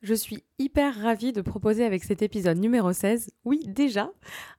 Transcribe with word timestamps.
Je 0.00 0.14
suis 0.14 0.44
hyper 0.60 0.94
ravie 0.94 1.32
de 1.32 1.42
proposer 1.42 1.84
avec 1.84 2.04
cet 2.04 2.22
épisode 2.22 2.58
numéro 2.58 2.92
16, 2.92 3.32
oui 3.44 3.64
déjà, 3.66 4.12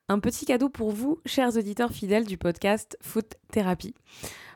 un 0.09 0.19
petit 0.19 0.45
cadeau 0.45 0.67
pour 0.67 0.91
vous, 0.91 1.21
chers 1.25 1.55
auditeurs 1.55 1.93
fidèles 1.93 2.25
du 2.25 2.37
podcast 2.37 2.97
Foot 2.99 3.35
Therapy. 3.49 3.95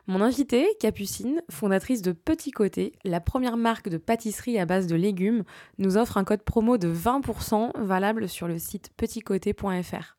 Mon 0.06 0.20
invitée, 0.20 0.68
Capucine, 0.80 1.40
fondatrice 1.50 2.02
de 2.02 2.12
Petit 2.12 2.50
Côté, 2.50 2.92
la 3.02 3.20
première 3.20 3.56
marque 3.56 3.88
de 3.88 3.96
pâtisserie 3.96 4.58
à 4.58 4.66
base 4.66 4.86
de 4.86 4.94
légumes, 4.94 5.44
nous 5.78 5.96
offre 5.96 6.18
un 6.18 6.24
code 6.24 6.42
promo 6.42 6.76
de 6.76 6.92
20% 6.92 7.80
valable 7.82 8.28
sur 8.28 8.46
le 8.46 8.58
site 8.58 8.90
petitcoté.fr. 8.98 10.16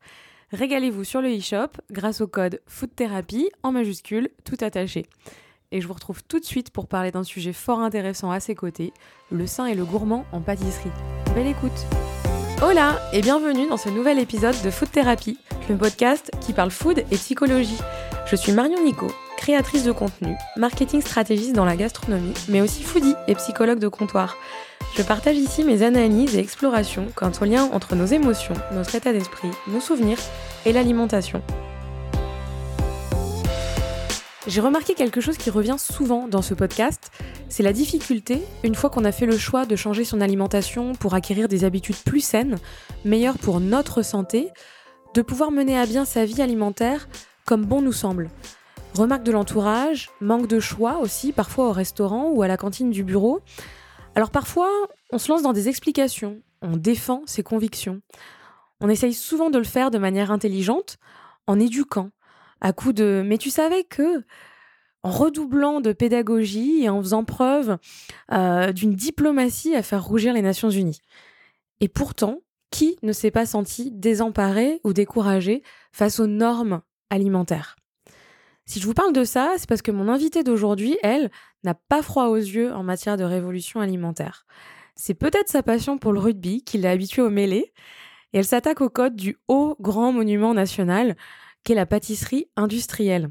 Régalez-vous 0.50 1.04
sur 1.04 1.22
le 1.22 1.28
e-shop 1.28 1.78
grâce 1.92 2.20
au 2.20 2.26
code 2.26 2.60
Food 2.66 2.92
Therapy 2.92 3.50
en 3.62 3.70
majuscule, 3.70 4.30
tout 4.44 4.58
attaché 4.60 5.06
et 5.72 5.80
je 5.80 5.86
vous 5.86 5.94
retrouve 5.94 6.22
tout 6.24 6.40
de 6.40 6.44
suite 6.44 6.70
pour 6.70 6.86
parler 6.86 7.10
d'un 7.10 7.24
sujet 7.24 7.52
fort 7.52 7.80
intéressant 7.80 8.30
à 8.30 8.40
ses 8.40 8.54
côtés, 8.54 8.92
le 9.30 9.46
sain 9.46 9.66
et 9.66 9.74
le 9.74 9.84
gourmand 9.84 10.24
en 10.32 10.40
pâtisserie. 10.40 10.90
Belle 11.34 11.46
écoute 11.46 11.86
Hola 12.62 12.98
et 13.12 13.20
bienvenue 13.20 13.68
dans 13.68 13.76
ce 13.76 13.90
nouvel 13.90 14.18
épisode 14.18 14.54
de 14.64 14.70
Food 14.70 14.90
Therapy, 14.90 15.38
le 15.68 15.76
podcast 15.76 16.30
qui 16.40 16.52
parle 16.52 16.70
food 16.70 16.98
et 17.10 17.16
psychologie. 17.16 17.78
Je 18.26 18.36
suis 18.36 18.52
Marion 18.52 18.82
Nico, 18.82 19.08
créatrice 19.36 19.84
de 19.84 19.92
contenu, 19.92 20.34
marketing 20.56 21.02
stratégiste 21.02 21.54
dans 21.54 21.66
la 21.66 21.76
gastronomie, 21.76 22.34
mais 22.48 22.62
aussi 22.62 22.82
foodie 22.82 23.14
et 23.28 23.34
psychologue 23.34 23.78
de 23.78 23.88
comptoir. 23.88 24.36
Je 24.96 25.02
partage 25.02 25.36
ici 25.36 25.64
mes 25.64 25.82
analyses 25.82 26.34
et 26.34 26.40
explorations 26.40 27.08
quant 27.14 27.32
au 27.40 27.44
lien 27.44 27.64
entre 27.72 27.94
nos 27.94 28.06
émotions, 28.06 28.54
notre 28.72 28.94
état 28.94 29.12
d'esprit, 29.12 29.50
nos 29.68 29.80
souvenirs 29.80 30.18
et 30.64 30.72
l'alimentation. 30.72 31.42
J'ai 34.46 34.60
remarqué 34.60 34.94
quelque 34.94 35.20
chose 35.20 35.38
qui 35.38 35.50
revient 35.50 35.74
souvent 35.76 36.28
dans 36.28 36.40
ce 36.40 36.54
podcast, 36.54 37.10
c'est 37.48 37.64
la 37.64 37.72
difficulté, 37.72 38.42
une 38.62 38.76
fois 38.76 38.90
qu'on 38.90 39.04
a 39.04 39.10
fait 39.10 39.26
le 39.26 39.36
choix 39.36 39.66
de 39.66 39.74
changer 39.74 40.04
son 40.04 40.20
alimentation 40.20 40.92
pour 40.94 41.14
acquérir 41.14 41.48
des 41.48 41.64
habitudes 41.64 41.96
plus 41.96 42.20
saines, 42.20 42.58
meilleures 43.04 43.38
pour 43.38 43.58
notre 43.58 44.02
santé, 44.02 44.50
de 45.14 45.22
pouvoir 45.22 45.50
mener 45.50 45.76
à 45.76 45.84
bien 45.84 46.04
sa 46.04 46.24
vie 46.24 46.42
alimentaire 46.42 47.08
comme 47.44 47.64
bon 47.64 47.82
nous 47.82 47.92
semble. 47.92 48.30
Remarque 48.94 49.24
de 49.24 49.32
l'entourage, 49.32 50.10
manque 50.20 50.46
de 50.46 50.60
choix 50.60 50.98
aussi, 50.98 51.32
parfois 51.32 51.68
au 51.68 51.72
restaurant 51.72 52.30
ou 52.30 52.42
à 52.42 52.48
la 52.48 52.56
cantine 52.56 52.90
du 52.90 53.02
bureau. 53.02 53.40
Alors 54.14 54.30
parfois, 54.30 54.70
on 55.10 55.18
se 55.18 55.28
lance 55.28 55.42
dans 55.42 55.52
des 55.52 55.68
explications, 55.68 56.40
on 56.62 56.76
défend 56.76 57.22
ses 57.26 57.42
convictions. 57.42 58.00
On 58.80 58.88
essaye 58.88 59.12
souvent 59.12 59.50
de 59.50 59.58
le 59.58 59.64
faire 59.64 59.90
de 59.90 59.98
manière 59.98 60.30
intelligente, 60.30 60.98
en 61.48 61.58
éduquant, 61.58 62.10
à 62.60 62.72
coup 62.72 62.92
de 62.92 63.22
mais 63.24 63.38
tu 63.38 63.50
savais 63.50 63.84
que 63.84 64.24
en 65.02 65.10
redoublant 65.10 65.80
de 65.80 65.92
pédagogie 65.92 66.82
et 66.82 66.88
en 66.88 67.00
faisant 67.00 67.24
preuve 67.24 67.78
euh, 68.32 68.72
d'une 68.72 68.94
diplomatie 68.94 69.76
à 69.76 69.82
faire 69.82 70.04
rougir 70.04 70.34
les 70.34 70.42
Nations 70.42 70.70
Unies. 70.70 71.00
Et 71.80 71.88
pourtant, 71.88 72.40
qui 72.70 72.98
ne 73.02 73.12
s'est 73.12 73.30
pas 73.30 73.46
senti 73.46 73.92
désemparé 73.92 74.80
ou 74.82 74.92
découragé 74.92 75.62
face 75.92 76.18
aux 76.18 76.26
normes 76.26 76.82
alimentaires? 77.10 77.76
Si 78.64 78.80
je 78.80 78.86
vous 78.86 78.94
parle 78.94 79.12
de 79.12 79.22
ça, 79.22 79.54
c'est 79.58 79.68
parce 79.68 79.82
que 79.82 79.92
mon 79.92 80.08
invitée 80.08 80.42
d'aujourd'hui, 80.42 80.98
elle, 81.04 81.30
n'a 81.62 81.74
pas 81.74 82.02
froid 82.02 82.26
aux 82.26 82.36
yeux 82.36 82.72
en 82.74 82.82
matière 82.82 83.16
de 83.16 83.22
révolution 83.22 83.80
alimentaire. 83.80 84.44
C'est 84.96 85.14
peut-être 85.14 85.48
sa 85.48 85.62
passion 85.62 85.98
pour 85.98 86.12
le 86.12 86.18
rugby 86.18 86.64
qui 86.64 86.78
l'a 86.78 86.90
habituée 86.90 87.22
au 87.22 87.30
mêlée, 87.30 87.72
et 88.32 88.38
elle 88.38 88.44
s'attaque 88.44 88.80
au 88.80 88.90
code 88.90 89.14
du 89.14 89.36
haut 89.46 89.76
grand 89.78 90.10
monument 90.10 90.52
national, 90.52 91.16
qu'est 91.66 91.74
la 91.74 91.84
pâtisserie 91.84 92.48
industrielle. 92.54 93.28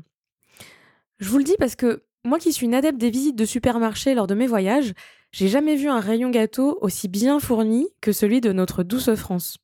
Je 1.19 1.29
vous 1.29 1.37
le 1.37 1.45
dis 1.45 1.55
parce 1.57 1.77
que 1.77 2.03
moi 2.25 2.37
qui 2.37 2.51
suis 2.51 2.65
une 2.65 2.75
adepte 2.75 2.99
des 2.99 3.09
visites 3.09 3.37
de 3.37 3.45
supermarchés 3.45 4.13
lors 4.13 4.27
de 4.27 4.35
mes 4.35 4.45
voyages, 4.45 4.93
j'ai 5.31 5.47
jamais 5.47 5.77
vu 5.77 5.87
un 5.87 6.01
rayon 6.01 6.29
gâteau 6.31 6.77
aussi 6.81 7.07
bien 7.07 7.39
fourni 7.39 7.87
que 8.01 8.11
celui 8.11 8.41
de 8.41 8.51
notre 8.51 8.83
douce 8.83 9.15
France. 9.15 9.57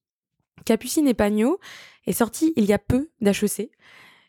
Capucine 0.63 1.07
Epagno 1.07 1.59
est 2.07 2.13
sortie 2.13 2.53
il 2.55 2.63
y 2.63 2.71
a 2.71 2.79
peu 2.79 3.09
d'HEC 3.19 3.59
et 3.59 3.71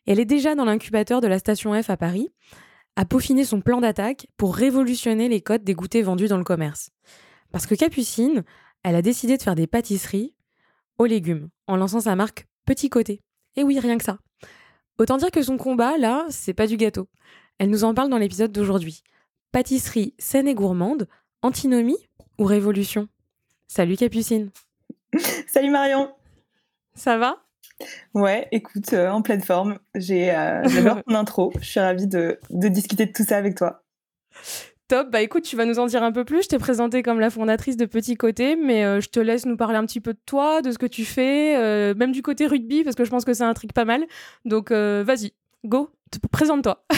elle 0.07 0.19
est 0.19 0.25
déjà 0.25 0.57
dans 0.57 0.65
l'incubateur 0.65 1.21
de 1.21 1.29
la 1.29 1.39
station 1.39 1.81
F 1.81 1.89
à 1.89 1.97
Paris, 1.97 2.29
à 2.97 3.05
peaufiner 3.05 3.45
son 3.45 3.61
plan 3.61 3.81
d'attaque 3.81 4.27
pour 4.37 4.57
révolutionner 4.57 5.29
les 5.29 5.41
codes 5.41 5.63
des 5.63 5.75
goûters 5.75 6.05
vendus 6.05 6.27
dans 6.27 6.39
le 6.39 6.45
commerce. 6.45 6.91
Parce 7.53 7.67
que 7.67 7.77
Capucine, 7.77 8.43
elle 8.83 8.97
a 8.97 9.03
décidé 9.03 9.37
de 9.37 9.43
faire 9.43 9.55
des 9.55 9.69
pâtisseries 9.69 10.35
aux 10.99 11.07
légumes 11.07 11.49
en 11.69 11.77
lançant 11.77 12.01
sa 12.01 12.17
marque 12.17 12.49
Petit 12.67 12.91
Côté. 12.91 13.21
Et 13.55 13.63
oui, 13.63 13.79
rien 13.79 13.99
que 13.99 14.05
ça. 14.05 14.19
Autant 15.03 15.17
dire 15.17 15.33
que 15.33 15.43
son 15.43 15.57
combat, 15.57 15.99
là, 15.99 16.27
c'est 16.31 16.55
pas 16.55 16.69
du 16.69 16.77
gâteau. 16.77 17.09
Elle 17.59 17.71
nous 17.71 17.83
en 17.83 17.93
parle 17.93 18.09
dans 18.09 18.19
l'épisode 18.19 18.53
d'aujourd'hui. 18.53 19.03
Pâtisserie 19.51 20.15
saine 20.17 20.47
et 20.47 20.55
gourmande, 20.55 21.09
antinomie 21.43 21.99
ou 22.39 22.45
révolution? 22.45 23.09
Salut 23.67 23.97
Capucine 23.97 24.51
Salut 25.49 25.71
Marion 25.71 26.15
Ça 26.95 27.19
va? 27.19 27.39
Ouais, 28.15 28.47
écoute, 28.53 28.93
euh, 28.93 29.11
en 29.11 29.23
pleine 29.23 29.43
forme. 29.43 29.81
J'ai, 29.97 30.31
euh, 30.31 30.63
j'adore 30.69 31.03
ton 31.09 31.17
intro. 31.17 31.53
Je 31.59 31.67
suis 31.67 31.81
ravie 31.81 32.07
de, 32.07 32.39
de 32.51 32.69
discuter 32.69 33.07
de 33.07 33.13
tout 33.13 33.25
ça 33.25 33.39
avec 33.39 33.57
toi. 33.57 33.83
Top, 34.93 35.11
bah 35.11 35.23
écoute, 35.23 35.45
tu 35.45 35.57
vas 35.57 35.65
nous 35.65 35.79
en 35.79 35.87
dire 35.87 36.03
un 36.03 36.13
peu 36.13 36.23
plus. 36.23 36.43
Je 36.43 36.49
t'ai 36.49 36.59
présentée 36.59 37.03
comme 37.03 37.19
la 37.19 37.31
fondatrice 37.31 37.79
de 37.79 37.87
Petit 37.87 38.15
Côté, 38.15 38.57
mais 38.57 38.85
euh, 38.85 39.01
je 39.01 39.09
te 39.09 39.21
laisse 39.21 39.47
nous 39.47 39.57
parler 39.57 39.79
un 39.79 39.87
petit 39.87 40.03
peu 40.03 40.13
de 40.13 40.19
toi, 40.27 40.61
de 40.61 40.71
ce 40.71 40.77
que 40.77 40.85
tu 40.85 41.07
fais, 41.07 41.57
euh, 41.57 41.95
même 41.95 42.13
du 42.13 42.21
côté 42.21 42.47
rugby, 42.47 42.85
parce 42.85 42.95
que 42.95 43.07
je 43.07 43.09
pense 43.09 43.25
que 43.25 43.43
un 43.43 43.55
truc 43.55 43.73
pas 43.73 43.87
mal. 43.87 44.05
Donc 44.45 44.71
euh, 44.71 45.03
vas-y, 45.03 45.33
go, 45.65 45.89
présente-toi. 46.31 46.85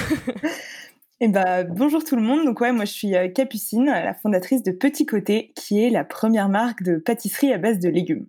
Eh 1.20 1.28
bah, 1.28 1.62
bonjour 1.62 2.02
tout 2.02 2.16
le 2.16 2.22
monde. 2.22 2.44
Donc 2.44 2.60
ouais, 2.60 2.72
moi 2.72 2.84
je 2.84 2.90
suis 2.90 3.12
Capucine, 3.32 3.84
la 3.84 4.12
fondatrice 4.12 4.64
de 4.64 4.72
Petit 4.72 5.06
Côté, 5.06 5.52
qui 5.54 5.80
est 5.80 5.88
la 5.88 6.02
première 6.02 6.48
marque 6.48 6.82
de 6.82 6.96
pâtisserie 6.96 7.52
à 7.52 7.58
base 7.58 7.78
de 7.78 7.88
légumes. 7.88 8.26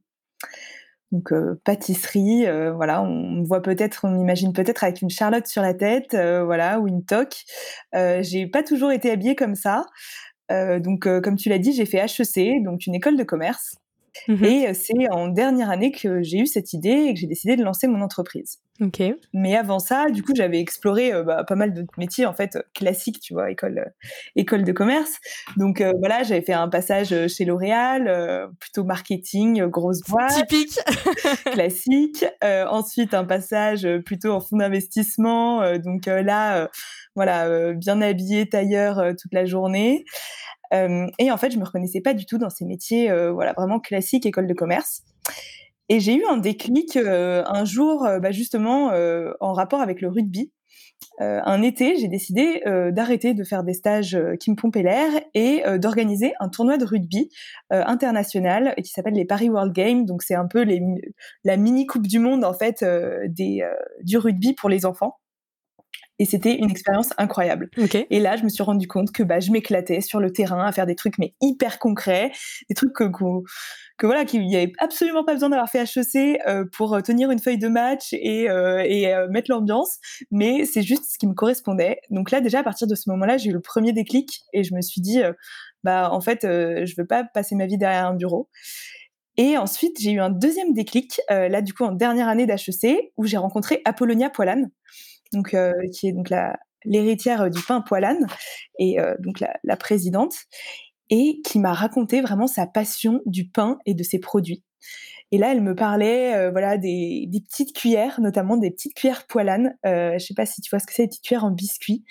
Donc 1.12 1.32
euh, 1.32 1.60
pâtisserie, 1.64 2.48
euh, 2.48 2.74
voilà, 2.74 3.02
on 3.02 3.44
voit 3.44 3.62
peut-être, 3.62 4.02
on 4.06 4.12
m'imagine 4.12 4.54
peut-être 4.54 4.84
avec 4.84 5.02
une 5.02 5.10
charlotte 5.10 5.48
sur 5.48 5.62
la 5.62 5.74
tête, 5.74 6.14
euh, 6.14 6.44
voilà, 6.44 6.80
ou 6.80 6.88
une 6.88 7.06
toque. 7.06 7.44
j'ai 7.94 8.48
pas 8.48 8.64
toujours 8.64 8.92
été 8.92 9.12
habillée 9.12 9.36
comme 9.36 9.56
ça. 9.56 9.86
donc 10.50 11.08
comme 11.22 11.36
tu 11.36 11.50
l'as 11.50 11.60
dit, 11.60 11.74
j'ai 11.74 11.86
fait 11.86 12.00
HEC, 12.00 12.64
donc 12.64 12.86
une 12.88 12.96
école 12.96 13.18
de 13.18 13.24
commerce. 13.24 13.76
Mmh 14.28 14.44
et 14.46 14.74
c'est 14.74 15.10
en 15.12 15.28
dernière 15.28 15.70
année 15.70 15.92
que 15.92 16.22
j'ai 16.22 16.40
eu 16.40 16.46
cette 16.46 16.74
idée 16.74 17.08
et 17.08 17.14
que 17.14 17.20
j'ai 17.20 17.28
décidé 17.28 17.56
de 17.56 17.64
lancer 17.64 17.88
mon 17.88 18.02
entreprise. 18.02 18.60
Ok. 18.82 19.02
Mais 19.34 19.56
avant 19.56 19.80
ça, 19.80 20.10
du 20.10 20.22
coup, 20.22 20.34
j'avais 20.36 20.60
exploré 20.60 21.12
bah, 21.24 21.46
pas 21.46 21.56
mal 21.56 21.74
d'autres 21.74 21.94
métiers 21.98 22.26
en 22.26 22.34
fait 22.34 22.58
classiques, 22.74 23.22
tu 23.22 23.34
vois, 23.34 23.50
école, 23.50 23.94
école 24.36 24.64
de 24.64 24.72
commerce. 24.74 25.14
Donc 25.56 25.82
voilà, 26.00 26.24
j'avais 26.24 26.42
fait 26.42 26.54
un 26.54 26.68
passage 26.68 27.28
chez 27.28 27.46
L'Oréal, 27.46 28.50
plutôt 28.60 28.84
marketing, 28.84 29.66
grosse 29.68 30.02
boîte. 30.02 30.34
Typique. 30.34 30.78
classique. 31.54 32.26
ensuite, 32.44 33.14
un 33.14 33.24
passage 33.26 33.88
plutôt 34.06 34.32
en 34.32 34.42
fonds 34.42 34.58
d'investissement. 34.58 35.78
donc 35.78 36.08
là, 36.08 36.70
voilà, 37.16 37.74
bien 37.74 38.02
habillé, 38.02 38.50
tailleur 38.50 39.16
toute 39.18 39.34
la 39.34 39.46
journée. 39.46 40.04
Euh, 40.76 41.08
et 41.20 41.32
en 41.32 41.38
fait, 41.38 41.52
je 41.52 41.58
me 41.58 41.66
reconnaissais 41.66 42.02
pas 42.02 42.14
du 42.14 42.26
tout 42.26 42.38
dans 42.38 42.50
ces 42.50 42.66
métiers, 42.66 43.10
euh, 43.10 43.32
voilà, 43.32 43.54
vraiment 43.54 43.80
classiques, 43.80 44.26
école 44.26 44.48
de 44.48 44.54
commerce. 44.54 45.04
Et 45.90 46.00
j'ai 46.00 46.16
eu 46.16 46.26
un 46.26 46.38
déclic 46.38 46.98
euh, 46.98 47.44
un 47.46 47.64
jour, 47.64 48.08
bah, 48.22 48.32
justement, 48.32 48.92
en 49.40 49.54
rapport 49.54 49.82
avec 49.82 50.02
le 50.02 50.10
rugby. 50.10 50.52
un 51.20 51.62
été, 51.62 51.98
j'ai 51.98 52.08
décidé 52.08 52.64
d'arrêter 52.92 53.36
de 53.36 53.44
faire 53.44 53.64
des 53.64 53.74
stages 53.74 54.18
qui 54.40 54.50
me 54.50 54.56
pompaient 54.56 54.82
l'air 54.82 55.12
et 55.36 55.64
d'organiser 55.78 56.34
un 56.40 56.50
tournoi 56.50 56.78
de 56.78 56.86
rugby 56.86 57.30
international 57.70 58.74
qui 58.84 58.90
s'appelle 58.90 59.14
les 59.14 59.26
Paris 59.26 59.50
World 59.50 59.74
Games. 59.74 60.06
Donc 60.06 60.24
c'est 60.24 60.36
un 60.36 60.48
peu 60.48 60.66
la 61.44 61.58
mini 61.58 61.86
coupe 61.86 62.08
du 62.08 62.18
monde 62.18 62.44
en 62.44 62.54
fait 62.54 62.84
du 63.30 64.18
rugby 64.18 64.54
pour 64.54 64.70
les 64.70 64.88
enfants. 64.88 65.18
Et 66.18 66.26
c'était 66.26 66.56
une 66.56 66.72
expérience 66.72 67.10
incroyable. 67.18 67.70
Et 68.10 68.20
là, 68.20 68.38
je 68.38 68.44
me 68.44 68.50
suis 68.50 68.64
rendu 68.64 68.88
compte 68.88 69.12
que 69.12 69.22
bah, 69.22 69.42
je 69.42 69.52
m'éclatais 69.52 70.00
sur 70.00 70.22
le 70.22 70.32
terrain 70.32 70.66
à 70.66 70.72
faire 70.72 70.86
des 70.86 70.96
trucs 70.96 71.18
mais 71.18 71.34
hyper 71.42 71.78
concrets, 71.78 72.32
des 72.70 72.76
trucs 72.76 72.94
que, 72.94 73.04
que, 73.98 74.06
voilà, 74.06 74.24
qu'il 74.24 74.46
n'y 74.48 74.56
avait 74.56 74.72
absolument 74.78 75.26
pas 75.26 75.34
besoin 75.34 75.50
d'avoir 75.50 75.70
fait 75.70 75.84
HEC 75.84 76.40
euh, 76.48 76.64
pour 76.72 77.02
tenir 77.04 77.32
une 77.32 77.40
feuille 77.40 77.58
de 77.58 77.68
match 77.68 78.14
et, 78.14 78.50
euh, 78.50 78.82
et 78.86 79.14
euh, 79.14 79.28
mettre 79.30 79.52
l'ambiance, 79.52 79.98
mais 80.32 80.66
c'est 80.66 80.84
juste 80.84 81.04
ce 81.12 81.18
qui 81.18 81.28
me 81.28 81.34
correspondait. 81.34 82.00
Donc 82.10 82.32
là, 82.32 82.40
déjà 82.40 82.60
à 82.60 82.64
partir 82.64 82.88
de 82.88 82.96
ce 82.96 83.10
moment-là, 83.10 83.38
j'ai 83.38 83.50
eu 83.50 83.54
le 83.54 83.62
premier 83.62 83.92
déclic 83.92 84.42
et 84.54 84.64
je 84.64 84.74
me 84.74 84.82
suis 84.82 85.02
dit, 85.02 85.22
bah 85.84 86.10
en 86.12 86.22
fait, 86.22 86.40
je 86.44 86.94
veux 86.98 87.06
pas 87.06 87.26
passer 87.26 87.56
ma 87.56 87.66
vie 87.66 87.78
derrière 87.78 88.08
un 88.08 88.16
bureau. 88.16 88.50
Et 89.38 89.58
ensuite, 89.58 90.00
j'ai 90.00 90.12
eu 90.12 90.22
un 90.22 90.30
deuxième 90.30 90.74
déclic, 90.74 91.20
là 91.30 91.62
du 91.62 91.74
coup 91.74 91.84
en 91.84 91.92
dernière 91.92 92.30
année 92.30 92.46
d'HEC, 92.46 93.12
où 93.18 93.26
j'ai 93.26 93.36
rencontré 93.36 93.82
Apollonia 93.84 94.30
Poilane 94.30 94.72
donc 95.34 95.54
euh, 95.54 95.74
qui 95.94 96.08
est 96.08 96.14
donc 96.14 96.32
l'héritière 96.84 97.44
euh, 97.44 97.50
du 97.50 97.62
pain 97.62 97.82
poilane 97.82 98.28
et 98.80 99.00
euh, 99.00 99.16
donc 99.20 99.40
la, 99.40 99.78
présidente, 99.78 100.36
et 101.10 101.42
qui 101.46 101.60
m'a 101.60 101.74
raconté 101.74 102.22
vraiment 102.22 102.48
sa 102.48 102.66
passion 102.66 103.22
du 103.26 103.48
pain 103.48 103.78
et 103.86 103.94
de 103.94 104.04
ses 104.04 104.20
produits. 104.20 104.64
Et 105.32 105.38
là, 105.38 105.52
elle 105.52 105.62
me 105.62 105.76
parlait, 105.76 106.50
voilà, 106.52 106.78
des, 106.78 107.28
petites 107.50 107.76
cuillères, 107.76 108.22
notamment 108.22 108.58
des 108.58 108.70
petites 108.72 108.94
cuillères 108.94 109.26
poilane. 109.28 109.76
Je 109.84 110.18
sais 110.20 110.36
pas 110.36 110.46
si 110.46 110.62
tu 110.62 110.70
vois 110.70 110.80
ce 110.80 110.86
que 110.86 110.94
c'est, 110.94 111.04
des 111.04 111.08
petites 111.10 111.24
cuillères 111.24 111.44
en 111.44 111.52
biscuit, 111.52 112.06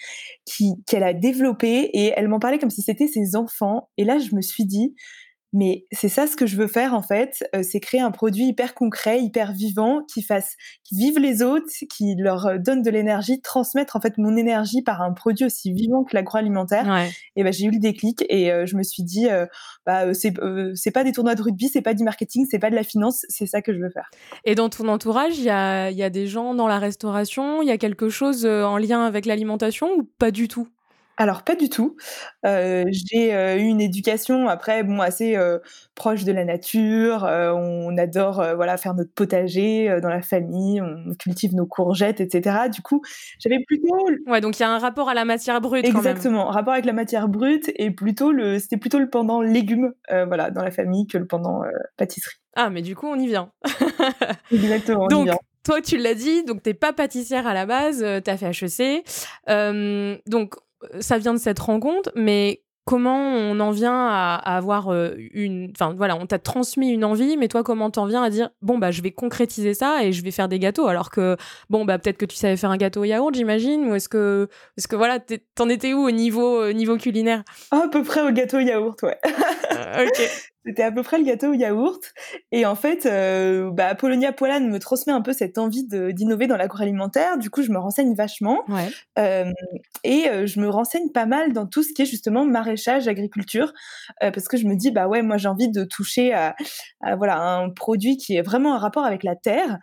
qu'elle 0.87 1.05
a 1.05 1.15
développées. 1.15 1.91
Et 1.95 2.13
elle 2.17 2.29
m'en 2.29 2.41
parlait 2.41 2.59
comme 2.59 2.71
si 2.71 2.83
c'était 2.83 3.07
ses 3.07 3.37
enfants. 3.37 3.89
Et 3.97 4.05
là, 4.05 4.19
je 4.19 4.35
me 4.35 4.43
suis 4.43 4.67
dit, 4.67 4.95
Mais 5.55 5.87
c'est 5.93 6.09
ça 6.09 6.27
ce 6.27 6.35
que 6.35 6.47
je 6.47 6.57
veux 6.57 6.67
faire 6.67 6.95
en 6.95 7.03
fait, 7.03 7.49
euh, 7.55 7.63
c'est 7.63 7.79
créer 7.79 8.01
un 8.01 8.11
produit 8.11 8.47
hyper 8.47 8.75
concret, 8.75 9.23
hyper 9.23 9.53
vivant, 9.53 10.03
qui 10.13 10.21
fasse, 10.21 10.57
qui 10.83 10.97
vive 10.97 11.21
les 11.21 11.43
autres, 11.43 11.69
qui 11.89 12.17
leur 12.19 12.47
euh, 12.47 12.59
donne 12.59 12.83
de 12.83 12.91
l'énergie, 12.91 13.41
transmettre 13.41 13.95
en 13.95 14.01
fait 14.01 14.19
mon 14.19 14.37
énergie 14.37 14.83
par 14.83 15.01
un 15.01 15.13
produit 15.13 15.47
aussi 15.47 15.73
vivant 15.73 16.03
que 16.03 16.15
l'agroalimentaire. 16.17 17.07
Et 17.37 17.45
ben 17.45 17.53
j'ai 17.53 17.67
eu 17.67 17.71
le 17.71 17.79
déclic 17.79 18.25
et 18.29 18.51
euh, 18.51 18.67
je 18.67 18.77
me 18.77 18.83
suis 18.83 19.05
dit, 19.05 19.29
bah 19.87 20.13
c'est 20.13 20.35
c'est 20.75 20.91
pas 20.91 21.05
des 21.05 21.13
tournois 21.13 21.37
de 21.37 21.43
rugby, 21.43 21.69
c'est 21.69 21.83
pas 21.83 21.95
du 21.95 22.03
marketing, 22.03 22.47
c'est 22.51 22.59
pas 22.59 22.71
de 22.71 22.75
la 22.75 22.83
finance, 22.83 23.25
c'est 23.29 23.47
ça 23.47 23.63
que 23.63 23.73
je 23.73 23.79
veux 23.79 23.91
faire. 23.91 24.11
Et 24.45 24.57
dans 24.57 24.69
ton 24.69 24.89
entourage, 24.89 25.39
il 25.39 25.45
y 25.45 25.51
a, 25.51 25.91
y 25.93 26.03
a 26.03 26.11
des 26.11 26.27
gens 26.27 26.55
dans 26.55 26.67
la 26.67 26.81
restauration, 26.81 27.63
il 27.63 27.69
y 27.69 27.73
a 27.73 27.79
quelque 27.79 28.09
chose 28.09 28.45
en 28.45 28.77
lien 28.77 29.05
avec 29.05 29.25
l'alimentation 29.25 29.89
ou 29.97 30.03
pas 30.19 30.33
du 30.33 30.49
tout? 30.49 30.67
Alors 31.17 31.43
pas 31.43 31.55
du 31.55 31.69
tout. 31.69 31.97
Euh, 32.45 32.85
j'ai 32.91 33.35
euh, 33.35 33.57
eu 33.57 33.63
une 33.63 33.81
éducation 33.81 34.49
après 34.49 34.83
bon 34.83 35.01
assez 35.01 35.37
euh, 35.37 35.59
proche 35.95 36.25
de 36.25 36.33
la 36.33 36.45
nature. 36.45 37.23
on 37.25 37.97
adore 37.97 38.45
voilà 38.57 38.77
faire 38.77 38.95
notre 38.95 39.13
potager 39.13 40.01
dans 40.03 40.09
la 40.09 40.23
famille. 40.23 40.81
On 40.81 41.15
cultive 41.19 41.55
nos 41.55 41.67
courgettes, 41.67 42.21
etc. 42.21 42.69
Du 42.73 42.83
coup, 42.83 43.03
j'avais 43.39 43.63
plutôt 43.67 43.95
ouais 44.27 44.41
donc 44.41 44.59
il 44.59 44.63
y 44.63 44.65
a 44.65 44.71
un 44.71 44.79
rapport 44.79 45.09
à 45.09 45.15
la 45.15 45.25
matière 45.25 45.61
brute. 45.61 45.85
Exactement, 45.85 46.47
rapport 46.47 46.73
avec 46.73 46.85
la 46.85 46.93
matière 46.93 47.29
brute 47.29 47.71
et 47.77 47.91
plutôt 47.91 48.33
le 48.33 48.59
c'était 48.59 48.77
plutôt 48.77 48.99
le 48.99 49.09
pendant 49.09 49.41
légumes 49.41 49.93
voilà 50.09 50.51
dans 50.51 50.63
la 50.63 50.71
famille 50.71 51.07
que 51.07 51.19
le 51.19 51.27
pendant 51.27 51.63
pâtisserie. 51.97 52.37
Ah 52.57 52.71
mais 52.71 52.83
du 52.83 52.97
coup 52.97 53.07
on 53.07 53.19
y 53.19 53.27
vient. 53.27 53.53
Exactement. 54.53 55.07
On 55.11 55.23
y 55.23 55.25
vient. 55.25 55.39
Toi, 55.65 55.81
tu 55.81 55.97
l'as 55.97 56.15
dit, 56.15 56.45
donc 56.45 56.63
t'es 56.63 56.75
pas 56.75 56.93
pâtissière 56.93 57.47
à 57.47 57.55
la 57.55 57.65
base, 57.65 58.05
tu 58.23 58.31
as 58.31 58.37
fait 58.37 58.51
HEC. 58.51 59.03
donc, 60.27 60.57
ça 61.01 61.19
vient 61.19 61.35
de 61.35 61.39
cette 61.39 61.59
rencontre, 61.59 62.11
mais 62.15 62.65
comment 62.85 63.17
on 63.17 63.59
en 63.61 63.71
vient 63.71 64.09
à, 64.09 64.35
avoir 64.35 64.93
euh, 64.93 65.15
une 65.33 65.71
enfin 65.75 65.95
voilà 65.97 66.17
on 66.17 66.27
t'a 66.27 66.39
transmis 66.39 66.91
une 66.91 67.05
envie 67.05 67.37
mais 67.37 67.49
toi 67.49 67.63
comment 67.63 67.91
t'en 67.91 68.05
viens 68.07 68.23
à 68.23 68.31
dire 68.31 68.51
bon 68.61 68.79
bah 68.79 68.91
je 68.91 69.01
vais 69.01 69.11
concrétiser 69.11 69.75
ça 69.75 70.05
et 70.05 70.13
je 70.13 70.23
vais 70.23 70.31
faire 70.31 70.49
des 70.49 70.59
gâteaux 70.59 70.87
alors 70.87 71.11
que 71.11 71.37
bon 71.71 71.85
bah 71.85 71.99
peut-être 71.99 72.19
que 72.19 72.27
tu 72.27 72.37
savais 72.37 72.57
faire 72.57 72.71
un 72.71 72.77
gâteau 72.77 73.01
au 73.01 73.05
yaourt 73.05 73.35
j'imagine 73.35 73.89
ou 73.89 73.95
est-ce 73.95 74.09
que 74.09 74.49
est-ce 74.77 74.87
que 74.87 74.97
voilà 74.97 75.19
t'en 75.55 75.69
étais 75.69 75.95
où 75.95 76.01
au 76.07 76.11
niveau 76.11 76.61
euh, 76.61 76.73
niveau 76.73 76.97
culinaire? 76.99 77.43
À 77.71 77.89
peu 77.91 78.03
près 78.03 78.21
au 78.21 78.31
gâteau 78.31 78.59
yaourt 78.59 79.03
ouais. 79.03 79.19
Euh, 79.73 80.07
ok 80.07 80.51
c'était 80.65 80.83
à 80.83 80.93
peu 80.93 81.03
près 81.03 81.19
le 81.19 81.25
gâteau 81.25 81.51
au 81.51 81.53
yaourt. 81.53 82.13
Et 82.53 82.67
en 82.67 82.75
fait, 82.75 83.07
euh, 83.07 83.71
bah, 83.71 83.95
Polonia 83.95 84.33
Poilane 84.33 84.69
me 84.71 84.79
transmet 84.79 85.13
un 85.13 85.21
peu 85.21 85.33
cette 85.33 85.59
envie 85.59 85.87
d'innover 85.87 86.47
dans 86.47 86.57
l'agroalimentaire. 86.57 87.39
Du 87.39 87.51
coup, 87.51 87.63
je 87.63 87.71
me 87.71 87.79
renseigne 87.79 88.15
vachement. 88.15 88.65
Euh, 89.19 89.51
et 90.05 90.29
euh, 90.29 90.47
je 90.47 90.61
me 90.61 90.69
renseigne 90.69 91.11
pas 91.11 91.27
mal 91.27 91.53
dans 91.53 91.67
tout 91.67 91.83
ce 91.83 91.93
qui 91.93 92.03
est 92.03 92.07
justement 92.07 92.45
maraîchage, 92.45 93.09
agriculture. 93.09 93.73
parce 94.21 94.49
que 94.49 94.57
je 94.57 94.67
me 94.67 94.75
dis, 94.75 94.91
bah 94.91 95.07
ouais, 95.07 95.23
moi 95.23 95.37
j'ai 95.37 95.49
envie 95.49 95.71
de 95.71 95.85
toucher 95.85 96.33
à, 96.33 96.55
voilà, 97.17 97.41
un 97.41 97.71
produit 97.71 98.17
qui 98.17 98.37
est 98.37 98.43
vraiment 98.43 98.75
en 98.75 98.79
rapport 98.79 99.05
avec 99.05 99.23
la 99.23 99.37
terre. 99.37 99.79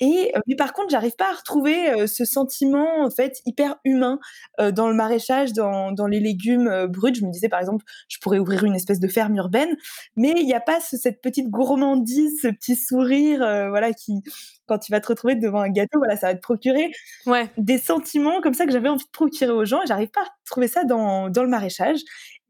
Et 0.00 0.32
mais 0.46 0.56
par 0.56 0.72
contre, 0.72 0.90
j'arrive 0.90 1.16
pas 1.16 1.30
à 1.30 1.34
retrouver 1.34 2.06
ce 2.06 2.24
sentiment 2.24 3.04
en 3.04 3.10
fait 3.10 3.40
hyper 3.46 3.76
humain 3.84 4.18
dans 4.58 4.88
le 4.88 4.94
maraîchage, 4.94 5.52
dans, 5.52 5.92
dans 5.92 6.06
les 6.06 6.20
légumes 6.20 6.86
bruts. 6.86 7.14
Je 7.14 7.24
me 7.24 7.32
disais 7.32 7.48
par 7.48 7.60
exemple, 7.60 7.84
je 8.08 8.18
pourrais 8.20 8.38
ouvrir 8.38 8.64
une 8.64 8.74
espèce 8.74 9.00
de 9.00 9.08
ferme 9.08 9.34
urbaine, 9.36 9.76
mais 10.16 10.34
il 10.36 10.46
n'y 10.46 10.54
a 10.54 10.60
pas 10.60 10.80
cette 10.80 11.20
petite 11.20 11.48
gourmandise, 11.48 12.40
ce 12.42 12.48
petit 12.48 12.76
sourire, 12.76 13.38
voilà, 13.70 13.92
qui 13.92 14.22
quand 14.68 14.78
tu 14.78 14.92
vas 14.92 15.00
te 15.00 15.08
retrouver 15.08 15.34
devant 15.34 15.60
un 15.60 15.70
gâteau, 15.70 15.98
voilà, 15.98 16.16
ça 16.16 16.28
va 16.28 16.34
te 16.34 16.40
procurer 16.40 16.92
ouais. 17.26 17.50
des 17.56 17.78
sentiments 17.78 18.40
comme 18.40 18.54
ça 18.54 18.66
que 18.66 18.72
j'avais 18.72 18.88
envie 18.88 19.04
de 19.04 19.10
procurer 19.10 19.50
aux 19.50 19.64
gens. 19.64 19.82
Et 19.82 19.86
j'arrive 19.86 20.10
pas 20.10 20.20
à 20.20 20.28
trouver 20.44 20.68
ça 20.68 20.84
dans, 20.84 21.30
dans 21.30 21.42
le 21.42 21.48
maraîchage. 21.48 22.00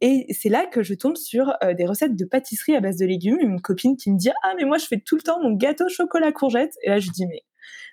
Et 0.00 0.26
c'est 0.32 0.48
là 0.48 0.66
que 0.66 0.82
je 0.82 0.94
tombe 0.94 1.16
sur 1.16 1.54
des 1.76 1.86
recettes 1.86 2.16
de 2.16 2.24
pâtisserie 2.24 2.76
à 2.76 2.80
base 2.80 2.96
de 2.96 3.06
légumes. 3.06 3.38
Une 3.40 3.60
copine 3.60 3.96
qui 3.96 4.10
me 4.10 4.18
dit 4.18 4.30
Ah, 4.42 4.54
mais 4.56 4.64
moi, 4.64 4.78
je 4.78 4.86
fais 4.86 5.00
tout 5.04 5.16
le 5.16 5.22
temps 5.22 5.42
mon 5.42 5.52
gâteau 5.52 5.88
chocolat 5.88 6.32
courgette. 6.32 6.72
Et 6.82 6.90
là, 6.90 6.98
je 7.00 7.10
dis 7.10 7.26
Mais, 7.26 7.42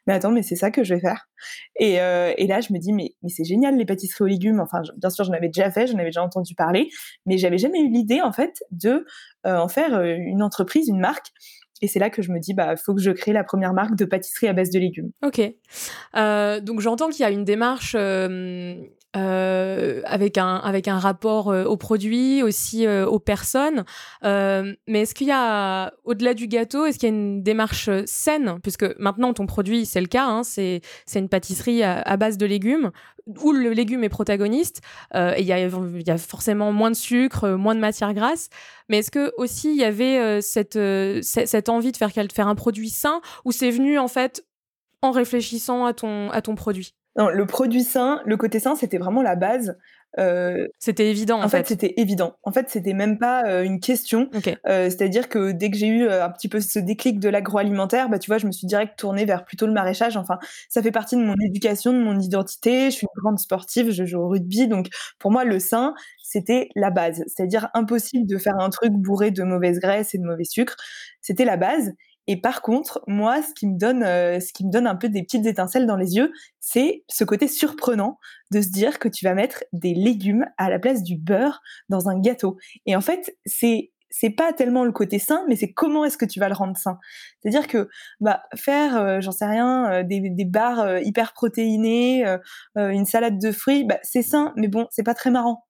mais 0.06 0.14
attends, 0.14 0.32
mais 0.32 0.44
c'est 0.44 0.56
ça 0.56 0.70
que 0.70 0.84
je 0.84 0.94
vais 0.94 1.02
faire. 1.02 1.28
Et, 1.80 1.94
et 1.96 2.48
là, 2.48 2.62
je 2.62 2.74
me 2.74 2.78
dis 2.78 2.94
Mais, 2.94 3.16
mais 3.24 3.30
c'est 3.30 3.44
génial, 3.44 3.76
les 3.76 3.86
pâtisseries 3.86 4.24
aux 4.24 4.28
légumes. 4.28 4.60
Enfin, 4.60 4.82
bien 4.98 5.10
sûr, 5.10 5.24
j'en 5.24 5.34
avais 5.34 5.50
déjà 5.50 5.72
fait, 5.72 5.88
j'en 5.88 5.96
avais 5.96 6.10
déjà 6.10 6.24
entendu 6.24 6.54
parler. 6.54 6.90
Mais 7.26 7.38
j'avais 7.38 7.58
jamais 7.58 7.80
eu 7.80 7.90
l'idée, 7.90 8.22
en 8.22 8.32
fait, 8.32 8.64
de 8.72 9.06
en 9.44 9.68
faire 9.68 10.02
une 10.04 10.44
entreprise, 10.44 10.88
une 10.88 11.00
marque. 11.00 11.32
Et 11.82 11.88
c'est 11.88 12.00
là 12.00 12.10
que 12.10 12.22
je 12.22 12.32
me 12.32 12.40
dis, 12.40 12.54
bah, 12.54 12.76
faut 12.78 12.96
que 12.96 13.02
je 13.02 13.12
crée 13.12 13.34
la 13.34 13.44
première 13.44 13.74
marque 13.74 13.96
de 13.96 14.06
pâtisserie 14.06 14.48
à 14.48 14.54
base 14.54 14.70
de 14.70 14.80
légumes. 14.80 15.12
Ok. 15.24 15.42
Euh, 16.16 16.62
donc 16.62 16.80
j'entends 16.80 17.10
qu'il 17.10 17.22
y 17.22 17.26
a 17.26 17.32
une 17.32 17.44
démarche 17.44 17.96
euh, 17.96 18.76
euh, 19.16 20.02
avec 20.06 20.38
un 20.38 20.56
avec 20.58 20.88
un 20.88 21.00
rapport 21.00 21.48
aux 21.48 21.78
produits, 21.78 22.44
aussi 22.44 22.88
aux 22.88 23.20
personnes. 23.20 23.84
mais 24.24 25.02
est-ce 25.02 25.14
qu'il 25.14 25.28
y 25.28 25.32
a, 25.32 25.94
au-delà 26.04 26.34
du 26.34 26.48
gâteau, 26.48 26.86
est-ce 26.86 27.00
qu'il 27.00 27.10
y 27.10 27.12
a 27.12 27.16
une 27.16 27.44
démarche 27.44 27.90
saine, 28.06 28.60
puisque 28.62 28.86
maintenant 29.00 29.34
ton 29.34 29.46
produit, 29.46 29.86
c'est 29.86 30.02
le 30.02 30.08
cas, 30.08 30.26
hein, 30.26 30.44
c'est 30.44 30.82
c'est 31.06 31.20
une 31.20 31.30
pâtisserie 31.30 31.84
à, 31.84 32.18
base 32.18 32.38
de 32.38 32.46
légumes 32.46 32.92
où 33.42 33.52
le 33.52 33.72
légume 33.72 34.04
est 34.04 34.10
protagoniste. 34.10 34.82
et 35.14 35.40
il 35.40 35.46
y 35.46 35.54
a, 35.54 35.60
y 35.60 36.12
a 36.12 36.18
forcément 36.18 36.72
moins 36.72 36.92
de 36.92 36.96
sucre, 36.96 37.50
moins 37.50 37.76
de 37.76 37.80
matière 37.80 38.14
grasse. 38.14 38.50
Mais 38.90 39.00
est-ce 39.00 39.12
que 39.12 39.34
aussi 39.38 39.72
il 39.72 39.78
y 39.78 39.84
avait 39.84 40.42
cette, 40.42 40.80
cette 41.24 41.70
envie 41.70 41.92
de 41.92 41.98
faire, 41.98 42.10
de 42.10 42.32
faire 42.32 42.48
un 42.48 42.56
produit 42.56 42.90
sain 42.90 43.22
ou 43.46 43.52
c'est 43.52 43.72
venu 43.72 43.98
en 43.98 44.08
fait 44.08 44.46
en 45.02 45.12
réfléchissant 45.12 45.86
à 45.86 45.94
ton, 45.94 46.30
à 46.32 46.42
ton 46.42 46.56
produit? 46.56 46.94
Non, 47.18 47.30
le 47.30 47.46
produit 47.46 47.84
sain, 47.84 48.22
le 48.26 48.38
côté 48.38 48.60
sain, 48.60 48.76
c'était 48.76 48.98
vraiment 48.98 49.22
la 49.22 49.36
base. 49.36 49.78
Euh, 50.18 50.68
c'était 50.80 51.10
évident, 51.10 51.40
en, 51.40 51.46
en 51.46 51.50
fait. 51.50 51.68
c'était 51.68 51.94
évident. 51.98 52.36
En 52.44 52.52
fait, 52.52 52.70
c'était 52.70 52.94
même 52.94 53.18
pas 53.18 53.44
euh, 53.48 53.64
une 53.64 53.80
question. 53.80 54.30
Euh, 54.68 54.90
c'est-à-dire 54.90 55.28
que 55.30 55.52
dès 55.52 55.70
que 55.70 55.78
j'ai 55.78 55.88
eu 55.88 56.10
un 56.10 56.30
petit 56.30 56.48
peu 56.48 56.60
ce 56.62 56.80
déclic 56.80 57.20
de 57.20 57.30
l'agroalimentaire, 57.30 58.10
bah, 58.10 58.20
tu 58.20 58.30
vois, 58.30 58.38
je 58.38 58.48
me 58.48 58.52
suis 58.52 58.68
direct 58.68 58.98
tournée 58.98 59.26
vers 59.26 59.46
plutôt 59.46 59.68
le 59.68 59.74
maraîchage. 59.74 60.18
Enfin, 60.18 60.38
ça 60.70 60.82
fait 60.82 60.92
partie 60.92 61.16
de 61.16 61.22
mon 61.22 61.36
éducation, 61.46 61.92
de 61.94 62.00
mon 62.00 62.20
identité. 62.20 62.86
Je 62.86 62.96
suis 62.96 63.08
une 63.08 63.22
grande 63.22 63.40
sportive, 63.40 63.92
je 63.92 64.06
joue 64.06 64.20
au 64.20 64.30
rugby. 64.30 64.68
Donc, 64.68 64.88
pour 65.20 65.32
moi, 65.32 65.44
le 65.44 65.60
sain, 65.60 65.94
c'était 66.24 66.70
la 66.76 66.92
base. 66.92 67.24
C'est-à-dire 67.28 67.70
impossible 67.74 68.28
de 68.28 68.38
faire 68.38 68.56
un 68.60 68.70
truc 68.70 68.92
bourré 68.94 69.32
de 69.32 69.44
mauvaise 69.44 69.80
graisse 69.80 70.16
et 70.16 70.18
de 70.18 70.24
mauvais 70.24 70.44
sucre. 70.46 70.76
C'était 71.22 71.46
la 71.46 71.58
base. 71.58 71.92
Et 72.28 72.40
par 72.42 72.62
contre, 72.62 73.04
moi, 73.08 73.42
ce 73.42 73.54
qui 73.54 73.68
me 73.68 73.78
donne, 73.78 74.04
euh, 74.04 74.40
ce 74.40 74.52
qui 74.54 74.66
me 74.66 74.72
donne 74.72 74.88
un 74.88 74.96
peu 74.96 75.10
des 75.10 75.24
petites 75.24 75.46
étincelles 75.46 75.86
dans 75.86 75.96
les 75.96 76.16
yeux, 76.16 76.32
c'est 76.60 77.04
ce 77.08 77.24
côté 77.24 77.48
surprenant 77.48 78.20
de 78.52 78.62
se 78.62 78.70
dire 78.70 79.00
que 79.00 79.08
tu 79.08 79.26
vas 79.26 79.34
mettre 79.34 79.64
des 79.74 79.94
légumes 79.94 80.46
à 80.58 80.70
la 80.70 80.80
place 80.80 81.04
du 81.04 81.18
beurre 81.18 81.62
dans 81.90 82.10
un 82.10 82.20
gâteau. 82.20 82.58
Et 82.86 82.96
en 82.96 83.02
fait, 83.02 83.38
c'est 83.46 83.92
c'est 84.12 84.30
pas 84.30 84.54
tellement 84.54 84.86
le 84.86 84.94
côté 84.94 85.20
sain, 85.20 85.44
mais 85.50 85.58
c'est 85.58 85.74
comment 85.74 86.06
est-ce 86.06 86.18
que 86.18 86.24
tu 86.24 86.40
vas 86.40 86.48
le 86.48 86.56
rendre 86.56 86.78
sain. 86.78 87.00
C'est-à-dire 87.42 87.68
que 87.68 87.90
bah 88.22 88.44
faire, 88.56 88.96
euh, 88.96 89.20
j'en 89.20 89.32
sais 89.32 89.46
rien, 89.46 89.92
euh, 89.92 90.04
des, 90.04 90.22
des 90.30 90.46
barres 90.46 91.00
hyper 91.00 91.34
protéinées, 91.34 92.24
une 92.76 93.06
salade 93.06 93.40
de 93.40 93.52
fruits, 93.52 93.84
bah, 93.84 94.00
c'est 94.04 94.22
sain, 94.22 94.54
mais 94.56 94.70
bon, 94.70 94.88
c'est 94.90 95.04
pas 95.04 95.16
très 95.16 95.32
marrant. 95.32 95.65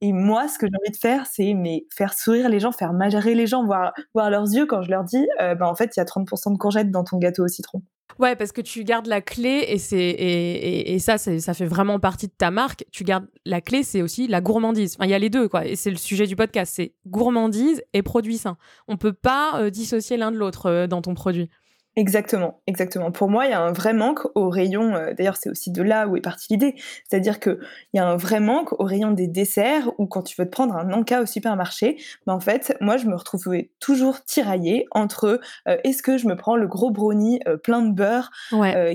Et 0.00 0.12
moi, 0.12 0.46
ce 0.48 0.58
que 0.58 0.66
j'ai 0.66 0.76
envie 0.76 0.92
de 0.92 0.96
faire, 0.96 1.26
c'est 1.26 1.54
mais 1.54 1.86
faire 1.94 2.12
sourire 2.12 2.48
les 2.48 2.60
gens, 2.60 2.72
faire 2.72 2.92
majorer 2.92 3.34
les 3.34 3.46
gens, 3.46 3.64
voir, 3.64 3.92
voir 4.14 4.30
leurs 4.30 4.52
yeux 4.52 4.66
quand 4.66 4.82
je 4.82 4.90
leur 4.90 5.04
dis, 5.04 5.26
euh, 5.40 5.54
bah, 5.54 5.68
en 5.68 5.74
fait, 5.74 5.96
il 5.96 6.00
y 6.00 6.02
a 6.02 6.04
30% 6.04 6.52
de 6.52 6.58
courgettes 6.58 6.90
dans 6.90 7.04
ton 7.04 7.18
gâteau 7.18 7.44
au 7.44 7.48
citron. 7.48 7.82
Ouais, 8.18 8.34
parce 8.34 8.52
que 8.52 8.62
tu 8.62 8.82
gardes 8.84 9.08
la 9.08 9.20
clé 9.20 9.66
et 9.68 9.78
c'est 9.78 9.98
et, 9.98 10.94
et, 10.94 10.98
ça, 10.98 11.18
ça 11.18 11.54
fait 11.54 11.66
vraiment 11.66 12.00
partie 12.00 12.28
de 12.28 12.32
ta 12.32 12.50
marque. 12.50 12.84
Tu 12.90 13.04
gardes 13.04 13.26
la 13.44 13.60
clé, 13.60 13.82
c'est 13.82 14.00
aussi 14.00 14.26
la 14.26 14.40
gourmandise. 14.40 14.96
Enfin, 14.96 15.06
il 15.06 15.10
y 15.10 15.14
a 15.14 15.18
les 15.18 15.28
deux, 15.28 15.48
quoi. 15.48 15.66
Et 15.66 15.76
c'est 15.76 15.90
le 15.90 15.96
sujet 15.96 16.26
du 16.26 16.34
podcast, 16.34 16.72
c'est 16.76 16.94
gourmandise 17.06 17.82
et 17.92 18.02
produit 18.02 18.38
sain. 18.38 18.56
On 18.88 18.96
peut 18.96 19.12
pas 19.12 19.60
euh, 19.60 19.68
dissocier 19.68 20.16
l'un 20.16 20.32
de 20.32 20.38
l'autre 20.38 20.66
euh, 20.66 20.86
dans 20.86 21.02
ton 21.02 21.14
produit. 21.14 21.50
Exactement, 21.98 22.60
exactement. 22.66 23.10
Pour 23.10 23.30
moi, 23.30 23.46
il 23.46 23.52
y 23.52 23.54
a 23.54 23.60
un 23.60 23.72
vrai 23.72 23.94
manque 23.94 24.20
au 24.34 24.50
rayon. 24.50 24.94
Euh, 24.94 25.14
d'ailleurs, 25.14 25.38
c'est 25.38 25.48
aussi 25.48 25.70
de 25.70 25.82
là 25.82 26.06
où 26.06 26.14
est 26.14 26.20
partie 26.20 26.48
l'idée. 26.50 26.74
C'est-à-dire 27.08 27.40
que 27.40 27.58
il 27.94 27.96
y 27.96 28.00
a 28.00 28.06
un 28.06 28.16
vrai 28.16 28.38
manque 28.38 28.78
au 28.78 28.84
rayon 28.84 29.12
des 29.12 29.26
desserts 29.28 29.90
ou 29.98 30.06
quand 30.06 30.22
tu 30.22 30.34
veux 30.38 30.44
te 30.44 30.50
prendre 30.50 30.76
un 30.76 30.92
encas 30.92 31.22
au 31.22 31.26
supermarché. 31.26 31.96
Ben, 32.26 32.34
en 32.34 32.40
fait, 32.40 32.76
moi, 32.82 32.98
je 32.98 33.06
me 33.06 33.16
retrouvais 33.16 33.70
toujours 33.80 34.22
tiraillée 34.26 34.84
entre 34.90 35.40
euh, 35.68 35.78
est-ce 35.84 36.02
que 36.02 36.18
je 36.18 36.26
me 36.26 36.36
prends 36.36 36.56
le 36.56 36.68
gros 36.68 36.90
brownie 36.90 37.40
euh, 37.48 37.56
plein 37.56 37.80
de 37.80 37.94
beurre 37.94 38.30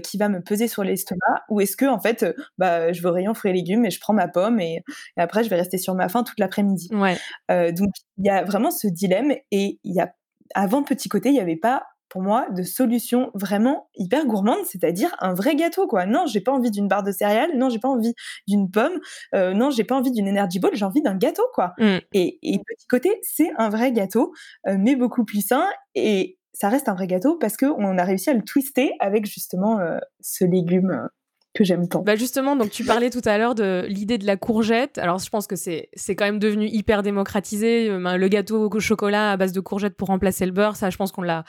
qui 0.04 0.18
va 0.18 0.30
me 0.30 0.42
peser 0.42 0.68
sur 0.68 0.84
l'estomac 0.84 1.42
ou 1.50 1.60
est-ce 1.60 1.76
que 1.76 1.86
en 1.86 2.00
fait, 2.00 2.26
bah, 2.60 2.94
je 2.94 3.02
vais 3.02 3.10
au 3.10 3.14
rayon 3.14 3.34
fruits 3.34 3.50
et 3.52 3.54
légumes 3.54 3.86
et 3.86 3.90
je 3.90 4.00
prends 4.00 4.14
ma 4.14 4.28
pomme 4.28 4.60
et, 4.60 4.84
et 5.18 5.22
après 5.22 5.44
je 5.44 5.50
vais 5.50 5.56
rester 5.56 5.78
sur 5.78 5.96
ma 5.96 6.08
faim 6.08 6.24
toute 6.24 6.40
l'après-midi. 6.40 6.90
Ouais. 6.94 7.18
donc 7.72 7.90
il 8.18 8.26
y 8.26 8.30
a 8.30 8.44
vraiment 8.44 8.72
ce 8.72 8.88
dilemme 8.88 9.32
et 9.52 9.80
il 9.84 9.96
y 9.96 10.00
a 10.00 10.14
avant 10.54 10.84
Petit 10.84 11.10
Côté, 11.10 11.30
il 11.30 11.34
n'y 11.34 11.40
avait 11.40 11.56
pas 11.56 11.84
pour 12.12 12.22
moi, 12.22 12.46
de 12.52 12.62
solutions 12.62 13.32
vraiment 13.34 13.88
hyper 13.96 14.26
gourmandes, 14.26 14.66
c'est-à-dire 14.66 15.16
un 15.20 15.34
vrai 15.34 15.56
gâteau, 15.56 15.88
quoi. 15.88 16.06
Non, 16.06 16.26
j'ai 16.28 16.42
pas 16.42 16.52
envie 16.52 16.70
d'une 16.70 16.90
barre 16.90 17.04
de 17.04 17.12
céréales, 17.14 17.52
non, 17.56 17.70
j'ai 17.70 17.80
pas 17.80 17.88
envie 17.88 18.14
d'une 18.50 18.70
pomme, 18.70 19.00
euh, 19.34 19.54
non, 19.54 19.70
j'ai 19.70 19.86
pas 19.86 19.96
envie 19.96 20.12
d'une 20.12 20.28
energy 20.28 20.60
ball, 20.60 20.72
j'ai 20.74 20.84
envie 20.84 21.02
d'un 21.02 21.16
gâteau, 21.16 21.46
quoi. 21.54 21.72
Mm. 21.80 22.00
Et, 22.14 22.38
petit 22.68 22.88
côté, 22.88 23.18
c'est 23.22 23.50
un 23.58 23.70
vrai 23.70 23.94
gâteau, 23.94 24.34
euh, 24.68 24.76
mais 24.78 24.98
beaucoup 24.98 25.24
plus 25.24 25.40
sain, 25.40 25.66
et 25.96 26.38
ça 26.52 26.68
reste 26.68 26.90
un 26.90 26.96
vrai 26.96 27.08
gâteau 27.08 27.38
parce 27.38 27.56
qu'on 27.56 27.98
a 27.98 28.04
réussi 28.04 28.30
à 28.30 28.34
le 28.34 28.44
twister 28.44 28.92
avec 29.00 29.26
justement 29.26 29.80
euh, 29.80 29.98
ce 30.20 30.44
légume 30.44 31.08
que 31.54 31.64
j'aime 31.64 31.88
tant. 31.88 32.02
Bah 32.02 32.18
justement, 32.18 32.58
donc 32.58 32.72
tu 32.72 32.84
parlais 32.84 33.10
tout 33.10 33.22
à 33.24 33.38
l'heure 33.38 33.56
de 33.56 33.86
l'idée 33.88 34.18
de 34.18 34.26
la 34.26 34.36
courgette. 34.36 34.98
Alors 34.98 35.20
je 35.20 35.30
pense 35.30 35.48
que 35.48 35.56
c'est 35.56 35.90
c'est 35.94 36.16
quand 36.16 36.26
même 36.26 36.40
devenu 36.40 36.68
hyper 36.68 37.04
démocratisé. 37.04 37.90
Ben, 37.90 38.18
le 38.18 38.28
gâteau 38.28 38.70
au 38.70 38.80
chocolat 38.80 39.32
à 39.32 39.38
base 39.38 39.54
de 39.54 39.62
courgettes 39.62 39.96
pour 39.96 40.10
remplacer 40.10 40.46
le 40.46 40.52
beurre, 40.52 40.76
ça 40.76 40.90
je 40.90 40.98
pense 40.98 41.12
qu'on 41.14 41.24
l'a 41.24 41.46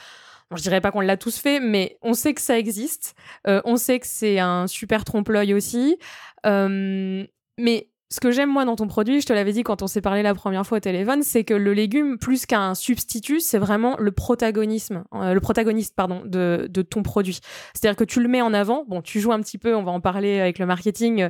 je 0.57 0.63
dirais 0.63 0.81
pas 0.81 0.91
qu'on 0.91 1.01
l'a 1.01 1.17
tous 1.17 1.39
fait, 1.39 1.61
mais 1.61 1.99
on 2.03 2.15
sait 2.15 2.35
que 2.35 2.41
ça 2.41 2.59
existe. 2.59 3.15
Euh, 3.47 3.61
on 3.65 3.77
sait 3.77 4.01
que 4.01 4.07
c'est 4.07 4.39
un 4.39 4.67
super 4.67 5.05
trompe-l'œil 5.05 5.55
aussi. 5.55 5.99
Euh, 6.47 7.25
mais 7.59 7.89
ce 8.11 8.21
que 8.21 8.31
j'aime 8.31 8.51
moi 8.51 8.67
dans 8.67 8.77
ton 8.77 8.89
produit, 8.89 9.23
je 9.23 9.27
te 9.27 9.33
l'avais 9.33 9.53
dit 9.53 9.63
quand 9.63 9.81
on 9.81 9.87
s'est 9.87 10.03
parlé 10.03 10.23
la 10.23 10.35
première 10.35 10.67
fois 10.67 10.77
au 10.77 10.81
téléphone, 10.81 11.23
c'est 11.23 11.45
que 11.45 11.55
le 11.55 11.73
légume, 11.73 12.19
plus 12.19 12.45
qu'un 12.45 12.75
substitut, 12.75 13.41
c'est 13.41 13.57
vraiment 13.57 13.97
le 13.99 14.13
protagonisme, 14.13 15.05
euh, 15.15 15.33
le 15.33 15.41
protagoniste 15.41 15.97
pardon 15.97 16.21
de, 16.27 16.69
ton 16.83 17.03
produit. 17.03 17.41
C'est-à-dire 17.73 17.97
que 17.97 18.05
tu 18.05 18.21
le 18.21 18.29
mets 18.29 18.43
en 18.43 18.53
avant. 18.53 18.85
Bon, 18.87 19.01
tu 19.01 19.19
joues 19.21 19.33
un 19.33 19.41
petit 19.41 19.57
peu, 19.57 19.75
on 19.75 19.83
va 19.83 19.93
en 19.93 20.01
parler 20.01 20.41
avec 20.41 20.59
le 20.59 20.67
marketing 20.67 21.29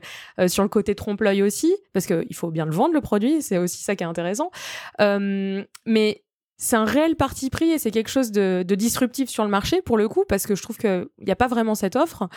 sur 0.48 0.64
le 0.64 0.68
côté 0.68 0.96
trompe-l'œil 0.96 1.42
aussi, 1.42 1.76
parce 1.92 2.06
qu'il 2.06 2.34
faut 2.34 2.50
bien 2.50 2.66
le 2.66 2.72
vendre 2.72 2.94
le 2.94 3.00
produit, 3.00 3.42
c'est 3.42 3.58
aussi 3.58 3.82
ça 3.84 3.94
qui 3.94 4.02
est 4.02 4.06
intéressant. 4.06 4.50
mais 4.98 6.21
c'est 6.62 6.76
un 6.76 6.84
réel 6.84 7.16
parti 7.16 7.50
pris 7.50 7.70
et 7.72 7.78
c'est 7.78 7.90
quelque 7.90 8.08
chose 8.08 8.30
de, 8.30 8.62
disruptif 8.62 9.28
sur 9.28 9.42
le 9.42 9.50
marché 9.50 9.82
pour 9.82 9.98
le 9.98 10.08
coup, 10.08 10.24
parce 10.28 10.46
que 10.46 10.54
je 10.54 10.62
trouve 10.62 10.78
qu'il 10.78 11.08
n'y 11.20 11.32
a 11.32 11.36
pas 11.36 11.48
vraiment 11.48 11.74
cette 11.74 11.96
offre. 11.96 12.28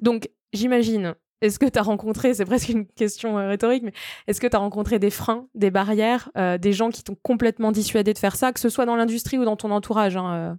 Donc, 0.00 0.30
j'imagine, 0.54 1.14
est-ce 1.42 1.58
que 1.58 1.66
tu 1.66 1.78
as 1.78 1.82
rencontré, 1.82 2.32
c'est 2.32 2.46
presque 2.46 2.70
une 2.70 2.86
question 2.86 3.38
euh, 3.38 3.48
rhétorique, 3.48 3.82
mais 3.82 3.92
est-ce 4.28 4.40
que 4.40 4.46
tu 4.46 4.56
as 4.56 4.60
rencontré 4.60 4.98
des 4.98 5.10
freins, 5.10 5.46
des 5.54 5.70
barrières, 5.70 6.30
euh, 6.38 6.56
des 6.56 6.72
gens 6.72 6.88
qui 6.88 7.04
t'ont 7.04 7.18
complètement 7.22 7.70
dissuadé 7.70 8.14
de 8.14 8.18
faire 8.18 8.34
ça, 8.34 8.50
que 8.50 8.60
ce 8.60 8.70
soit 8.70 8.86
dans 8.86 8.96
l'industrie 8.96 9.36
ou 9.36 9.44
dans 9.44 9.56
ton 9.56 9.70
entourage 9.70 10.16
hein, 10.16 10.56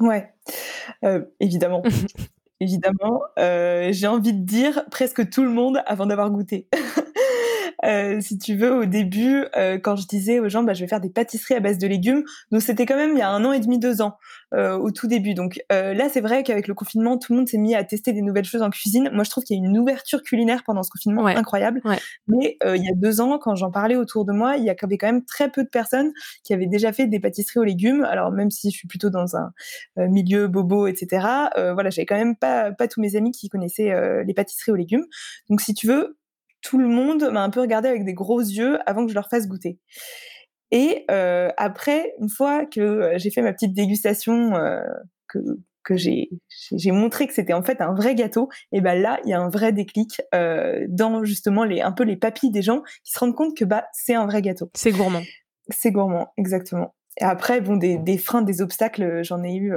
euh? 0.00 0.06
Ouais, 0.06 0.32
évidemment. 1.40 1.82
évidemment. 2.60 3.20
J'ai 3.36 4.06
envie 4.06 4.32
de 4.32 4.44
dire 4.44 4.84
presque 4.92 5.28
tout 5.28 5.42
le 5.42 5.50
monde 5.50 5.82
avant 5.86 6.06
d'avoir 6.06 6.30
goûté. 6.30 6.68
Euh, 7.84 8.20
si 8.20 8.38
tu 8.38 8.56
veux, 8.56 8.72
au 8.72 8.84
début, 8.84 9.44
euh, 9.56 9.78
quand 9.78 9.96
je 9.96 10.06
disais 10.06 10.38
aux 10.38 10.48
gens, 10.48 10.62
bah, 10.62 10.74
je 10.74 10.80
vais 10.82 10.88
faire 10.88 11.00
des 11.00 11.10
pâtisseries 11.10 11.54
à 11.54 11.60
base 11.60 11.78
de 11.78 11.86
légumes, 11.86 12.24
donc 12.50 12.62
c'était 12.62 12.86
quand 12.86 12.96
même 12.96 13.12
il 13.12 13.18
y 13.18 13.22
a 13.22 13.30
un 13.30 13.44
an 13.44 13.52
et 13.52 13.60
demi, 13.60 13.78
deux 13.78 14.02
ans, 14.02 14.16
euh, 14.54 14.76
au 14.76 14.90
tout 14.90 15.06
début. 15.06 15.34
Donc 15.34 15.60
là, 15.70 16.08
c'est 16.08 16.20
vrai 16.20 16.42
qu'avec 16.42 16.68
le 16.68 16.74
confinement, 16.74 17.18
tout 17.18 17.32
le 17.32 17.38
monde 17.38 17.48
s'est 17.48 17.58
mis 17.58 17.74
à 17.74 17.84
tester 17.84 18.12
des 18.12 18.22
nouvelles 18.22 18.44
choses 18.44 18.62
en 18.62 18.70
cuisine. 18.70 19.10
Moi, 19.12 19.24
je 19.24 19.30
trouve 19.30 19.44
qu'il 19.44 19.56
y 19.56 19.60
a 19.60 19.64
une 19.64 19.78
ouverture 19.78 20.22
culinaire 20.22 20.62
pendant 20.64 20.82
ce 20.82 20.90
confinement 20.90 21.26
incroyable. 21.26 21.80
Mais 22.28 22.56
il 22.64 22.84
y 22.84 22.88
a 22.88 22.94
deux 22.94 23.20
ans, 23.20 23.38
quand 23.38 23.54
j'en 23.54 23.70
parlais 23.70 23.96
autour 23.96 24.24
de 24.24 24.32
moi, 24.32 24.56
il 24.56 24.64
y 24.64 24.70
avait 24.70 24.98
quand 24.98 25.06
même 25.06 25.24
très 25.24 25.50
peu 25.50 25.62
de 25.64 25.68
personnes 25.68 26.12
qui 26.44 26.52
avaient 26.54 26.66
déjà 26.66 26.92
fait 26.92 27.06
des 27.06 27.20
pâtisseries 27.20 27.60
aux 27.60 27.64
légumes. 27.64 28.04
Alors 28.04 28.30
même 28.30 28.50
si 28.50 28.70
je 28.70 28.76
suis 28.76 28.88
plutôt 28.88 29.10
dans 29.10 29.36
un 29.36 29.52
milieu 29.96 30.48
bobo, 30.48 30.86
etc. 30.86 31.26
voilà, 31.56 31.90
j'avais 31.90 32.06
quand 32.06 32.16
même 32.16 32.36
pas 32.36 32.72
pas 32.72 32.88
tous 32.88 33.00
mes 33.00 33.16
amis 33.16 33.32
qui 33.32 33.48
connaissaient 33.48 34.24
les 34.24 34.34
pâtisseries 34.34 34.72
aux 34.72 34.76
légumes. 34.76 35.04
Donc 35.48 35.60
si 35.60 35.74
tu 35.74 35.86
veux, 35.86 36.19
tout 36.62 36.78
le 36.78 36.88
monde 36.88 37.30
m'a 37.32 37.42
un 37.42 37.50
peu 37.50 37.60
regardé 37.60 37.88
avec 37.88 38.04
des 38.04 38.14
gros 38.14 38.40
yeux 38.40 38.78
avant 38.86 39.04
que 39.04 39.10
je 39.10 39.14
leur 39.14 39.28
fasse 39.28 39.48
goûter. 39.48 39.78
Et 40.70 41.04
euh, 41.10 41.50
après, 41.56 42.14
une 42.20 42.28
fois 42.28 42.64
que 42.64 42.80
euh, 42.80 43.18
j'ai 43.18 43.30
fait 43.30 43.42
ma 43.42 43.52
petite 43.52 43.74
dégustation, 43.74 44.54
euh, 44.54 44.82
que, 45.28 45.38
que 45.82 45.96
j'ai 45.96 46.28
montré 46.92 47.26
que 47.26 47.34
c'était 47.34 47.52
en 47.52 47.62
fait 47.62 47.80
un 47.80 47.94
vrai 47.94 48.14
gâteau, 48.14 48.48
et 48.72 48.80
ben 48.80 49.00
là, 49.00 49.18
il 49.24 49.30
y 49.30 49.32
a 49.32 49.40
un 49.40 49.48
vrai 49.48 49.72
déclic 49.72 50.20
dans 50.88 51.24
justement 51.24 51.64
les 51.64 51.80
un 51.80 51.92
peu 51.92 52.04
les 52.04 52.16
papilles 52.16 52.50
des 52.50 52.62
gens 52.62 52.82
qui 53.02 53.12
se 53.12 53.18
rendent 53.18 53.34
compte 53.34 53.56
que 53.56 53.64
bah 53.64 53.86
c'est 53.92 54.14
un 54.14 54.26
vrai 54.26 54.42
gâteau. 54.42 54.70
C'est 54.74 54.92
gourmand. 54.92 55.22
C'est 55.70 55.90
gourmand, 55.90 56.32
exactement. 56.36 56.94
Et 57.18 57.24
après, 57.24 57.60
bon, 57.60 57.76
des, 57.76 57.98
des 57.98 58.18
freins, 58.18 58.42
des 58.42 58.62
obstacles, 58.62 59.22
j'en 59.22 59.42
ai 59.42 59.54
eu, 59.54 59.74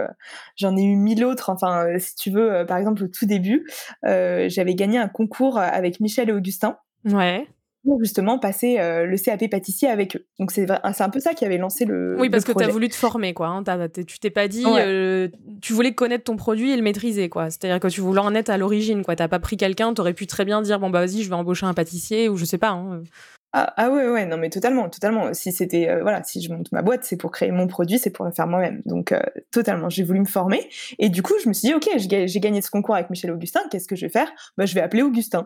j'en 0.56 0.78
ai 0.78 0.84
eu 0.84 0.96
mille 0.96 1.26
autres. 1.26 1.50
Enfin, 1.50 1.88
si 2.00 2.16
tu 2.16 2.32
veux, 2.32 2.66
par 2.68 2.78
exemple, 2.78 3.04
au 3.04 3.08
tout 3.08 3.26
début, 3.26 3.70
j'avais 4.04 4.76
gagné 4.76 4.98
un 4.98 5.08
concours 5.10 5.58
avec 5.58 6.00
Michel 6.00 6.30
et 6.30 6.34
Augustin. 6.34 6.78
Ouais 7.06 7.48
pour 7.86 8.00
justement 8.00 8.40
passer 8.40 8.78
le 8.78 9.18
CAP 9.18 9.50
pâtissier 9.50 9.90
avec 9.90 10.16
eux. 10.16 10.26
Donc 10.40 10.52
c'est 10.52 10.66
un 10.72 11.10
peu 11.10 11.20
ça 11.20 11.34
qui 11.34 11.44
avait 11.44 11.58
lancé 11.58 11.84
le 11.84 12.16
Oui, 12.18 12.30
parce 12.30 12.46
que 12.46 12.54
tu 12.54 12.64
as 12.64 12.70
voulu 12.70 12.88
te 12.88 12.96
former 12.96 13.34
quoi, 13.34 13.48
hein. 13.48 13.64
tu 13.90 14.20
t'es 14.20 14.30
pas 14.30 14.48
dit 14.48 14.64
tu 15.62 15.74
voulais 15.74 15.94
connaître 15.94 16.24
ton 16.24 16.38
produit 16.38 16.72
et 16.72 16.76
le 16.78 16.82
maîtriser 16.82 17.28
quoi. 17.28 17.50
C'est-à-dire 17.50 17.80
que 17.80 17.88
tu 17.88 18.02
voulais 18.02 18.22
en 18.22 18.34
être 18.36 18.50
à 18.50 18.58
l'origine 18.58 19.04
quoi, 19.04 19.16
t'as 19.16 19.28
pas 19.28 19.40
pris 19.40 19.58
quelqu'un, 19.58 19.94
tu 19.94 20.02
aurais 20.02 20.14
pu 20.14 20.28
très 20.28 20.46
bien 20.46 20.62
dire 20.62 20.80
bon 20.80 20.90
bah 20.90 21.06
vas-y, 21.06 21.24
je 21.24 21.30
vais 21.30 21.36
embaucher 21.36 21.66
un 21.66 21.74
pâtissier 21.74 22.30
ou 22.30 22.38
je 22.38 22.46
sais 22.46 22.58
pas 22.58 22.70
hein. 22.70 23.04
Ah, 23.56 23.72
ah, 23.78 23.92
ouais 23.92 24.10
ouais 24.10 24.26
non 24.26 24.38
mais 24.38 24.50
totalement 24.50 24.90
totalement. 24.90 25.32
Si 25.36 25.52
c'était 25.52 25.88
euh, 25.88 26.02
voilà 26.02 26.24
si 26.24 26.42
je 26.42 26.52
monte 26.52 26.72
ma 26.72 26.82
boîte 26.82 27.04
c'est 27.04 27.18
pour 27.18 27.30
créer 27.30 27.52
mon 27.52 27.68
produit 27.68 28.00
c'est 28.00 28.10
pour 28.10 28.26
le 28.26 28.32
faire 28.32 28.48
moi-même. 28.48 28.82
Donc 28.86 29.12
euh, 29.12 29.22
totalement 29.52 29.90
j'ai 29.90 30.04
voulu 30.04 30.22
me 30.22 30.26
former. 30.26 30.68
Et 30.98 31.10
du 31.10 31.22
coup 31.22 31.34
je 31.44 31.48
me 31.48 31.54
suis 31.54 31.68
dit 31.68 31.74
ok 31.76 31.88
j'ai 31.98 32.40
gagné 32.40 32.64
ce 32.64 32.72
concours 32.72 32.96
avec 32.96 33.12
Michel 33.12 33.30
Augustin 33.32 33.60
qu'est-ce 33.70 33.88
que 33.88 33.96
je 33.96 34.08
vais 34.08 34.12
faire? 34.12 34.32
Bah 34.58 34.66
je 34.66 34.74
vais 34.74 34.82
appeler 34.82 35.04
Augustin. 35.04 35.46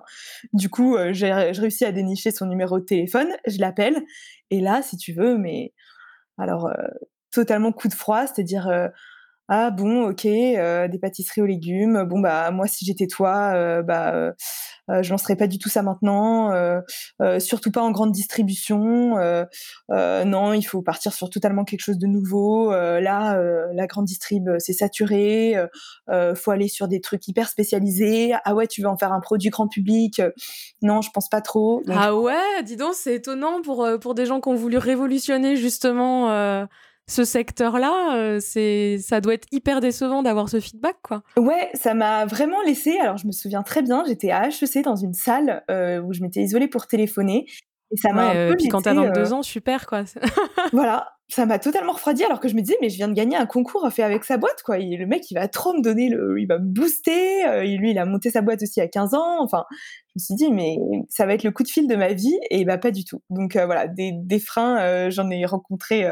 Du 0.54 0.70
coup 0.70 0.96
euh, 0.96 1.12
j'ai 1.12 1.34
réussi 1.34 1.84
à 1.84 1.92
dénicher 1.92 2.32
son 2.32 2.46
numéro 2.46 2.80
de 2.80 2.86
téléphone 2.86 3.28
je 3.46 3.60
l'appelle. 3.60 4.02
Et 4.52 4.62
là 4.62 4.82
si 4.82 4.96
tu 4.96 5.12
veux 5.12 5.38
mais 5.38 5.74
alors 6.38 6.72
totalement 7.32 7.74
coup 7.74 7.90
de 7.90 7.94
froid 7.94 8.26
c'est-à-dire 8.26 8.70
ah 9.50 9.72
bon 9.72 10.10
ok 10.10 10.26
euh, 10.26 10.88
des 10.90 11.00
pâtisseries 11.00 11.42
aux 11.42 11.46
légumes. 11.46 12.04
Bon 12.04 12.20
bah 12.20 12.52
moi 12.52 12.68
si 12.68 12.84
j'étais 12.86 13.08
toi 13.08 13.54
euh, 13.56 13.82
bah 13.82 14.14
euh, 14.14 14.32
euh 14.90 15.02
je 15.02 15.10
lancerais 15.10 15.38
pas 15.38 15.48
du 15.48 15.58
tout 15.58 15.70
ça 15.70 15.84
maintenant 15.84 16.52
surtout 17.40 17.72
pas 17.72 17.82
en 17.82 17.92
grande 17.92 18.12
distribution 18.12 19.16
non 19.90 20.54
il 20.54 20.64
faut 20.64 20.82
partir 20.82 21.14
sur 21.14 21.30
totalement 21.30 21.64
quelque 21.64 21.82
chose 21.82 21.98
de 21.98 22.08
nouveau 22.08 22.72
là 22.72 23.40
la 23.74 23.88
grande 23.88 24.06
distrib 24.06 24.50
c'est 24.60 24.74
saturé 24.74 25.56
faut 26.36 26.52
aller 26.52 26.68
sur 26.68 26.88
des 26.88 27.02
trucs 27.02 27.28
hyper 27.28 27.48
spécialisés. 27.48 28.34
Ah 28.44 28.54
ouais 28.54 28.68
tu 28.68 28.82
veux 28.82 28.88
en 28.88 28.98
faire 28.98 29.14
un 29.14 29.20
produit 29.20 29.50
grand 29.50 29.68
public 29.68 30.22
non 30.82 31.02
je 31.02 31.10
pense 31.12 31.30
pas 31.30 31.42
trop 31.42 31.84
ah 31.90 32.16
ouais 32.16 32.64
dis 32.64 32.76
donc 32.76 32.94
c'est 32.94 33.16
étonnant 33.16 33.62
pour 33.62 33.88
pour 34.02 34.14
des 34.14 34.26
gens 34.26 34.42
qui 34.42 34.50
ont 34.50 34.56
voulu 34.56 34.78
révolutionner 34.78 35.56
justement 35.56 36.68
ce 37.10 37.24
secteur-là, 37.24 38.16
euh, 38.16 38.40
c'est 38.42 38.98
ça 39.00 39.22
doit 39.22 39.34
être 39.34 39.48
hyper 39.52 39.80
décevant 39.80 40.24
d'avoir 40.24 40.50
ce 40.50 40.60
feedback, 40.60 40.98
quoi. 41.02 41.24
Ouais, 41.38 41.70
ça 41.74 41.94
m'a 41.94 42.26
vraiment 42.26 42.62
laissé. 42.64 43.00
Alors, 43.00 43.18
je 43.18 43.28
me 43.28 43.32
souviens 43.32 43.64
très 43.64 43.82
bien, 43.82 44.04
j'étais 44.06 44.32
à 44.32 44.50
HEC 44.50 44.84
dans 44.84 44.96
une 44.96 45.14
salle 45.14 45.64
euh, 45.72 46.02
où 46.02 46.14
je 46.14 46.22
m'étais 46.22 46.42
isolée 46.42 46.68
pour 46.68 46.88
téléphoner. 46.88 47.46
Et 47.92 47.98
ça 47.98 48.12
m'a 48.12 48.30
un 48.30 48.50
peu. 48.50 48.56
Puis 48.58 48.68
quand 48.68 48.82
t'as 48.82 48.94
22 48.94 49.34
ans, 49.34 49.42
super, 49.42 49.88
quoi. 49.88 50.04
voilà, 50.74 51.17
ça 51.30 51.46
m'a 51.46 51.60
totalement 51.60 51.92
refroidi 51.92 52.24
alors 52.24 52.40
que 52.40 52.48
je 52.48 52.56
me 52.56 52.62
disais 52.62 52.78
mais 52.82 52.90
je 52.90 52.96
viens 52.96 53.10
de 53.10 53.14
gagner 53.14 53.36
un 53.36 53.46
concours 53.46 53.88
fait 53.92 54.04
avec 54.04 54.24
sa 54.24 54.38
boîte 54.38 54.64
quoi. 54.64 54.78
le 54.78 55.06
mec 55.06 55.30
il 55.30 55.34
va 55.34 55.50
trop 55.50 55.74
me 55.74 55.82
donner 55.82 56.08
le, 56.08 56.40
il 56.40 56.48
va 56.48 56.58
me 56.58 56.66
booster. 56.66 57.46
Euh, 57.46 57.64
lui 57.64 57.92
il 57.92 58.00
a 58.00 58.06
monté 58.06 58.32
sa 58.32 58.42
boîte 58.42 58.64
aussi 58.64 58.80
à 58.80 58.88
15 58.88 59.14
ans. 59.14 59.44
Enfin, 59.44 59.66
je 59.72 60.14
me 60.16 60.20
suis 60.24 60.36
dit 60.36 60.52
mais 60.52 60.78
ça 61.10 61.26
va 61.26 61.34
être 61.34 61.44
le 61.44 61.52
coup 61.52 61.64
de 61.64 61.68
fil 61.68 61.88
de 61.88 61.96
ma 61.96 62.14
vie 62.14 62.38
et 62.50 62.64
bah 62.64 62.78
pas 62.78 62.92
du 62.92 63.04
tout. 63.04 63.22
Donc 63.30 63.58
euh, 63.58 63.66
voilà 63.66 63.88
des, 63.88 64.12
des 64.14 64.40
freins 64.40 64.80
euh, 64.80 65.12
j'en 65.12 65.30
ai 65.30 65.46
rencontré 65.46 66.08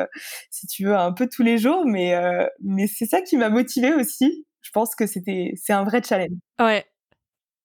si 0.49 0.67
tu 0.67 0.85
veux 0.85 0.95
un 0.95 1.13
peu 1.13 1.27
tous 1.27 1.43
les 1.43 1.57
jours 1.57 1.85
mais 1.85 2.13
mais 2.61 2.87
c'est 2.87 3.05
ça 3.05 3.21
qui 3.21 3.37
m'a 3.37 3.49
motivée 3.49 3.93
aussi. 3.93 4.45
Je 4.61 4.71
pense 4.71 4.95
que 4.95 5.07
c'était 5.07 5.53
c'est 5.55 5.73
un 5.73 5.83
vrai 5.85 6.01
challenge. 6.03 6.37
Ouais. 6.59 6.83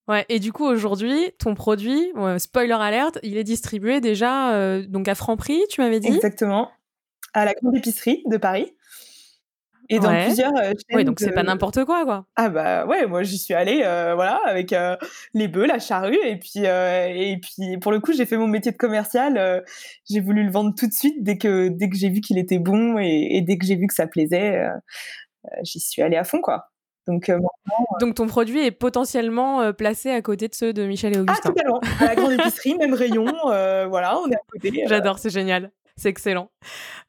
Ouais, 0.08 0.26
et 0.28 0.40
du 0.40 0.52
coup 0.52 0.64
aujourd'hui, 0.64 1.30
ton 1.38 1.54
produit, 1.54 2.12
spoiler 2.38 2.72
alerte, 2.72 3.20
il 3.22 3.36
est 3.36 3.44
distribué 3.44 4.00
déjà 4.00 4.80
donc 4.82 5.06
à 5.06 5.14
Franprix, 5.14 5.62
tu 5.68 5.80
m'avais 5.80 6.00
dit? 6.00 6.08
Exactement 6.08 6.70
à 7.34 7.44
la 7.44 7.54
grande 7.54 7.76
épicerie 7.76 8.22
de 8.26 8.36
Paris. 8.36 8.74
Et 9.92 9.98
dans 9.98 10.14
plusieurs 10.24 10.56
euh, 10.56 10.72
Oui, 10.94 11.04
donc 11.04 11.18
c'est 11.18 11.32
pas 11.32 11.42
n'importe 11.42 11.84
quoi, 11.84 12.04
quoi. 12.04 12.24
Ah 12.36 12.48
bah 12.48 12.86
ouais, 12.86 13.08
moi 13.08 13.24
j'y 13.24 13.38
suis 13.38 13.54
allée, 13.54 13.82
euh, 13.84 14.14
voilà, 14.14 14.40
avec 14.46 14.72
euh, 14.72 14.96
les 15.34 15.48
bœufs, 15.48 15.66
la 15.66 15.80
charrue, 15.80 16.18
et 16.24 16.36
puis 16.36 16.64
et 16.64 17.40
puis 17.42 17.76
pour 17.78 17.90
le 17.90 17.98
coup 17.98 18.12
j'ai 18.12 18.24
fait 18.24 18.36
mon 18.36 18.46
métier 18.46 18.70
de 18.70 18.76
commercial. 18.76 19.64
j'ai 20.08 20.20
voulu 20.20 20.44
le 20.44 20.52
vendre 20.52 20.72
tout 20.78 20.86
de 20.86 20.92
suite 20.92 21.24
dès 21.24 21.38
que 21.38 21.68
dès 21.68 21.90
que 21.90 21.96
j'ai 21.96 22.08
vu 22.08 22.20
qu'il 22.20 22.38
était 22.38 22.60
bon 22.60 22.98
et, 22.98 23.42
dès 23.42 23.58
que 23.58 23.66
j'ai 23.66 23.74
vu 23.74 23.88
que 23.88 23.94
ça 23.94 24.06
plaisait, 24.06 24.64
j'y 25.62 25.80
suis 25.80 26.02
allée 26.02 26.16
à 26.16 26.24
fond, 26.24 26.40
quoi. 26.40 26.66
Donc, 27.08 27.28
Donc 27.98 28.14
ton 28.14 28.28
produit 28.28 28.64
est 28.64 28.70
potentiellement 28.70 29.72
placé 29.72 30.10
à 30.10 30.22
côté 30.22 30.46
de 30.46 30.54
ceux 30.54 30.72
de 30.72 30.86
Michel 30.86 31.14
et 31.14 31.16
ah, 31.16 31.22
Augustin. 31.22 31.40
Ah 31.42 31.48
totalement. 31.48 31.80
À 31.98 32.04
la 32.04 32.14
grande 32.14 32.32
épicerie, 32.32 32.76
même 32.76 32.94
rayon, 32.94 33.26
voilà, 33.88 34.20
on 34.20 34.30
est 34.30 34.36
à 34.36 34.40
côté. 34.52 34.84
J'adore, 34.86 35.18
c'est 35.18 35.30
génial. 35.30 35.72
C'est 35.96 36.08
excellent. 36.08 36.50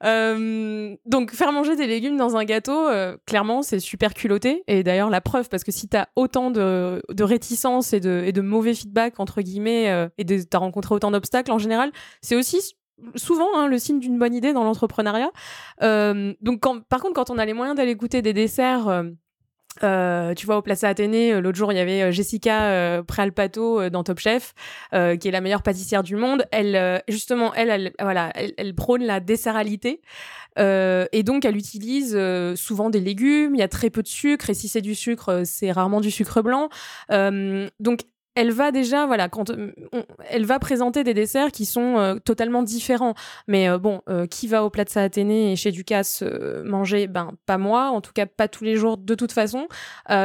donc, 0.01 1.31
faire 1.31 1.51
manger 1.51 1.75
des 1.75 1.87
légumes 1.87 2.17
dans 2.17 2.35
un 2.35 2.43
gâteau, 2.43 2.87
euh, 2.87 3.17
clairement, 3.25 3.61
c'est 3.61 3.79
super 3.79 4.13
culotté. 4.13 4.63
Et 4.67 4.83
d'ailleurs, 4.83 5.09
la 5.09 5.21
preuve, 5.21 5.49
parce 5.49 5.63
que 5.63 5.71
si 5.71 5.87
tu 5.87 5.97
as 5.97 6.09
autant 6.15 6.51
de, 6.51 7.01
de 7.09 7.23
réticences 7.23 7.93
et 7.93 7.99
de, 7.99 8.23
et 8.25 8.31
de, 8.31 8.41
mauvais 8.41 8.73
feedback, 8.73 9.19
entre 9.19 9.41
guillemets, 9.41 9.89
euh, 9.89 10.09
et 10.17 10.25
tu 10.25 10.45
as 10.51 10.57
rencontré 10.57 10.95
autant 10.95 11.11
d'obstacles 11.11 11.51
en 11.51 11.59
général, 11.59 11.91
c'est 12.21 12.35
aussi 12.35 12.75
souvent 13.15 13.47
hein, 13.55 13.67
le 13.67 13.79
signe 13.79 13.99
d'une 13.99 14.19
bonne 14.19 14.35
idée 14.35 14.53
dans 14.53 14.63
l'entrepreneuriat. 14.63 15.31
donc, 15.81 16.61
par 16.87 17.01
contre, 17.01 17.13
quand 17.13 17.29
on 17.29 17.37
a 17.37 17.45
les 17.45 17.53
moyens 17.53 17.75
d'aller 17.75 17.95
goûter 17.95 18.21
des 18.21 18.33
desserts 18.33 19.03
euh, 19.83 20.33
tu 20.33 20.45
vois, 20.45 20.57
au 20.57 20.61
Plaza 20.61 20.87
Athénée, 20.87 21.33
euh, 21.33 21.41
l'autre 21.41 21.57
jour, 21.57 21.71
il 21.71 21.77
y 21.77 21.79
avait 21.79 22.01
euh, 22.03 22.11
Jessica 22.11 22.65
euh, 22.65 23.03
Prealpato 23.03 23.89
dans 23.89 24.03
Top 24.03 24.19
Chef, 24.19 24.53
qui 24.91 25.27
est 25.27 25.31
la 25.31 25.41
meilleure 25.41 25.63
pâtissière 25.63 26.03
du 26.03 26.15
monde. 26.15 26.45
Elle, 26.51 27.01
justement, 27.07 27.53
elle, 27.53 27.69
elle 27.69 27.93
voilà, 27.99 28.31
elle, 28.35 28.75
prône 28.75 29.03
la 29.03 29.19
desseralité. 29.19 30.01
et 30.57 31.23
donc, 31.23 31.45
elle 31.45 31.57
utilise 31.57 32.17
souvent 32.55 32.89
des 32.89 32.99
légumes. 32.99 33.55
Il 33.55 33.59
y 33.59 33.63
a 33.63 33.67
très 33.67 33.89
peu 33.89 34.03
de 34.03 34.07
sucre. 34.07 34.49
Et 34.49 34.53
si 34.53 34.67
c'est 34.67 34.81
du 34.81 34.95
sucre, 34.95 35.43
c'est 35.45 35.71
rarement 35.71 36.01
du 36.01 36.11
sucre 36.11 36.41
blanc. 36.41 36.69
donc, 37.09 38.01
elle 38.35 38.51
va 38.51 38.71
déjà, 38.71 39.05
voilà, 39.05 39.27
quand 39.29 39.51
elle 40.29 40.45
va 40.45 40.59
présenter 40.59 41.03
des 41.03 41.13
desserts 41.13 41.51
qui 41.51 41.65
sont 41.65 42.19
totalement 42.23 42.63
différents. 42.63 43.13
Mais 43.47 43.77
bon, 43.77 44.01
qui 44.29 44.47
va 44.47 44.63
au 44.63 44.69
Plaza 44.69 45.01
Athénée 45.01 45.51
et 45.51 45.55
chez 45.55 45.71
Ducasse 45.71 46.23
manger? 46.63 47.07
Ben, 47.07 47.31
pas 47.45 47.57
moi, 47.57 47.89
en 47.89 48.01
tout 48.01 48.13
cas 48.13 48.25
pas 48.25 48.47
tous 48.47 48.63
les 48.63 48.75
jours 48.75 48.97
de 48.97 49.15
toute 49.15 49.31
façon. 49.31 49.67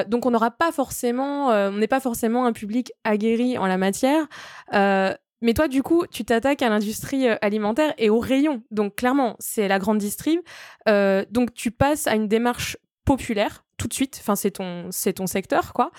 donc 0.06 0.26
on 0.26 0.30
n'aura 0.30 0.50
pas 0.50 0.72
forcément, 0.72 1.48
on 1.48 1.72
n'est 1.72 1.88
pas 1.88 2.00
forcément 2.00 2.46
un 2.46 2.52
public 2.52 2.92
aguerri 3.04 3.58
en 3.58 3.66
la 3.66 3.76
matière. 3.76 4.26
mais 4.72 5.54
toi, 5.54 5.68
du 5.68 5.82
coup, 5.82 6.04
tu 6.10 6.24
t'attaques 6.24 6.62
à 6.62 6.68
l'industrie 6.68 7.28
alimentaire 7.28 7.92
et 7.98 8.08
au 8.08 8.20
rayon. 8.20 8.62
Donc 8.70 8.96
clairement, 8.96 9.36
c'est 9.40 9.68
la 9.68 9.78
grande 9.78 9.98
distrib. 9.98 10.40
donc 10.86 11.54
tu 11.54 11.70
passes 11.72 12.06
à 12.06 12.14
une 12.14 12.28
démarche 12.28 12.76
populaire 13.04 13.65
tout 13.76 13.88
de 13.88 13.94
suite. 13.94 14.18
Enfin, 14.20 14.36
c'est 14.36 14.52
ton, 14.52 14.86
c'est 14.90 15.14
ton 15.14 15.26
secteur, 15.26 15.72
quoi. 15.72 15.90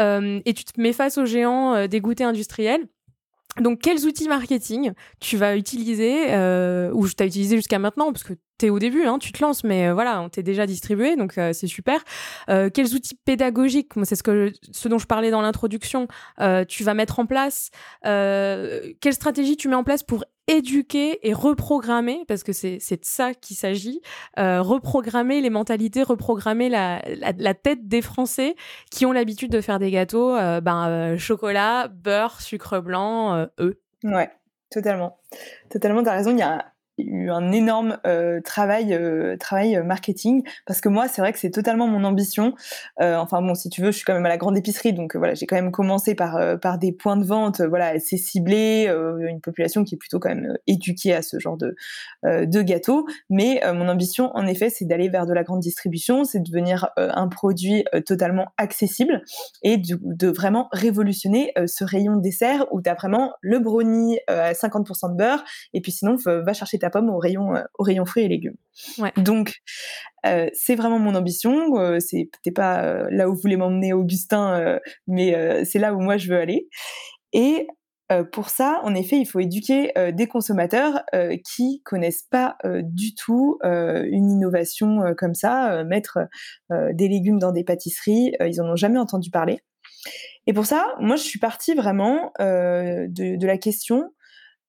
Euh, 0.00 0.40
et 0.44 0.54
tu 0.54 0.64
te 0.64 0.80
mets 0.80 0.92
face 0.92 1.18
aux 1.18 1.26
géants 1.26 1.74
euh, 1.74 1.86
des 1.86 2.00
goûters 2.00 2.28
industriels. 2.28 2.86
Donc, 3.60 3.80
quels 3.80 4.04
outils 4.04 4.28
marketing 4.28 4.94
tu 5.20 5.36
vas 5.36 5.56
utiliser, 5.56 6.34
euh, 6.34 6.90
ou 6.92 7.08
tu 7.08 7.22
as 7.22 7.26
utilisé 7.26 7.54
jusqu'à 7.54 7.78
maintenant, 7.78 8.12
parce 8.12 8.24
que 8.24 8.32
tu 8.58 8.66
es 8.66 8.70
au 8.70 8.80
début, 8.80 9.04
hein, 9.04 9.20
tu 9.20 9.30
te 9.30 9.40
lances, 9.40 9.62
mais 9.62 9.92
voilà, 9.92 10.20
on 10.22 10.28
t'est 10.28 10.42
déjà 10.42 10.66
distribué, 10.66 11.14
donc 11.14 11.34
c'est 11.34 11.68
super. 11.68 12.02
quels 12.48 12.94
outils 12.94 13.16
pédagogiques, 13.24 13.92
c'est 14.02 14.16
ce, 14.16 14.24
que 14.24 14.52
ce 14.72 14.88
dont 14.88 14.98
je 14.98 15.06
parlais 15.06 15.30
dans 15.30 15.40
l'introduction, 15.40 16.08
tu 16.66 16.82
vas 16.82 16.94
mettre 16.94 17.20
en 17.20 17.26
place 17.26 17.70
Quelle 18.02 19.12
stratégie 19.12 19.56
tu 19.56 19.68
mets 19.68 19.76
en 19.76 19.84
place 19.84 20.02
pour 20.02 20.24
éduquer 20.46 21.26
et 21.26 21.32
reprogrammer, 21.32 22.24
parce 22.28 22.42
que 22.42 22.52
c'est 22.52 22.76
de 22.76 23.04
ça 23.04 23.34
qu'il 23.34 23.56
s'agit, 23.56 24.00
euh, 24.38 24.60
reprogrammer 24.60 25.40
les 25.40 25.50
mentalités, 25.50 26.02
reprogrammer 26.02 26.68
la, 26.68 27.02
la, 27.38 27.54
tête 27.54 27.88
des 27.88 28.02
Français 28.02 28.54
qui 28.90 29.06
ont 29.06 29.12
l'habitude 29.12 29.50
de 29.50 29.60
faire 29.60 29.78
des 29.78 29.90
gâteaux, 29.90 30.36
euh, 30.36 30.60
ben, 30.60 30.88
euh, 30.88 31.18
chocolat, 31.18 31.88
beurre, 31.88 32.40
sucre 32.40 32.80
blanc, 32.80 33.46
œufs. 33.60 33.76
Ouais, 34.02 34.30
totalement. 34.70 35.18
Totalement, 35.70 36.02
t'as 36.02 36.12
raison, 36.12 36.30
il 36.32 36.38
y 36.38 36.42
a 36.42 36.73
eu 36.98 37.30
un 37.30 37.52
énorme 37.52 37.98
euh, 38.06 38.40
travail 38.40 38.94
euh, 38.94 39.36
travail 39.36 39.76
euh, 39.76 39.82
marketing. 39.82 40.42
Parce 40.66 40.80
que 40.80 40.88
moi 40.88 41.08
c'est 41.08 41.20
vrai 41.20 41.32
que 41.32 41.38
c'est 41.38 41.50
totalement 41.50 41.86
mon 41.86 42.04
ambition. 42.04 42.54
Enfin 43.00 43.42
bon 43.42 43.54
si 43.54 43.68
tu 43.68 43.82
veux 43.82 43.90
je 43.90 43.96
suis 43.96 44.04
quand 44.04 44.14
même 44.14 44.26
à 44.26 44.28
la 44.28 44.36
grande 44.36 44.56
épicerie 44.56 44.92
donc 44.92 45.16
voilà 45.16 45.34
j'ai 45.34 45.46
quand 45.46 45.56
même 45.56 45.72
commencé 45.72 46.14
par 46.14 46.58
par 46.60 46.78
des 46.78 46.92
points 46.92 47.16
de 47.16 47.24
vente 47.24 47.60
voilà 47.60 47.88
assez 47.88 48.16
ciblé 48.16 48.86
une 48.86 49.40
population 49.40 49.84
qui 49.84 49.94
est 49.94 49.98
plutôt 49.98 50.18
quand 50.18 50.28
même 50.28 50.56
éduquée 50.66 51.14
à 51.14 51.22
ce 51.22 51.38
genre 51.38 51.56
de 51.56 51.74
de 52.24 52.62
gâteaux 52.62 53.06
mais 53.30 53.60
mon 53.72 53.88
ambition 53.88 54.30
en 54.34 54.46
effet 54.46 54.70
c'est 54.70 54.84
d'aller 54.84 55.08
vers 55.08 55.26
de 55.26 55.32
la 55.32 55.42
grande 55.42 55.60
distribution 55.60 56.24
c'est 56.24 56.38
de 56.40 56.44
devenir 56.44 56.90
un 56.96 57.28
produit 57.28 57.84
totalement 58.06 58.46
accessible 58.58 59.22
et 59.62 59.76
de, 59.76 59.98
de 60.02 60.28
vraiment 60.28 60.68
révolutionner 60.72 61.52
ce 61.66 61.84
rayon 61.84 62.16
dessert 62.16 62.66
où 62.72 62.80
tu 62.80 62.88
as 62.88 62.94
vraiment 62.94 63.32
le 63.40 63.58
brownie 63.58 64.18
à 64.28 64.52
50% 64.52 65.12
de 65.12 65.16
beurre 65.16 65.44
et 65.72 65.80
puis 65.80 65.92
sinon 65.92 66.16
va 66.24 66.52
chercher 66.52 66.78
ta 66.84 66.90
pomme 66.90 67.08
au 67.08 67.18
rayon, 67.18 67.56
euh, 67.56 67.62
au 67.78 67.82
rayon 67.82 68.04
fruits 68.04 68.24
et 68.24 68.28
légumes. 68.28 68.56
Donc, 69.16 69.54
euh, 70.26 70.48
c'est 70.52 70.74
vraiment 70.74 70.98
mon 70.98 71.14
ambition. 71.14 71.78
Euh, 71.78 71.98
c'est 71.98 72.28
peut-être 72.30 72.56
pas 72.56 73.08
là 73.10 73.30
où 73.30 73.34
voulait 73.34 73.56
m'emmener 73.56 73.94
Augustin, 73.94 74.78
mais 75.06 75.64
c'est 75.64 75.78
là 75.78 75.94
où 75.94 76.00
moi 76.00 76.18
je 76.18 76.28
veux 76.28 76.38
aller. 76.38 76.68
Et 77.32 77.66
pour 78.32 78.50
ça, 78.50 78.80
en 78.84 78.94
effet, 78.94 79.16
il 79.16 79.24
faut 79.24 79.40
éduquer 79.40 79.92
des 80.12 80.26
consommateurs 80.26 81.02
qui 81.44 81.80
connaissent 81.84 82.26
pas 82.30 82.56
du 82.64 83.14
tout 83.14 83.58
une 83.62 84.30
innovation 84.30 85.14
comme 85.16 85.34
ça, 85.34 85.84
mettre 85.84 86.18
des 86.70 87.08
légumes 87.08 87.38
dans 87.38 87.52
des 87.52 87.64
pâtisseries, 87.64 88.32
ils 88.40 88.60
en 88.60 88.70
ont 88.70 88.76
jamais 88.76 88.98
entendu 88.98 89.30
parler. 89.30 89.60
Et 90.46 90.52
pour 90.52 90.66
ça, 90.66 90.94
moi, 91.00 91.16
je 91.16 91.22
suis 91.22 91.38
partie 91.38 91.74
vraiment 91.74 92.32
de, 92.38 93.36
de, 93.36 93.46
la 93.46 93.58
question 93.58 94.10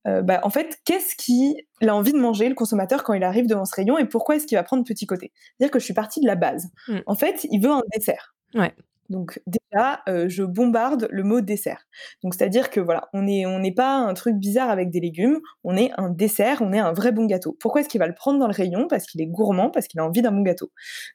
euh, 0.08 0.22
bah, 0.22 0.40
en 0.44 0.50
fait, 0.50 0.80
qu'est-ce 0.86 1.16
qu'il 1.16 1.56
a 1.82 1.96
envie 1.96 2.14
de 2.14 2.20
manger, 2.20 2.48
le 2.50 2.56
consommateur, 2.56 3.04
quand 3.04 3.14
il 3.14 3.24
arrive 3.24 3.48
devant 3.48 3.66
ce 3.66 3.76
rayon 3.76 3.98
et 3.98 4.06
pourquoi 4.06 4.36
est-ce 4.36 4.46
qu'il 4.46 4.58
va 4.58 4.64
prendre 4.64 4.84
petit 4.84 5.06
côté? 5.06 5.32
C'est-à-dire 5.36 5.72
que 5.72 5.80
je 5.80 5.86
suis 5.86 5.94
partie 5.94 6.22
de 6.22 6.28
la 6.28 6.36
base. 6.36 6.68
Mm. 6.88 7.00
En 7.06 7.16
fait, 7.16 7.48
il 7.52 7.60
veut 7.60 7.72
un 7.72 7.82
dessert. 7.96 8.36
Ouais. 8.54 8.74
Donc 9.10 9.40
déjà, 9.46 10.02
euh, 10.10 10.28
je 10.30 10.44
bombarde 10.44 11.08
le 11.12 11.24
mot 11.24 11.42
dessert. 11.42 11.86
Donc 12.24 12.34
c'est-à-dire 12.34 12.70
que 12.72 12.80
voilà, 12.80 13.10
on 13.14 13.24
n'est 13.24 13.46
on 13.46 13.60
n'est 13.60 13.74
pas 13.74 13.98
un 13.98 14.14
truc 14.16 14.36
bizarre 14.36 14.70
avec 14.70 14.90
des 14.90 15.00
légumes, 15.00 15.40
on 15.64 15.78
est 15.78 15.92
un 15.98 16.10
dessert, 16.10 16.62
on 16.62 16.74
est 16.74 16.80
un 16.80 16.92
vrai 16.92 17.12
bon 17.12 17.26
gâteau. 17.26 17.56
Pourquoi 17.60 17.82
est-ce 17.82 17.90
qu'il 17.90 18.00
va 18.00 18.08
le 18.08 18.16
prendre 18.16 18.40
dans 18.40 18.48
le 18.48 18.54
rayon? 18.54 18.88
Parce 18.88 19.06
qu'il 19.06 19.22
est 19.22 19.28
gourmand, 19.28 19.70
parce 19.70 19.88
qu'il 19.88 20.00
a 20.00 20.06
envie 20.06 20.24
d'un 20.24 20.32
bon 20.32 20.42
gâteau. 20.42 20.72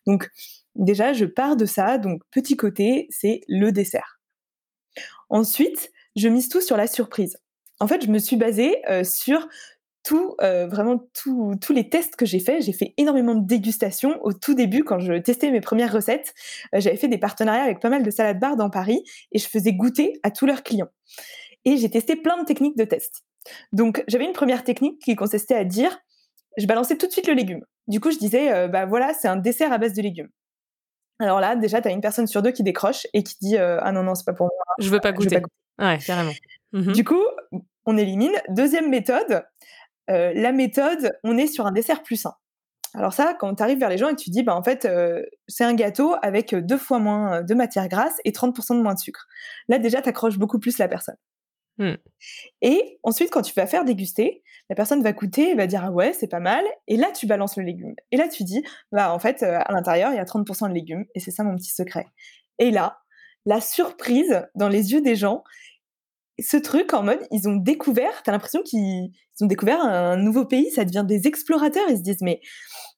Donc 0.06 0.30
déjà, 0.76 1.12
je 1.12 1.24
pars 1.24 1.56
de 1.56 1.64
ça. 1.64 1.98
Donc 1.98 2.22
petit 2.30 2.56
côté, 2.56 3.08
c'est 3.10 3.40
le 3.48 3.72
dessert. 3.72 4.20
Ensuite, 5.28 5.90
je 6.16 6.28
mise 6.28 6.48
tout 6.48 6.60
sur 6.60 6.76
la 6.76 6.86
surprise 6.86 7.38
en 7.80 7.86
fait, 7.86 8.04
je 8.04 8.10
me 8.10 8.18
suis 8.18 8.36
basée 8.36 8.76
euh, 8.88 9.04
sur 9.04 9.48
tout, 10.02 10.34
euh, 10.40 10.66
vraiment 10.66 11.02
tous 11.12 11.72
les 11.72 11.88
tests 11.88 12.16
que 12.16 12.24
j'ai 12.24 12.40
faits. 12.40 12.62
J'ai 12.62 12.72
fait 12.72 12.94
énormément 12.96 13.34
de 13.34 13.46
dégustations 13.46 14.18
au 14.22 14.32
tout 14.32 14.54
début 14.54 14.84
quand 14.84 14.98
je 14.98 15.14
testais 15.14 15.50
mes 15.50 15.60
premières 15.60 15.92
recettes. 15.92 16.34
Euh, 16.74 16.80
j'avais 16.80 16.96
fait 16.96 17.08
des 17.08 17.18
partenariats 17.18 17.64
avec 17.64 17.80
pas 17.80 17.90
mal 17.90 18.02
de 18.02 18.10
salades 18.10 18.38
bar 18.38 18.56
dans 18.56 18.70
Paris 18.70 19.02
et 19.32 19.38
je 19.38 19.48
faisais 19.48 19.72
goûter 19.72 20.20
à 20.22 20.30
tous 20.30 20.46
leurs 20.46 20.62
clients. 20.62 20.88
Et 21.64 21.76
j'ai 21.76 21.90
testé 21.90 22.16
plein 22.16 22.40
de 22.40 22.46
techniques 22.46 22.76
de 22.76 22.84
test. 22.84 23.24
Donc 23.72 24.04
j'avais 24.08 24.24
une 24.24 24.32
première 24.32 24.64
technique 24.64 25.00
qui 25.02 25.16
consistait 25.16 25.54
à 25.54 25.64
dire, 25.64 25.98
je 26.56 26.66
balançais 26.66 26.96
tout 26.96 27.06
de 27.06 27.12
suite 27.12 27.26
le 27.26 27.34
légume. 27.34 27.64
Du 27.86 28.00
coup, 28.00 28.10
je 28.10 28.18
disais, 28.18 28.68
bah 28.68 28.86
voilà, 28.86 29.14
c'est 29.14 29.28
un 29.28 29.36
dessert 29.36 29.72
à 29.72 29.78
base 29.78 29.94
de 29.94 30.02
légumes. 30.02 30.28
Alors 31.18 31.40
là, 31.40 31.56
déjà, 31.56 31.82
tu 31.82 31.88
as 31.88 31.90
une 31.90 32.00
personne 32.00 32.26
sur 32.26 32.40
deux 32.42 32.50
qui 32.50 32.62
décroche 32.62 33.06
et 33.12 33.22
qui 33.22 33.36
dit, 33.40 33.58
ah 33.58 33.92
non, 33.92 34.02
non, 34.02 34.14
c'est 34.14 34.24
pas 34.24 34.32
pour 34.32 34.46
moi. 34.46 34.74
Je 34.78 34.88
veux 34.88 35.00
pas 35.00 35.12
goûter. 35.12 35.36
Veux 35.36 35.40
pas 35.40 35.40
goûter. 35.40 35.59
Ouais, 35.80 35.98
carrément. 35.98 36.32
Mmh 36.72 36.92
du 36.92 37.04
coup, 37.04 37.24
on 37.84 37.96
élimine. 37.96 38.32
Deuxième 38.48 38.90
méthode, 38.90 39.44
euh, 40.08 40.32
la 40.34 40.52
méthode, 40.52 41.18
on 41.24 41.36
est 41.36 41.48
sur 41.48 41.66
un 41.66 41.72
dessert 41.72 42.02
plus 42.02 42.16
sain. 42.16 42.34
Alors 42.94 43.12
ça, 43.12 43.34
quand 43.38 43.54
tu 43.54 43.62
arrives 43.62 43.78
vers 43.78 43.88
les 43.88 43.98
gens 43.98 44.08
et 44.08 44.14
que 44.14 44.20
tu 44.20 44.30
dis, 44.30 44.42
bah, 44.42 44.54
en 44.54 44.62
fait, 44.62 44.84
euh, 44.84 45.22
c'est 45.48 45.64
un 45.64 45.74
gâteau 45.74 46.14
avec 46.22 46.54
deux 46.54 46.78
fois 46.78 46.98
moins 46.98 47.42
de 47.42 47.54
matière 47.54 47.88
grasse 47.88 48.16
et 48.24 48.32
30% 48.32 48.76
de 48.76 48.82
moins 48.82 48.94
de 48.94 48.98
sucre. 48.98 49.26
Là, 49.68 49.78
déjà, 49.78 50.02
tu 50.02 50.08
accroches 50.08 50.38
beaucoup 50.38 50.58
plus 50.58 50.78
la 50.78 50.88
personne. 50.88 51.16
Mmh. 51.78 51.94
Et 52.62 52.98
ensuite, 53.02 53.30
quand 53.30 53.42
tu 53.42 53.54
vas 53.54 53.66
faire 53.66 53.84
déguster, 53.84 54.42
la 54.68 54.76
personne 54.76 55.02
va 55.02 55.12
goûter 55.12 55.50
et 55.50 55.54
va 55.54 55.66
dire, 55.66 55.82
ah 55.84 55.90
ouais, 55.90 56.12
c'est 56.12 56.28
pas 56.28 56.40
mal. 56.40 56.64
Et 56.88 56.96
là, 56.96 57.10
tu 57.12 57.26
balances 57.26 57.56
le 57.56 57.64
légume. 57.64 57.94
Et 58.10 58.16
là, 58.16 58.28
tu 58.28 58.44
dis, 58.44 58.62
bah, 58.92 59.12
en 59.12 59.18
fait, 59.18 59.42
euh, 59.42 59.58
à 59.64 59.72
l'intérieur, 59.72 60.12
il 60.12 60.16
y 60.16 60.20
a 60.20 60.24
30% 60.24 60.68
de 60.68 60.74
légumes. 60.74 61.06
Et 61.14 61.20
c'est 61.20 61.30
ça 61.30 61.42
mon 61.42 61.56
petit 61.56 61.72
secret. 61.72 62.06
Et 62.58 62.70
là, 62.70 62.98
la 63.46 63.60
surprise 63.60 64.46
dans 64.54 64.68
les 64.68 64.92
yeux 64.92 65.00
des 65.00 65.16
gens, 65.16 65.42
ce 66.42 66.56
truc 66.56 66.92
en 66.94 67.02
mode, 67.02 67.20
ils 67.30 67.48
ont 67.48 67.56
découvert, 67.56 68.22
t'as 68.22 68.32
l'impression 68.32 68.62
qu'ils 68.62 69.10
ont 69.40 69.46
découvert 69.46 69.80
un 69.80 70.16
nouveau 70.16 70.44
pays, 70.44 70.70
ça 70.70 70.84
devient 70.84 71.04
des 71.06 71.26
explorateurs, 71.26 71.88
ils 71.88 71.98
se 71.98 72.02
disent 72.02 72.22
mais, 72.22 72.40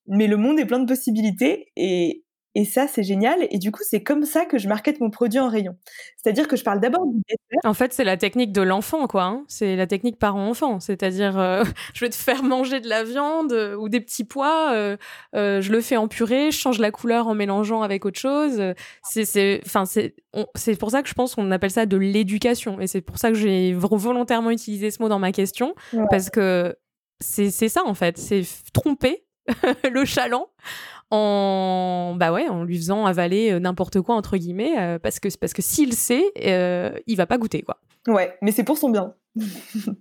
mais 0.06 0.26
le 0.26 0.36
monde 0.36 0.58
est 0.58 0.66
plein 0.66 0.78
de 0.78 0.86
possibilités 0.86 1.72
et, 1.76 2.24
et 2.54 2.66
ça, 2.66 2.86
c'est 2.86 3.02
génial. 3.02 3.46
Et 3.50 3.58
du 3.58 3.72
coup, 3.72 3.82
c'est 3.82 4.02
comme 4.02 4.24
ça 4.24 4.44
que 4.44 4.58
je 4.58 4.68
markete 4.68 5.00
mon 5.00 5.08
produit 5.08 5.40
en 5.40 5.48
rayon. 5.48 5.76
C'est-à-dire 6.16 6.48
que 6.48 6.56
je 6.56 6.64
parle 6.64 6.80
d'abord 6.80 7.06
du 7.06 7.18
dessert. 7.28 7.60
En 7.64 7.72
fait, 7.72 7.94
c'est 7.94 8.04
la 8.04 8.18
technique 8.18 8.52
de 8.52 8.60
l'enfant, 8.60 9.06
quoi. 9.06 9.24
Hein. 9.24 9.44
C'est 9.48 9.74
la 9.74 9.86
technique 9.86 10.18
parent-enfant. 10.18 10.78
C'est-à-dire, 10.78 11.38
euh, 11.38 11.64
je 11.94 12.04
vais 12.04 12.10
te 12.10 12.14
faire 12.14 12.42
manger 12.42 12.80
de 12.80 12.88
la 12.88 13.04
viande 13.04 13.52
euh, 13.52 13.74
ou 13.76 13.88
des 13.88 14.00
petits 14.00 14.24
pois. 14.24 14.72
Euh, 14.74 14.96
je 15.32 15.72
le 15.72 15.80
fais 15.80 15.96
en 15.96 16.08
purée, 16.08 16.50
je 16.50 16.58
change 16.58 16.78
la 16.78 16.90
couleur 16.90 17.26
en 17.26 17.34
mélangeant 17.34 17.80
avec 17.80 18.04
autre 18.04 18.20
chose. 18.20 18.62
C'est, 19.02 19.60
enfin, 19.64 19.86
c'est, 19.86 20.14
c'est 20.54 20.76
pour 20.76 20.90
ça 20.90 21.02
que 21.02 21.08
je 21.08 21.14
pense 21.14 21.34
qu'on 21.34 21.50
appelle 21.52 21.70
ça 21.70 21.86
de 21.86 21.96
l'éducation. 21.96 22.80
Et 22.80 22.86
c'est 22.86 23.00
pour 23.00 23.18
ça 23.18 23.30
que 23.30 23.36
j'ai 23.36 23.72
volontairement 23.72 24.50
utilisé 24.50 24.90
ce 24.90 25.00
mot 25.00 25.08
dans 25.08 25.18
ma 25.18 25.32
question, 25.32 25.74
parce 26.10 26.28
que 26.28 26.76
c'est 27.20 27.50
ça 27.50 27.82
en 27.86 27.94
fait. 27.94 28.18
C'est 28.18 28.42
tromper 28.72 29.24
le 29.90 30.04
chaland 30.04 30.48
en 31.12 32.14
bah 32.16 32.32
ouais 32.32 32.48
en 32.48 32.64
lui 32.64 32.78
faisant 32.78 33.04
avaler 33.04 33.52
euh, 33.52 33.58
n'importe 33.58 34.00
quoi 34.00 34.14
entre 34.14 34.38
guillemets 34.38 34.78
euh, 34.78 34.98
parce 34.98 35.20
que 35.20 35.28
parce 35.38 35.52
que 35.52 35.60
s'il 35.60 35.92
sait 35.92 36.24
euh, 36.42 36.98
il 37.06 37.16
va 37.16 37.26
pas 37.26 37.36
goûter 37.36 37.60
quoi. 37.60 37.78
Ouais 38.08 38.34
mais 38.40 38.50
c'est 38.50 38.64
pour 38.64 38.78
son 38.78 38.88
bien. 38.88 39.14
Mm. 39.36 39.44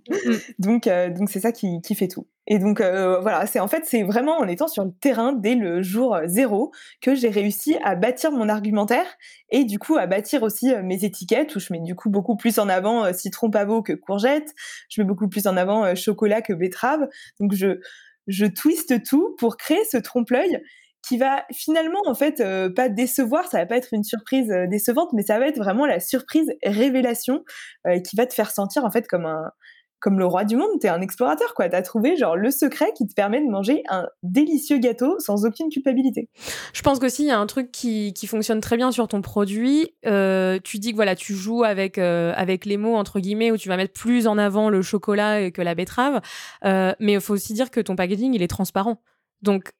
donc 0.58 0.88
donc 1.14 1.28
c'est 1.28 1.40
ça 1.40 1.52
qui, 1.52 1.82
qui, 1.82 1.94
fait 1.94 2.08
tout. 2.08 2.26
Et 2.46 2.58
donc 2.58 2.80
voilà 2.80 3.46
c'est 3.46 3.60
en 3.60 3.68
fait 3.68 3.84
c'est 3.84 4.02
vraiment 4.04 4.38
en 4.38 4.48
étant 4.48 4.68
sur 4.68 4.84
le 4.84 4.90
terrain 4.90 5.34
dès 5.34 5.54
le 5.54 5.82
jour 5.82 6.18
zéro 6.24 6.72
que 7.02 7.14
j'ai 7.14 7.28
réussi 7.28 7.76
à 7.84 7.94
bâtir 7.94 8.32
mon 8.32 8.48
argumentaire 8.48 9.06
et 9.50 9.64
du 9.64 9.78
coup 9.78 9.96
à 9.96 10.06
bâtir 10.06 10.42
aussi 10.42 10.74
mes 10.82 11.04
étiquettes 11.04 11.54
où 11.56 11.60
je 11.60 11.74
mets 11.74 11.80
du 11.80 11.94
coup 11.94 12.08
beaucoup 12.08 12.36
plus 12.36 12.58
en 12.58 12.70
avant 12.70 13.12
citron 13.12 13.50
pavot 13.50 13.82
que 13.82 13.92
courgette. 13.92 14.54
Je 14.88 15.02
mets 15.02 15.06
beaucoup 15.06 15.28
plus 15.28 15.46
en 15.46 15.58
avant 15.58 15.94
chocolat 15.94 16.40
que 16.40 16.54
betterave. 16.54 17.06
Donc 17.38 17.52
je 17.52 17.80
je 18.28 18.46
twiste 18.46 19.02
tout 19.02 19.34
pour 19.38 19.56
créer 19.56 19.84
ce 19.90 19.98
trompe-l'œil 19.98 20.62
qui 21.06 21.18
va 21.18 21.44
finalement 21.52 22.00
en 22.06 22.14
fait 22.14 22.40
euh, 22.40 22.70
pas 22.70 22.88
décevoir, 22.88 23.48
ça 23.48 23.58
va 23.58 23.66
pas 23.66 23.76
être 23.76 23.92
une 23.92 24.04
surprise 24.04 24.50
euh, 24.50 24.66
décevante, 24.66 25.12
mais 25.12 25.22
ça 25.22 25.38
va 25.38 25.48
être 25.48 25.58
vraiment 25.58 25.84
la 25.84 26.00
surprise 26.00 26.52
révélation 26.62 27.44
euh, 27.86 27.98
qui 28.00 28.16
va 28.16 28.26
te 28.26 28.34
faire 28.34 28.50
sentir 28.50 28.84
en 28.84 28.90
fait 28.90 29.06
comme 29.08 29.26
un 29.26 29.50
comme 29.98 30.18
le 30.18 30.26
roi 30.26 30.44
du 30.44 30.56
monde, 30.56 30.80
tu 30.80 30.88
es 30.88 30.90
un 30.90 31.00
explorateur, 31.00 31.54
quoi. 31.54 31.68
Tu 31.68 31.76
as 31.76 31.82
trouvé 31.82 32.16
genre 32.16 32.34
le 32.34 32.50
secret 32.50 32.92
qui 32.96 33.06
te 33.06 33.14
permet 33.14 33.40
de 33.40 33.48
manger 33.48 33.84
un 33.88 34.08
délicieux 34.24 34.78
gâteau 34.78 35.16
sans 35.20 35.46
aucune 35.46 35.68
culpabilité. 35.68 36.28
Je 36.72 36.82
pense 36.82 36.98
qu'aussi, 36.98 37.22
il 37.22 37.28
y 37.28 37.30
a 37.30 37.38
un 37.38 37.46
truc 37.46 37.70
qui, 37.70 38.12
qui, 38.12 38.26
fonctionne 38.26 38.60
très 38.60 38.76
bien 38.76 38.90
sur 38.90 39.06
ton 39.06 39.22
produit. 39.22 39.94
Tu 40.02 40.78
dis 40.80 40.90
que 40.90 40.96
voilà, 40.96 41.14
tu 41.14 41.34
joues 41.34 41.62
avec, 41.62 41.98
avec 41.98 42.64
les 42.64 42.78
mots, 42.78 42.96
entre 42.96 43.20
guillemets, 43.20 43.52
où 43.52 43.56
tu 43.56 43.68
vas 43.68 43.76
mettre 43.76 43.92
plus 43.92 44.26
en 44.26 44.38
avant 44.38 44.70
le 44.70 44.82
chocolat 44.82 45.52
que 45.52 45.62
la 45.62 45.76
betterave. 45.76 46.20
Mais 46.64 47.12
il 47.12 47.20
faut 47.20 47.34
aussi 47.34 47.52
dire 47.52 47.70
que 47.70 47.78
ton 47.78 47.94
packaging, 47.94 48.34
il 48.34 48.42
est 48.42 48.48
transparent. 48.48 49.00
Donc, 49.40 49.70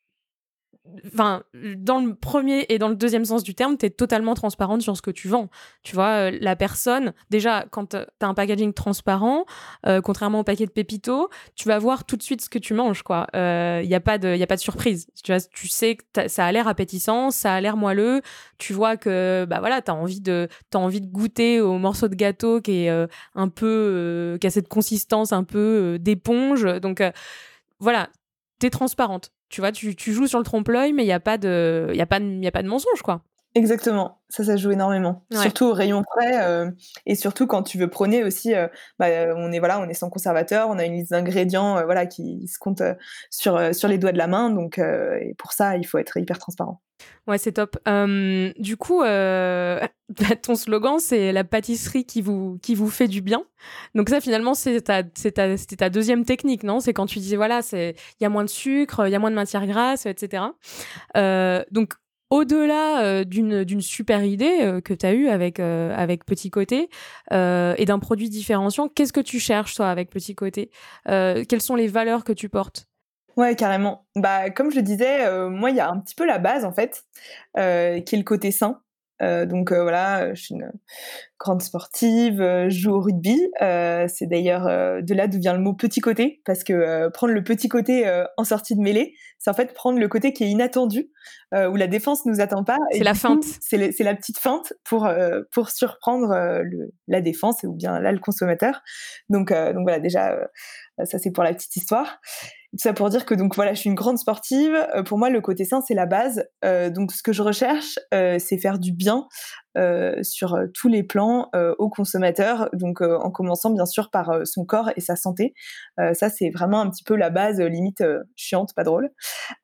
enfin, 1.06 1.42
dans 1.76 2.00
le 2.00 2.14
premier 2.14 2.66
et 2.68 2.78
dans 2.78 2.88
le 2.88 2.96
deuxième 2.96 3.24
sens 3.24 3.42
du 3.42 3.54
terme, 3.54 3.76
tu 3.76 3.86
es 3.86 3.90
totalement 3.90 4.34
transparente 4.34 4.82
sur 4.82 4.96
ce 4.96 5.02
que 5.02 5.10
tu 5.10 5.28
vends. 5.28 5.48
Tu 5.82 5.94
vois, 5.94 6.30
euh, 6.30 6.38
la 6.40 6.56
personne, 6.56 7.12
déjà, 7.30 7.64
quand 7.70 7.90
tu 7.90 7.96
as 7.96 8.26
un 8.26 8.34
packaging 8.34 8.72
transparent, 8.72 9.44
euh, 9.86 10.00
contrairement 10.00 10.40
au 10.40 10.44
paquet 10.44 10.66
de 10.66 10.70
Pépito, 10.70 11.28
tu 11.54 11.68
vas 11.68 11.78
voir 11.78 12.04
tout 12.04 12.16
de 12.16 12.22
suite 12.22 12.40
ce 12.40 12.48
que 12.48 12.58
tu 12.58 12.74
manges, 12.74 13.02
quoi. 13.02 13.26
Il 13.34 13.38
euh, 13.38 13.84
n'y 13.84 13.94
a, 13.94 14.00
pas 14.00 14.18
de, 14.18 14.40
a 14.40 14.46
pas 14.46 14.56
de 14.56 14.60
surprise. 14.60 15.06
Tu, 15.22 15.32
vois, 15.32 15.40
tu 15.40 15.68
sais 15.68 15.96
que 15.96 16.28
ça 16.28 16.46
a 16.46 16.52
l'air 16.52 16.66
appétissant, 16.66 17.30
ça 17.30 17.54
a 17.54 17.60
l'air 17.60 17.76
moelleux. 17.76 18.20
Tu 18.58 18.72
vois 18.72 18.96
que, 18.96 19.46
bah 19.48 19.60
voilà, 19.60 19.82
tu 19.82 19.90
as, 19.90 19.94
envie 19.94 20.20
de, 20.20 20.48
as 20.74 20.78
envie 20.78 21.00
de 21.00 21.06
goûter 21.06 21.60
au 21.60 21.78
morceau 21.78 22.08
de 22.08 22.14
gâteau 22.14 22.60
qui 22.60 22.84
est 22.84 23.06
un 23.34 23.48
peu, 23.48 24.36
qui 24.40 24.46
a 24.46 24.50
cette 24.50 24.68
consistance 24.68 25.32
un 25.32 25.44
peu 25.44 25.98
d'éponge. 26.00 26.64
Donc, 26.80 27.02
voilà, 27.78 28.08
tu 28.62 28.66
es 28.66 28.70
transparente 28.70 29.30
tu 29.52 29.60
vois, 29.60 29.70
tu, 29.70 29.94
joues 30.12 30.26
sur 30.26 30.38
le 30.38 30.44
trompe-l'œil, 30.44 30.94
mais 30.94 31.02
il 31.02 31.06
n'y 31.06 31.12
a, 31.12 31.20
pas 31.20 31.36
de, 31.36 31.92
y 31.92 32.00
a, 32.00 32.06
pas 32.06 32.18
y 32.20 32.46
a 32.46 32.50
pas 32.50 32.62
de 32.62 32.68
mensonge, 32.68 33.02
quoi. 33.02 33.22
Exactement, 33.54 34.22
ça, 34.30 34.44
ça 34.44 34.56
joue 34.56 34.70
énormément. 34.70 35.26
Surtout 35.30 35.66
au 35.66 35.72
rayon 35.74 36.02
frais 36.10 36.40
euh, 36.42 36.70
et 37.04 37.14
surtout 37.14 37.46
quand 37.46 37.62
tu 37.62 37.76
veux 37.76 37.88
prôner 37.88 38.24
aussi, 38.24 38.54
euh, 38.54 38.66
bah, 38.98 39.08
on 39.36 39.52
est 39.52 39.58
voilà, 39.58 39.78
on 39.78 39.88
est 39.90 39.94
sans 39.94 40.08
conservateur, 40.08 40.70
on 40.70 40.78
a 40.78 40.86
une 40.86 40.94
liste 40.94 41.10
d'ingrédients 41.10 41.76
euh, 41.76 41.84
voilà 41.84 42.06
qui 42.06 42.48
se 42.48 42.58
compte 42.58 42.82
sur 43.28 43.74
sur 43.74 43.88
les 43.88 43.98
doigts 43.98 44.12
de 44.12 44.18
la 44.18 44.26
main, 44.26 44.48
donc 44.48 44.78
et 44.78 45.34
pour 45.36 45.52
ça 45.52 45.76
il 45.76 45.86
faut 45.86 45.98
être 45.98 46.16
hyper 46.16 46.38
transparent. 46.38 46.80
Ouais, 47.26 47.36
c'est 47.36 47.52
top. 47.52 47.76
du 48.58 48.76
coup, 48.78 49.02
ton 50.42 50.54
slogan 50.54 50.98
c'est 50.98 51.32
la 51.32 51.44
pâtisserie 51.44 52.06
qui 52.06 52.22
vous 52.22 52.58
qui 52.62 52.74
vous 52.74 52.88
fait 52.88 53.08
du 53.08 53.20
bien. 53.20 53.44
Donc 53.94 54.08
ça 54.08 54.22
finalement 54.22 54.54
c'est 54.54 54.80
ta 54.80 55.02
c'est 55.14 55.32
ta 55.32 55.58
c'était 55.58 55.76
ta 55.76 55.90
deuxième 55.90 56.24
technique, 56.24 56.62
non? 56.62 56.80
C'est 56.80 56.94
quand 56.94 57.06
tu 57.06 57.18
disais 57.18 57.36
voilà 57.36 57.60
c'est 57.60 57.96
il 58.18 58.22
y 58.22 58.26
a 58.26 58.30
moins 58.30 58.44
de 58.44 58.50
sucre, 58.50 59.06
il 59.06 59.12
y 59.12 59.14
a 59.14 59.18
moins 59.18 59.30
de 59.30 59.36
matière 59.36 59.66
grasse, 59.66 60.06
etc. 60.06 60.44
donc 61.70 61.94
au-delà 62.32 63.02
euh, 63.02 63.24
d'une 63.24 63.82
super 63.82 64.24
idée 64.24 64.60
euh, 64.62 64.80
que 64.80 64.94
tu 64.94 65.04
as 65.04 65.12
eue 65.12 65.28
avec, 65.28 65.60
euh, 65.60 65.94
avec 65.94 66.24
Petit 66.24 66.50
Côté 66.50 66.88
et 67.30 67.84
d'un 67.84 67.98
produit 67.98 68.30
différenciant, 68.30 68.88
qu'est-ce 68.88 69.12
que 69.12 69.20
tu 69.20 69.38
cherches, 69.38 69.74
toi, 69.74 69.90
avec 69.90 70.10
Petit 70.10 70.34
Côté? 70.34 70.70
Quelles 71.06 71.60
sont 71.60 71.74
les 71.74 71.88
valeurs 71.88 72.24
que 72.24 72.32
tu 72.32 72.48
portes? 72.48 72.88
Ouais, 73.36 73.54
carrément. 73.54 74.06
Bah, 74.16 74.50
comme 74.50 74.70
je 74.70 74.80
disais, 74.80 75.48
moi, 75.48 75.70
il 75.70 75.76
y 75.76 75.80
a 75.80 75.90
un 75.90 75.98
petit 76.00 76.14
peu 76.14 76.26
la 76.26 76.38
base, 76.38 76.64
en 76.64 76.72
fait, 76.72 77.04
qui 77.54 77.60
est 77.60 78.16
le 78.18 78.24
côté 78.24 78.50
sain. 78.50 78.80
Euh, 79.22 79.46
donc 79.46 79.72
euh, 79.72 79.82
voilà, 79.82 80.34
je 80.34 80.42
suis 80.42 80.54
une 80.54 80.70
grande 81.38 81.62
sportive, 81.62 82.40
euh, 82.40 82.68
je 82.68 82.80
joue 82.80 82.92
au 82.92 83.00
rugby. 83.00 83.38
c'est 83.60 84.26
d'ailleurs 84.26 84.64
de 85.02 85.14
là 85.14 85.26
d'où 85.26 85.38
vient 85.38 85.54
le 85.54 85.60
mot 85.60 85.74
petit 85.74 86.00
côté, 86.00 86.40
parce 86.44 86.64
que 86.64 87.08
prendre 87.10 87.32
le 87.32 87.44
petit 87.44 87.68
côté 87.68 88.10
en 88.36 88.44
sortie 88.44 88.76
de 88.76 88.80
mêlée, 88.80 89.14
c'est 89.38 89.50
en 89.50 89.54
fait 89.54 89.72
prendre 89.74 89.98
le 89.98 90.08
côté 90.08 90.32
qui 90.32 90.44
est 90.44 90.48
inattendu, 90.48 91.10
où 91.52 91.76
la 91.76 91.86
défense 91.86 92.26
nous 92.26 92.40
attend 92.40 92.64
pas. 92.64 92.78
C'est 92.92 93.04
la 93.04 93.14
feinte. 93.14 93.44
C'est 93.60 94.00
la 94.00 94.14
petite 94.14 94.38
feinte 94.38 94.72
pour 94.84 95.08
pour 95.52 95.70
surprendre 95.70 96.62
la 97.08 97.20
défense 97.20 97.62
ou 97.64 97.72
bien 97.72 98.00
là 98.00 98.12
le 98.12 98.18
consommateur. 98.18 98.82
Donc 99.28 99.52
donc 99.52 99.82
voilà, 99.82 99.98
déjà 99.98 100.36
ça 101.04 101.18
c'est 101.18 101.32
pour 101.32 101.44
la 101.44 101.54
petite 101.54 101.76
histoire. 101.76 102.20
Tout 102.72 102.78
ça 102.78 102.94
pour 102.94 103.10
dire 103.10 103.26
que 103.26 103.34
donc 103.34 103.54
voilà, 103.54 103.74
je 103.74 103.80
suis 103.80 103.90
une 103.90 103.94
grande 103.94 104.16
sportive. 104.16 104.74
Euh, 104.94 105.02
pour 105.02 105.18
moi, 105.18 105.28
le 105.28 105.42
côté 105.42 105.66
sain, 105.66 105.82
c'est 105.86 105.92
la 105.92 106.06
base. 106.06 106.46
Euh, 106.64 106.88
donc 106.88 107.12
ce 107.12 107.22
que 107.22 107.34
je 107.34 107.42
recherche, 107.42 107.98
euh, 108.14 108.38
c'est 108.38 108.56
faire 108.56 108.78
du 108.78 108.92
bien 108.92 109.28
sur 110.20 110.58
tous 110.74 110.88
les 110.88 111.02
plans 111.02 111.48
aux 111.78 111.88
consommateurs. 111.88 112.68
Donc 112.74 113.00
en 113.00 113.30
commençant 113.30 113.70
bien 113.70 113.86
sûr 113.86 114.10
par 114.10 114.30
son 114.44 114.66
corps 114.66 114.90
et 114.96 115.00
sa 115.00 115.16
santé. 115.16 115.54
ça, 115.96 116.28
c'est 116.28 116.50
vraiment 116.50 116.82
un 116.82 116.90
petit 116.90 117.02
peu 117.04 117.16
la 117.16 117.30
base, 117.30 117.58
limite 117.58 118.04
chiante, 118.36 118.74
pas 118.76 118.84
drôle. 118.84 119.08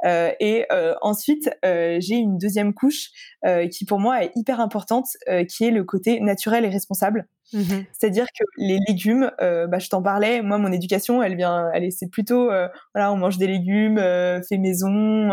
et 0.07 0.66
ensuite, 1.03 1.51
j'ai 1.62 2.14
une 2.14 2.38
deuxième 2.38 2.73
couche 2.73 3.11
qui 3.71 3.85
pour 3.85 4.01
moi 4.01 4.25
est 4.25 4.33
hyper 4.35 4.61
importante, 4.61 5.09
qui 5.47 5.64
est 5.64 5.71
le 5.71 5.85
côté 5.85 6.21
naturel 6.21 6.64
et 6.64 6.71
responsable. 6.71 7.29
Mmh 7.52 7.84
C'est-à-dire 7.92 8.26
que 8.26 8.44
les 8.58 8.78
légumes, 8.87 9.30
euh, 9.40 9.66
bah, 9.66 9.78
je 9.78 9.88
t'en 9.88 10.02
parlais, 10.02 10.42
moi 10.42 10.58
mon 10.58 10.70
éducation, 10.70 11.22
elle 11.22 11.34
vient, 11.37 11.70
elle 11.72 11.84
est, 11.84 11.90
c'est 11.90 12.08
plutôt, 12.08 12.50
euh, 12.50 12.68
voilà, 12.94 13.11
on 13.12 13.16
mange 13.16 13.38
des 13.38 13.46
légumes 13.46 13.98
euh, 13.98 14.42
fait 14.46 14.58
maison, 14.58 15.30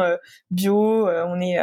bio, 0.50 1.10
on 1.10 1.42
est, 1.42 1.58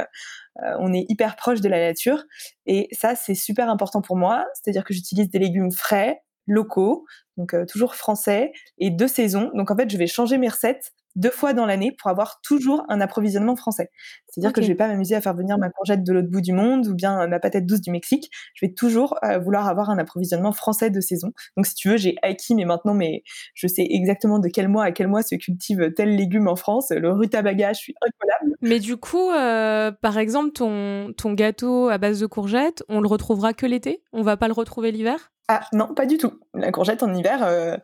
on 0.79 0.93
est 0.93 1.07
hyper 1.09 1.37
proche 1.37 1.61
de 1.63 1.69
la 1.69 1.79
nature, 1.79 2.23
et 2.67 2.89
ça 2.93 3.15
c'est 3.15 3.35
super 3.35 3.71
important 3.71 4.03
pour 4.03 4.17
moi. 4.17 4.45
C'est-à-dire 4.55 4.85
que 4.85 4.93
j'utilise 4.93 5.31
des 5.31 5.39
légumes 5.39 5.73
frais, 5.73 6.23
locaux, 6.47 7.07
donc 7.39 7.55
toujours 7.67 7.95
français 7.95 8.53
et 8.79 8.91
de 8.91 9.07
saison. 9.07 9.51
Donc 9.55 9.71
en 9.71 9.77
fait, 9.77 9.89
je 9.89 9.97
vais 9.97 10.07
changer 10.07 10.37
mes 10.39 10.49
recettes 10.49 10.93
deux 11.17 11.31
fois 11.31 11.53
dans 11.53 11.67
l'année 11.67 11.95
pour 11.99 12.11
avoir 12.11 12.41
toujours 12.43 12.85
un 12.89 13.01
approvisionnement 13.01 13.57
français. 13.57 13.91
C'est-à-dire 14.29 14.53
que 14.53 14.63
je 14.63 14.69
vais 14.69 14.75
pas 14.75 14.89
m'amuser 14.89 15.15
à 15.15 15.21
faire 15.21 15.35
venir 15.35 15.59
ma 15.59 15.71
courgette 15.71 16.05
de 16.05 16.13
l'autre 16.13 16.29
bout 16.31 16.41
du 16.41 16.53
monde 16.53 16.87
ou 16.87 16.95
bien 16.95 17.27
ma 17.27 17.39
patate 17.39 17.67
douce 17.67 17.81
du 17.81 17.91
Mexique. 17.91 18.31
Je 18.55 18.67
vais 18.67 18.73
toujours 18.73 19.17
euh, 19.25 19.39
vouloir 19.39 19.69
avoir 19.69 19.91
un 19.91 19.99
approvisionnement 19.99 20.53
français 20.53 20.91
de 20.91 21.01
saison. 21.01 21.33
Donc 21.57 21.67
si 21.67 21.75
tu 21.75 21.89
veux, 21.89 21.97
j'ai 21.97 22.17
acquis, 22.23 22.55
mais 22.55 22.65
maintenant, 22.65 22.95
mais 22.95 23.23
je 23.55 23.67
sais 23.67 23.87
exactement 23.89 24.39
de 24.39 24.49
quel 24.49 24.69
mois 24.69 24.85
à 24.85 24.93
quel 24.93 25.09
mois 25.09 25.23
se 25.23 25.35
cultive 25.35 25.93
tel 25.95 26.17
légume 26.17 26.49
en 26.49 26.57
France. 26.57 26.91
Le 26.91 27.13
rutabaga, 27.13 27.73
je 27.73 27.79
suis 27.79 27.95
incollable. 28.01 28.57
Mais 28.63 28.81
du 28.81 28.97
coup, 28.97 29.31
euh, 29.31 29.93
par 29.93 30.19
exemple, 30.19 30.53
ton, 30.53 31.13
ton 31.17 31.33
gâteau 31.33 31.89
à 31.89 31.99
base 31.99 32.21
de 32.21 32.27
courgettes, 32.27 32.83
on 32.89 33.01
le 33.01 33.09
retrouvera 33.09 33.53
que 33.53 33.67
l'été? 33.67 34.03
On 34.13 34.23
va 34.23 34.37
pas 34.37 34.49
le 34.49 34.55
retrouver 34.55 34.93
l'hiver? 34.93 35.32
Ah 35.49 35.63
non, 35.73 35.93
pas 35.95 36.07
du 36.07 36.19
tout. 36.19 36.33
La 36.55 36.71
courgette 36.71 37.03
en 37.03 37.13
hiver. 37.13 37.43
Euh, 37.43 37.77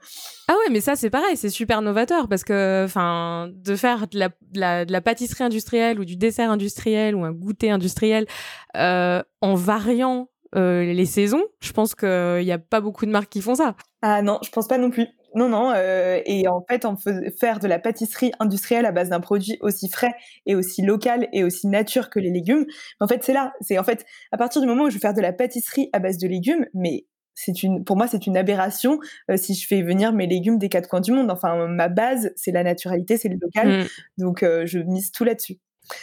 ah 0.49 0.53
ouais, 0.53 0.73
mais 0.73 0.81
ça 0.81 0.94
c'est 0.97 1.11
pareil, 1.11 1.37
c'est 1.37 1.51
super 1.51 1.83
novateur 1.83 2.29
parce 2.29 2.44
que, 2.44 2.85
enfin, 2.85 3.51
de 3.53 3.75
faire 3.75 4.07
de 4.09 4.18
la, 4.18 4.85
de, 4.85 4.92
la, 4.92 5.01
pâtisserie 5.01 5.44
industrielle 5.44 5.99
ou 5.99 6.05
du 6.05 6.16
dessert 6.16 6.51
industriel 6.51 7.14
ou 7.14 7.25
un 7.25 7.33
goûter 7.33 7.71
industriel 7.71 8.27
euh, 8.77 9.23
en 9.40 9.55
variant 9.55 10.29
euh, 10.55 10.85
les 10.85 11.05
saisons, 11.05 11.42
je 11.61 11.73
pense 11.73 11.94
qu'il 11.94 12.44
n'y 12.44 12.53
a 12.53 12.59
pas 12.59 12.81
beaucoup 12.81 13.07
de 13.07 13.11
marques 13.11 13.29
qui 13.29 13.42
font 13.42 13.57
ça. 13.57 13.75
Ah 14.03 14.23
non, 14.23 14.38
je 14.44 14.51
pense 14.51 14.68
pas 14.68 14.79
non 14.79 14.90
plus. 14.90 15.07
Non, 15.35 15.51
non. 15.51 15.75
et 15.75 16.49
en 16.49 16.64
fait, 16.66 16.87
en 16.87 16.97
faire 17.38 17.59
de 17.61 17.68
la 17.68 17.79
pâtisserie 17.79 18.33
industrielle 18.40 18.87
à 18.87 18.92
base 18.92 19.11
d'un 19.11 19.21
produit 19.21 19.59
aussi 19.61 19.90
frais 19.90 20.14
et 20.47 20.55
aussi 20.55 20.81
local 20.81 21.29
et 21.35 21.44
aussi 21.44 21.66
nature 21.66 22.09
que 22.09 22.18
les 22.18 22.31
légumes, 22.31 22.64
en 22.99 23.07
fait, 23.07 23.23
c'est 23.23 23.35
là. 23.35 23.53
C'est 23.61 23.79
en 23.79 23.85
fait 23.85 24.07
à 24.33 24.38
partir 24.38 24.62
du 24.62 24.66
moment 24.66 24.85
où 24.85 24.90
je 24.90 24.94
vais 24.94 25.01
faire 25.01 25.12
de 25.12 25.21
la 25.21 25.35
pâtisserie 25.35 25.90
à 25.92 25.99
base 25.99 26.16
de 26.16 26.27
légumes, 26.27 26.64
mais 26.73 27.05
c'est 27.40 27.62
une, 27.62 27.85
pour 27.85 27.96
moi, 27.96 28.09
c'est 28.09 28.27
une 28.27 28.37
aberration 28.37 28.98
euh, 29.31 29.37
si 29.37 29.55
je 29.55 29.64
fais 29.64 29.83
venir 29.83 30.12
mes 30.12 30.27
légumes 30.27 30.59
des 30.59 30.68
quatre 30.68 30.88
coins 30.88 31.01
du 31.01 31.12
monde. 31.12 31.31
Enfin, 31.31 31.68
ma 31.68 31.88
base, 31.88 32.33
c'est 32.35 32.51
la 32.51 32.64
naturalité, 32.64 33.16
c'est 33.16 33.29
le 33.29 33.38
local. 33.40 33.68
Mm. 33.68 33.87
Donc, 34.18 34.42
euh, 34.42 34.66
je 34.66 34.81
mise 34.81 35.12
tout 35.12 35.22
là-dessus. 35.22 35.59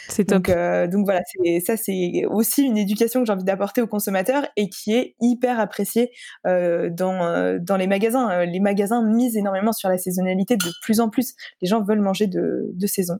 C'est 0.08 0.24
top. 0.24 0.38
Donc, 0.38 0.48
euh, 0.48 0.86
donc 0.86 1.04
voilà, 1.04 1.20
ça, 1.64 1.76
c'est 1.76 2.24
aussi 2.28 2.64
une 2.64 2.78
éducation 2.78 3.20
que 3.20 3.26
j'ai 3.26 3.32
envie 3.34 3.44
d'apporter 3.44 3.82
aux 3.82 3.86
consommateurs 3.86 4.48
et 4.56 4.70
qui 4.70 4.94
est 4.94 5.14
hyper 5.20 5.60
appréciée 5.60 6.10
dans, 6.44 7.58
dans 7.60 7.76
les 7.76 7.86
magasins. 7.86 8.44
Les 8.46 8.58
magasins 8.58 9.04
misent 9.06 9.36
énormément 9.36 9.72
sur 9.72 9.88
la 9.88 9.98
saisonnalité 9.98 10.56
de 10.56 10.70
plus 10.82 10.98
en 10.98 11.08
plus. 11.08 11.34
Les 11.62 11.68
gens 11.68 11.84
veulent 11.84 12.00
manger 12.00 12.26
de, 12.26 12.70
de 12.72 12.86
saison. 12.88 13.18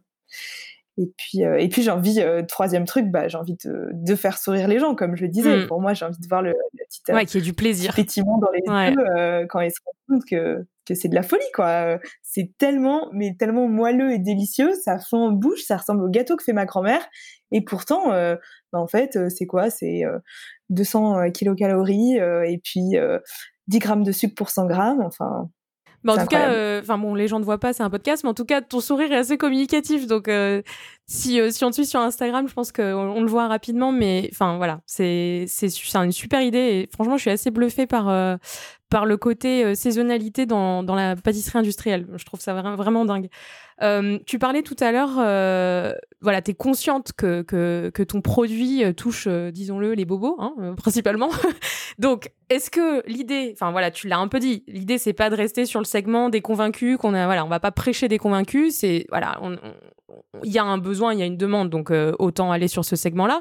Et 0.98 1.12
puis, 1.16 1.44
euh, 1.44 1.58
et 1.58 1.68
puis 1.68 1.82
j'ai 1.82 1.90
envie, 1.90 2.20
euh, 2.20 2.42
troisième 2.42 2.86
truc, 2.86 3.06
bah, 3.10 3.28
j'ai 3.28 3.36
envie 3.36 3.56
de, 3.64 3.90
de, 3.92 4.14
faire 4.14 4.38
sourire 4.38 4.66
les 4.66 4.78
gens, 4.78 4.94
comme 4.94 5.14
je 5.14 5.22
le 5.22 5.28
disais. 5.28 5.64
Mm. 5.64 5.66
Pour 5.66 5.80
moi, 5.80 5.92
j'ai 5.92 6.06
envie 6.06 6.18
de 6.18 6.26
voir 6.26 6.40
le, 6.40 6.54
petit, 6.88 7.02
euh, 7.10 7.14
ouais, 7.14 7.26
qui 7.26 7.36
est 7.36 7.42
du 7.42 7.52
plaisir. 7.52 7.94
pétillement 7.94 8.38
dans 8.38 8.50
les 8.50 8.60
yeux 8.60 9.46
quand 9.50 9.60
ils 9.60 9.70
se 9.70 9.80
rendent 9.84 10.20
compte 10.20 10.28
que, 10.28 10.66
que 10.86 10.94
c'est 10.94 11.08
de 11.08 11.14
la 11.14 11.22
folie, 11.22 11.42
quoi. 11.54 11.98
C'est 12.22 12.50
tellement, 12.56 13.10
mais 13.12 13.36
tellement 13.38 13.68
moelleux 13.68 14.12
et 14.12 14.18
délicieux, 14.18 14.72
ça 14.72 14.98
fond 14.98 15.28
en 15.28 15.32
bouche, 15.32 15.62
ça 15.64 15.76
ressemble 15.76 16.02
au 16.02 16.08
gâteau 16.08 16.36
que 16.36 16.44
fait 16.44 16.54
ma 16.54 16.64
grand-mère. 16.64 17.06
Et 17.52 17.60
pourtant, 17.62 18.08
bah, 18.08 18.38
en 18.72 18.86
fait, 18.86 19.18
c'est 19.28 19.46
quoi? 19.46 19.68
C'est 19.68 20.02
200 20.70 21.30
kilocalories 21.32 22.16
et 22.16 22.58
puis 22.64 22.96
10 23.68 23.78
grammes 23.80 24.02
de 24.02 24.12
sucre 24.12 24.34
pour 24.34 24.48
100 24.48 24.66
grammes. 24.66 25.02
Enfin, 25.02 25.50
en 26.12 26.18
tout 26.18 26.26
cas, 26.26 26.50
euh, 26.50 26.80
enfin 26.80 26.98
bon, 26.98 27.14
les 27.14 27.28
gens 27.28 27.38
ne 27.38 27.44
voient 27.44 27.58
pas, 27.58 27.72
c'est 27.72 27.82
un 27.82 27.90
podcast, 27.90 28.24
mais 28.24 28.30
en 28.30 28.34
tout 28.34 28.44
cas, 28.44 28.60
ton 28.60 28.80
sourire 28.80 29.12
est 29.12 29.16
assez 29.16 29.36
communicatif. 29.38 30.06
Donc, 30.06 30.28
euh, 30.28 30.62
si, 31.06 31.40
euh, 31.40 31.50
si 31.50 31.64
on 31.64 31.70
te 31.70 31.74
suit 31.74 31.86
sur 31.86 32.00
Instagram, 32.00 32.48
je 32.48 32.54
pense 32.54 32.72
qu'on 32.72 32.82
on 32.82 33.20
le 33.20 33.28
voit 33.28 33.48
rapidement. 33.48 33.92
Mais 33.92 34.28
enfin, 34.32 34.56
voilà, 34.56 34.80
c'est 34.86 35.46
une 35.94 36.12
super 36.12 36.40
idée. 36.40 36.58
Et 36.58 36.88
franchement, 36.92 37.16
je 37.16 37.22
suis 37.22 37.30
assez 37.30 37.50
bluffée 37.50 37.86
par, 37.86 38.38
par 38.88 39.06
le 39.06 39.16
côté 39.16 39.74
saisonnalité 39.74 40.46
dans, 40.46 40.82
dans, 40.82 40.94
la 40.94 41.16
pâtisserie 41.16 41.58
industrielle. 41.58 42.06
Je 42.16 42.24
trouve 42.24 42.40
ça 42.40 42.54
vraiment, 42.54 43.04
dingue. 43.04 43.28
tu 44.26 44.38
parlais 44.38 44.62
tout 44.62 44.76
à 44.80 44.92
l'heure, 44.92 45.14
voilà, 46.20 46.42
tu 46.42 46.52
es 46.52 46.54
consciente 46.54 47.12
que, 47.12 47.42
que, 47.42 48.02
ton 48.02 48.20
produit 48.20 48.82
touche, 48.94 49.28
disons-le, 49.28 49.94
les 49.94 50.04
bobos, 50.04 50.36
hein, 50.38 50.74
principalement. 50.76 51.30
Donc, 51.98 52.30
est-ce 52.48 52.70
que 52.70 53.06
l'idée, 53.08 53.50
enfin 53.54 53.72
voilà, 53.72 53.90
tu 53.90 54.06
l'as 54.06 54.18
un 54.18 54.28
peu 54.28 54.38
dit, 54.38 54.64
l'idée 54.68 54.98
c'est 54.98 55.12
pas 55.12 55.30
de 55.30 55.34
rester 55.34 55.66
sur 55.66 55.80
le 55.80 55.86
segment 55.86 56.28
des 56.28 56.40
convaincus, 56.40 56.96
qu'on 56.96 57.14
a, 57.14 57.26
voilà, 57.26 57.44
on 57.44 57.48
va 57.48 57.60
pas 57.60 57.72
prêcher 57.72 58.08
des 58.08 58.18
convaincus, 58.18 58.76
c'est 58.76 59.06
voilà, 59.08 59.40
il 60.44 60.52
y 60.52 60.58
a 60.58 60.64
un 60.64 60.78
besoin, 60.78 61.12
il 61.12 61.18
y 61.18 61.22
a 61.22 61.26
une 61.26 61.36
demande, 61.36 61.70
donc 61.70 61.92
autant 62.18 62.52
aller 62.52 62.68
sur 62.68 62.84
ce 62.84 62.96
segment-là. 62.96 63.40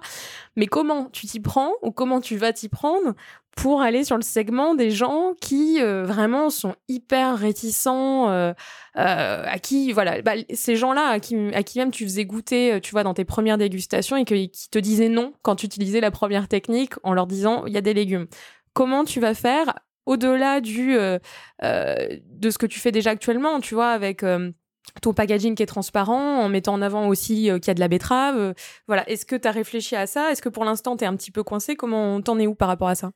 Mais 0.56 0.68
comment 0.68 1.10
tu 1.12 1.28
t'y 1.28 1.40
prends 1.40 1.72
ou 1.82 1.92
comment 1.92 2.22
tu 2.22 2.38
vas 2.38 2.54
t'y 2.54 2.70
prendre 2.70 3.14
pour 3.56 3.82
aller 3.82 4.04
sur 4.04 4.18
le 4.18 4.22
segment 4.22 4.76
des 4.76 4.92
gens 4.92 5.34
qui 5.40 5.82
euh, 5.82 6.04
vraiment 6.04 6.50
sont 6.50 6.76
hyper 6.90 7.38
réticents, 7.38 8.30
euh, 8.30 8.54
euh, 8.98 9.44
à 9.46 9.60
qui, 9.60 9.94
voilà, 9.94 10.22
bah, 10.22 10.34
ces 10.54 10.76
gens-là 10.76 11.08
à 11.08 11.20
qui, 11.20 11.36
à 11.54 11.64
qui 11.64 11.80
même 11.80 11.92
tu 11.92 12.04
faisais 12.04 12.26
goûter, 12.26 12.80
tu 12.82 12.92
vois, 12.92 13.04
dans 13.04 13.14
tes 13.14 13.26
premières 13.26 13.58
dégustations 13.58 14.18
et 14.18 14.26
qui 14.26 14.52
te 14.70 14.80
disaient 14.80 15.10
non 15.10 15.34
quand 15.42 15.56
tu 15.56 15.66
utilisais 15.66 16.02
la 16.02 16.12
première 16.12 16.48
technique 16.48 16.94
en 17.04 17.14
leur 17.14 17.28
disant 17.28 17.66
il 17.66 17.74
y 17.74 17.78
a 17.78 17.82
des 17.82 17.94
légumes. 17.94 18.28
Comment 18.74 19.06
tu 19.06 19.22
vas 19.22 19.34
faire 19.34 19.74
au-delà 20.06 20.60
du 20.60 20.94
de 20.94 22.50
ce 22.50 22.58
que 22.58 22.66
tu 22.66 22.80
fais 22.80 22.92
déjà 22.92 23.12
actuellement, 23.12 23.60
tu 23.62 23.74
vois, 23.74 23.90
avec 23.90 24.24
ton 25.02 25.14
packaging 25.14 25.56
qui 25.56 25.64
est 25.64 25.66
transparent, 25.66 26.42
en 26.42 26.50
mettant 26.50 26.74
en 26.74 26.82
avant 26.82 27.08
aussi 27.08 27.46
qu'il 27.46 27.68
y 27.68 27.70
a 27.70 27.74
de 27.74 27.80
la 27.80 27.88
betterave. 27.88 28.54
voilà. 28.88 29.10
Est-ce 29.10 29.26
que 29.26 29.36
tu 29.36 29.48
as 29.48 29.52
réfléchi 29.52 29.96
à 29.96 30.08
ça? 30.08 30.32
Est-ce 30.32 30.42
que 30.42 30.50
pour 30.50 30.66
l'instant, 30.66 30.98
tu 30.98 31.06
es 31.06 31.08
un 31.08 31.16
petit 31.16 31.32
peu 31.32 31.44
coincé? 31.44 31.76
Comment 31.76 32.22
t'en 32.22 32.38
es 32.38 32.48
où 32.48 32.54
par 32.54 32.68
rapport 32.68 32.90
à 32.90 32.96
ça? 32.96 33.12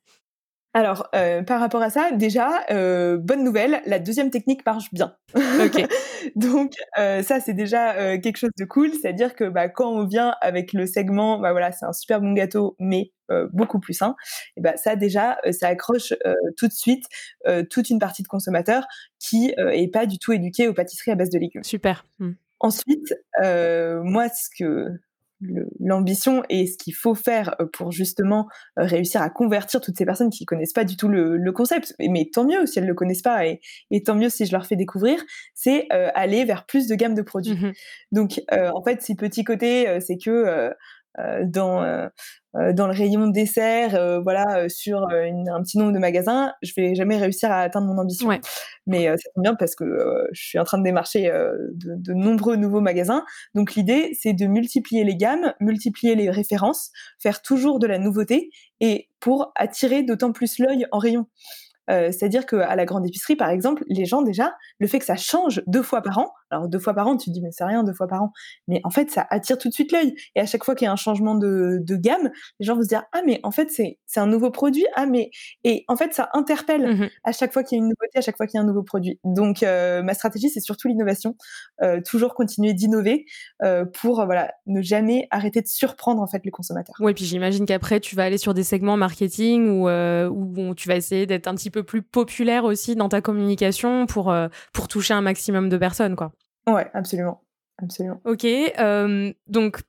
Alors, 0.75 1.09
euh, 1.15 1.41
par 1.41 1.59
rapport 1.59 1.81
à 1.81 1.89
ça, 1.89 2.11
déjà, 2.11 2.63
euh, 2.69 3.17
bonne 3.17 3.43
nouvelle, 3.43 3.81
la 3.87 3.97
deuxième 3.97 4.29
technique 4.29 4.63
marche 4.65 4.93
bien. 4.93 5.15
Donc, 6.35 6.73
euh, 6.99 7.23
ça, 7.23 7.39
c'est 7.39 7.55
déjà 7.55 8.17
quelque 8.19 8.37
chose 8.37 8.51
de 8.57 8.65
cool. 8.65 8.91
C'est-à-dire 8.91 9.35
que 9.35 9.45
bah, 9.45 9.67
quand 9.67 9.91
on 9.91 10.05
vient 10.05 10.35
avec 10.41 10.73
le 10.73 10.85
segment, 10.85 11.39
bah 11.39 11.53
voilà, 11.53 11.71
c'est 11.71 11.85
un 11.85 11.93
super 11.93 12.21
bon 12.21 12.33
gâteau, 12.33 12.75
mais 12.79 13.11
beaucoup 13.51 13.79
plus 13.79 13.93
sain. 13.93 14.15
Et 14.57 14.61
bah, 14.61 14.75
ça, 14.75 14.95
déjà, 14.95 15.37
ça 15.51 15.67
accroche 15.67 16.13
tout 16.57 16.67
de 16.67 16.73
suite 16.73 17.05
toute 17.71 17.89
une 17.89 17.99
partie 17.99 18.21
de 18.21 18.27
consommateurs 18.27 18.85
qui 19.19 19.53
est 19.57 19.91
pas 19.91 20.05
du 20.05 20.19
tout 20.19 20.33
éduquée 20.33 20.67
aux 20.67 20.73
pâtisseries 20.73 21.11
à 21.11 21.15
base 21.15 21.29
de 21.31 21.39
légumes. 21.39 21.63
Super. 21.63 22.05
Mmh. 22.19 22.31
Ensuite, 22.59 23.15
moi, 23.41 24.29
ce 24.29 24.49
que 24.57 24.99
l'ambition 25.79 26.43
et 26.49 26.67
ce 26.67 26.77
qu'il 26.77 26.93
faut 26.93 27.15
faire 27.15 27.55
euh, 27.59 27.65
pour 27.71 27.91
justement 27.91 28.47
euh, 28.77 28.83
réussir 28.83 29.21
à 29.21 29.29
convertir 29.29 29.79
toutes 29.79 29.97
ces 29.97 30.05
personnes 30.05 30.29
qui 30.29 30.45
connaissent 30.45 30.73
pas 30.73 30.83
du 30.83 30.97
tout 30.97 31.07
le, 31.07 31.51
concept. 31.51 31.95
Mais 31.99 32.29
tant 32.31 32.45
mieux 32.45 32.65
si 32.65 32.79
elles 32.79 32.85
le 32.85 32.93
connaissent 32.93 33.21
pas 33.21 33.45
et, 33.45 33.59
tant 34.05 34.15
mieux 34.15 34.29
si 34.29 34.45
je 34.45 34.51
leur 34.51 34.65
fais 34.65 34.75
découvrir, 34.75 35.19
c'est 35.53 35.87
euh, 35.91 36.09
aller 36.13 36.45
vers 36.45 36.65
plus 36.65 36.87
de 36.87 36.95
gamme 36.95 37.15
de 37.15 37.21
produits. 37.21 37.53
Mmh 37.53 37.73
Donc 38.11 38.41
en 38.51 38.83
fait, 38.83 39.01
ces 39.01 39.15
petits 39.15 39.43
côtés, 39.43 39.99
c'est 39.99 40.17
que 40.17 40.71
dans 41.45 41.83
euh, 41.83 42.07
euh, 42.55 42.73
dans 42.73 42.87
le 42.87 42.93
rayon 42.93 43.27
dessert, 43.27 44.21
voilà, 44.23 44.67
sur 44.69 45.03
un 45.03 45.61
petit 45.61 45.77
nombre 45.77 45.91
de 45.91 45.99
magasins, 45.99 46.51
je 46.63 46.73
vais 46.75 46.95
jamais 46.95 47.17
réussir 47.17 47.51
à 47.51 47.59
atteindre 47.59 47.87
mon 47.87 47.99
ambition. 47.99 48.29
Mais 48.87 49.05
ça 49.05 49.29
tombe 49.35 49.43
bien 49.43 49.55
parce 49.55 49.75
que 49.75 49.85
je 50.31 50.41
suis 50.41 50.57
en 50.57 50.63
train 50.63 50.79
de 50.79 50.83
démarcher 50.83 51.29
de, 51.29 51.95
de, 51.95 52.13
nombreux 52.13 52.55
nouveaux 52.55 52.81
magasins. 52.81 53.23
Donc 53.53 53.75
l'idée, 53.75 54.17
c'est 54.19 54.33
de 54.33 54.47
multiplier 54.47 55.03
les 55.03 55.15
gammes, 55.15 55.53
multiplier 55.59 56.15
les 56.15 56.31
références, 56.31 56.91
faire 57.19 57.43
toujours 57.43 57.77
de 57.77 57.85
la 57.85 57.99
nouveauté 57.99 58.49
et 58.79 59.09
pour 59.19 59.51
attirer 59.55 60.01
d'autant 60.01 60.31
plus 60.31 60.57
l'œil 60.57 60.87
en 60.91 60.97
rayon. 60.97 61.27
Euh, 61.89 62.11
c'est-à-dire 62.11 62.45
qu'à 62.45 62.75
la 62.75 62.85
grande 62.85 63.05
épicerie, 63.05 63.35
par 63.35 63.49
exemple, 63.49 63.83
les 63.87 64.05
gens 64.05 64.21
déjà, 64.21 64.55
le 64.79 64.87
fait 64.87 64.99
que 64.99 65.05
ça 65.05 65.15
change 65.15 65.63
deux 65.65 65.81
fois 65.81 66.01
par 66.01 66.19
an, 66.19 66.31
alors 66.51 66.67
deux 66.67 66.79
fois 66.79 66.93
par 66.93 67.07
an, 67.07 67.17
tu 67.17 67.29
te 67.29 67.33
dis 67.33 67.41
mais 67.41 67.51
c'est 67.51 67.63
rien 67.63 67.83
deux 67.83 67.93
fois 67.93 68.07
par 68.07 68.23
an, 68.23 68.31
mais 68.67 68.81
en 68.83 68.89
fait 68.89 69.09
ça 69.11 69.25
attire 69.29 69.57
tout 69.57 69.69
de 69.69 69.73
suite 69.73 69.91
l'œil. 69.91 70.15
Et 70.35 70.41
à 70.41 70.45
chaque 70.45 70.63
fois 70.63 70.75
qu'il 70.75 70.85
y 70.85 70.87
a 70.87 70.91
un 70.91 70.97
changement 70.97 71.35
de, 71.35 71.79
gamme, 71.95 72.29
les 72.59 72.65
gens 72.65 72.75
vont 72.75 72.83
se 72.83 72.87
dire 72.87 73.03
ah 73.11 73.21
mais 73.25 73.39
en 73.43 73.51
fait 73.51 73.71
c'est 73.71 73.99
c'est 74.05 74.19
un 74.19 74.27
nouveau 74.27 74.51
produit, 74.51 74.85
ah 74.95 75.05
mais 75.05 75.31
et 75.63 75.85
en 75.87 75.95
fait 75.95 76.13
ça 76.13 76.29
interpelle 76.33 76.95
mmh 76.95 77.09
à 77.23 77.31
chaque 77.31 77.53
fois 77.53 77.63
qu'il 77.63 77.77
y 77.77 77.81
a 77.81 77.83
une 77.83 77.89
nouveauté, 77.89 78.17
à 78.17 78.21
chaque 78.21 78.37
fois 78.37 78.45
qu'il 78.47 78.57
y 78.57 78.59
a 78.59 78.63
un 78.63 78.67
nouveau 78.67 78.83
produit. 78.83 79.19
Donc 79.23 79.63
euh, 79.63 80.01
ma 80.03 80.13
stratégie 80.13 80.49
c'est 80.49 80.59
surtout 80.59 80.87
l'innovation, 80.87 81.35
euh, 81.81 82.01
toujours 82.01 82.33
continuer 82.33 82.73
d'innover 82.73 83.25
pour 83.99 84.25
voilà 84.25 84.51
ne 84.67 84.81
jamais 84.81 85.27
arrêter 85.31 85.61
de 85.61 85.67
surprendre 85.67 86.21
en 86.21 86.27
fait 86.27 86.41
les 86.43 86.51
consommateurs. 86.51 86.95
Oui, 86.99 87.13
puis 87.13 87.25
j'imagine 87.25 87.65
qu'après 87.65 87.99
tu 87.99 88.15
vas 88.15 88.23
aller 88.23 88.37
sur 88.37 88.53
des 88.53 88.63
segments 88.63 88.97
marketing 88.97 89.69
où, 89.69 89.89
où 89.89 90.75
tu 90.75 90.87
vas 90.87 90.95
essayer 90.95 91.25
d'être 91.25 91.47
un 91.47 91.55
petit 91.55 91.69
peu 91.69 91.83
plus 91.83 92.01
populaire 92.01 92.63
aussi 92.63 92.95
dans 92.95 93.09
ta 93.09 93.21
communication 93.21 94.05
pour, 94.05 94.31
euh, 94.31 94.47
pour 94.73 94.87
toucher 94.87 95.13
un 95.13 95.21
maximum 95.21 95.69
de 95.69 95.77
personnes, 95.77 96.15
quoi. 96.15 96.31
Ouais, 96.67 96.89
absolument. 96.93 97.41
Absolument. 97.81 98.19
Ok, 98.25 98.45
euh, 98.45 99.33
donc 99.47 99.79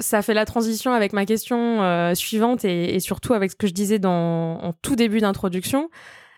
ça 0.00 0.22
fait 0.22 0.34
la 0.34 0.44
transition 0.44 0.92
avec 0.92 1.12
ma 1.12 1.26
question 1.26 1.82
euh, 1.82 2.14
suivante 2.14 2.64
et, 2.64 2.98
surtout 3.00 3.34
avec 3.34 3.50
ce 3.50 3.56
que 3.56 3.66
je 3.66 3.74
disais 3.74 4.00
en 4.04 4.72
tout 4.82 4.96
début 4.96 5.20
d'introduction. 5.20 5.90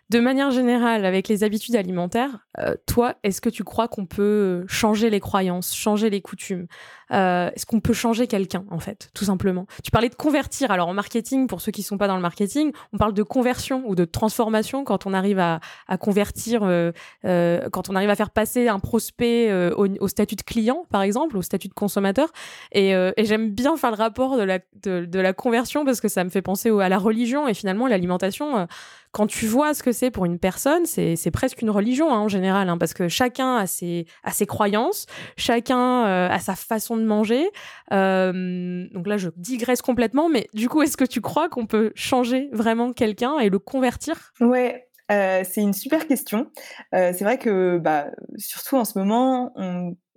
De 0.09 0.21
manière 0.21 0.53
générale, 0.53 1.05
avec 1.05 1.27
les 1.27 1.43
habitudes 1.43 1.75
alimentaires, 1.75 2.47
toi, 2.87 3.17
est-ce 3.25 3.41
que 3.41 3.49
tu 3.49 3.65
crois 3.65 3.89
qu'on 3.89 4.07
peut 4.07 4.65
changer 4.69 5.11
les 5.11 5.19
croyances, 5.19 5.75
changer 5.75 6.11
les 6.11 6.21
coutumes? 6.21 6.69
Euh, 7.13 7.51
est-ce 7.55 7.67
qu'on 7.67 7.81
peut 7.81 7.93
changer 7.93 8.27
quelqu'un, 8.27 8.65
en 8.71 8.79
fait, 8.79 9.11
tout 9.15 9.25
simplement? 9.25 9.67
Tu 9.83 9.91
parlais 9.91 10.09
de 10.09 10.15
convertir. 10.15 10.71
Alors, 10.71 10.89
en 10.89 10.95
marketing, 10.95 11.47
pour 11.47 11.61
ceux 11.61 11.73
qui 11.73 11.83
ne 11.83 11.87
sont 11.87 11.99
pas 11.99 12.09
dans 12.09 12.17
le 12.17 12.23
marketing, 12.23 12.73
on 12.93 12.99
parle 12.99 13.15
de 13.15 13.23
conversion 13.23 13.83
ou 13.87 13.95
de 13.95 14.05
transformation 14.05 14.85
quand 14.85 15.07
on 15.07 15.15
arrive 15.15 15.39
à, 15.39 15.61
convertir, 15.99 16.63
euh, 16.63 16.93
euh, 17.25 17.69
quand 17.71 17.89
on 17.89 17.97
arrive 17.97 18.11
à 18.11 18.17
faire 18.17 18.31
passer 18.31 18.69
un 18.69 18.79
prospect 18.79 19.53
au, 19.73 20.09
statut 20.09 20.37
de 20.37 20.43
client, 20.43 20.87
par 20.91 21.03
exemple, 21.03 21.37
au 21.37 21.43
statut 21.43 21.69
de 21.69 21.75
consommateur. 21.75 22.29
Et, 22.73 22.95
j'aime 23.19 23.51
bien 23.51 23.77
faire 23.77 23.91
le 23.91 23.97
rapport 23.97 24.37
de 24.37 25.19
la, 25.21 25.33
conversion 25.33 25.85
parce 25.85 26.01
que 26.01 26.09
ça 26.09 26.25
me 26.25 26.31
fait 26.31 26.43
penser 26.43 26.71
à 26.71 26.89
la 26.89 26.99
religion 26.99 27.49
et 27.49 27.55
finalement, 27.55 27.87
l'alimentation 27.87 28.67
quand 29.13 29.27
tu 29.27 29.47
vois 29.47 29.73
ce 29.73 29.83
que 29.83 29.93
c'est 29.93 30.11
pour 30.11 30.27
une 30.27 30.39
personne, 30.39 30.85
c'est 30.85 31.31
presque 31.31 31.63
une 31.63 31.71
religion 31.71 32.13
hein, 32.13 32.19
en 32.19 32.29
général, 32.29 32.69
hein, 32.69 32.77
parce 32.77 32.93
que 32.93 33.09
chacun 33.09 33.57
a 33.57 33.67
ses, 33.67 34.07
a 34.25 34.31
ses 34.31 34.45
croyances, 34.45 35.07
chacun 35.39 36.03
a 36.05 36.39
sa 36.39 36.55
façon 36.55 36.96
de 36.97 37.05
manger. 37.05 37.51
Euh, 37.93 38.87
donc 38.93 39.07
là, 39.07 39.17
je 39.17 39.29
digresse 39.37 39.83
complètement, 39.83 40.29
mais 40.29 40.49
du 40.55 40.69
coup, 40.69 40.83
est-ce 40.83 40.97
que 40.97 41.05
tu 41.05 41.21
crois 41.21 41.49
qu'on 41.49 41.67
peut 41.67 41.93
changer 41.95 42.49
vraiment 42.53 42.93
quelqu'un 42.93 43.39
et 43.39 43.49
le 43.49 43.59
convertir? 43.59 44.33
Ouais, 44.41 44.89
euh, 45.11 45.43
c'est 45.45 45.63
une 45.63 45.73
super 45.73 46.07
question. 46.07 46.51
Euh, 46.95 47.13
c'est 47.17 47.25
vrai 47.25 47.39
que, 47.39 47.79
bah, 47.79 48.11
surtout 48.37 48.77
en 48.77 48.85
ce 48.85 48.99
moment, 48.99 49.53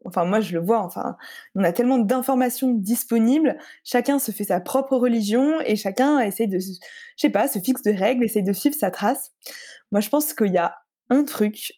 enfin 0.05 0.23
moi 0.23 0.39
je 0.39 0.53
le 0.53 0.61
vois, 0.63 0.79
enfin 0.79 1.17
on 1.55 1.63
a 1.63 1.73
tellement 1.73 1.97
d'informations 1.97 2.71
disponibles, 2.71 3.57
chacun 3.83 4.17
se 4.17 4.31
fait 4.31 4.45
sa 4.45 4.61
propre 4.61 4.95
religion 4.95 5.59
et 5.61 5.75
chacun 5.75 6.19
essaie 6.19 6.47
de, 6.47 6.57
je 6.57 6.71
sais 7.17 7.29
pas, 7.29 7.49
se 7.49 7.59
fixe 7.59 7.81
de 7.81 7.91
règles, 7.91 8.23
essaie 8.23 8.41
de 8.41 8.53
suivre 8.53 8.75
sa 8.75 8.91
trace. 8.91 9.33
Moi 9.91 9.99
je 9.99 10.09
pense 10.09 10.33
qu'il 10.33 10.53
y 10.53 10.57
a 10.57 10.75
un 11.09 11.23
truc 11.23 11.73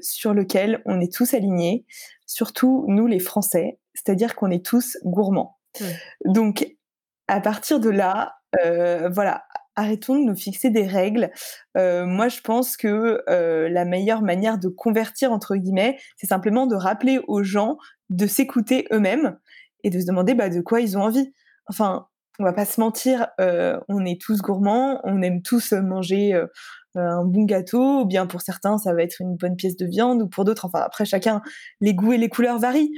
sur 0.00 0.32
lequel 0.32 0.80
on 0.86 0.98
est 0.98 1.12
tous 1.12 1.34
alignés, 1.34 1.84
surtout 2.28 2.84
nous 2.88 3.06
les 3.06 3.18
Français, 3.18 3.78
c'est-à-dire 3.98 4.34
qu'on 4.36 4.50
est 4.50 4.64
tous 4.64 4.96
gourmands. 5.04 5.58
Donc, 6.24 6.66
à 7.28 7.40
partir 7.40 7.80
de 7.80 7.90
là, 7.90 8.34
euh, 8.64 9.08
voilà, 9.10 9.44
arrêtons 9.76 10.16
de 10.16 10.24
nous 10.24 10.34
fixer 10.34 10.70
des 10.70 10.86
règles. 10.86 11.30
Euh, 11.76 12.06
moi, 12.06 12.28
je 12.28 12.40
pense 12.40 12.76
que 12.76 13.22
euh, 13.28 13.68
la 13.68 13.84
meilleure 13.84 14.22
manière 14.22 14.58
de 14.58 14.68
convertir, 14.68 15.32
entre 15.32 15.56
guillemets, 15.56 15.98
c'est 16.16 16.26
simplement 16.26 16.66
de 16.66 16.74
rappeler 16.74 17.20
aux 17.28 17.42
gens 17.42 17.76
de 18.08 18.26
s'écouter 18.26 18.86
eux-mêmes 18.92 19.38
et 19.84 19.90
de 19.90 20.00
se 20.00 20.06
demander 20.06 20.34
bah, 20.34 20.48
de 20.48 20.60
quoi 20.60 20.80
ils 20.80 20.96
ont 20.96 21.02
envie. 21.02 21.32
Enfin, 21.66 22.08
on 22.40 22.44
va 22.44 22.52
pas 22.52 22.64
se 22.64 22.80
mentir, 22.80 23.28
on 23.88 24.04
est 24.04 24.20
tous 24.20 24.40
gourmands, 24.42 25.00
on 25.02 25.22
aime 25.22 25.42
tous 25.42 25.72
manger 25.72 26.40
un 26.94 27.24
bon 27.24 27.44
gâteau, 27.44 28.02
ou 28.02 28.04
bien 28.06 28.26
pour 28.26 28.42
certains, 28.42 28.78
ça 28.78 28.94
va 28.94 29.02
être 29.02 29.20
une 29.20 29.36
bonne 29.36 29.56
pièce 29.56 29.76
de 29.76 29.86
viande, 29.86 30.22
ou 30.22 30.28
pour 30.28 30.44
d'autres, 30.44 30.64
enfin, 30.64 30.78
après, 30.78 31.04
chacun, 31.04 31.42
les 31.80 31.94
goûts 31.94 32.12
et 32.12 32.16
les 32.16 32.28
couleurs 32.28 32.60
varient 32.60 32.92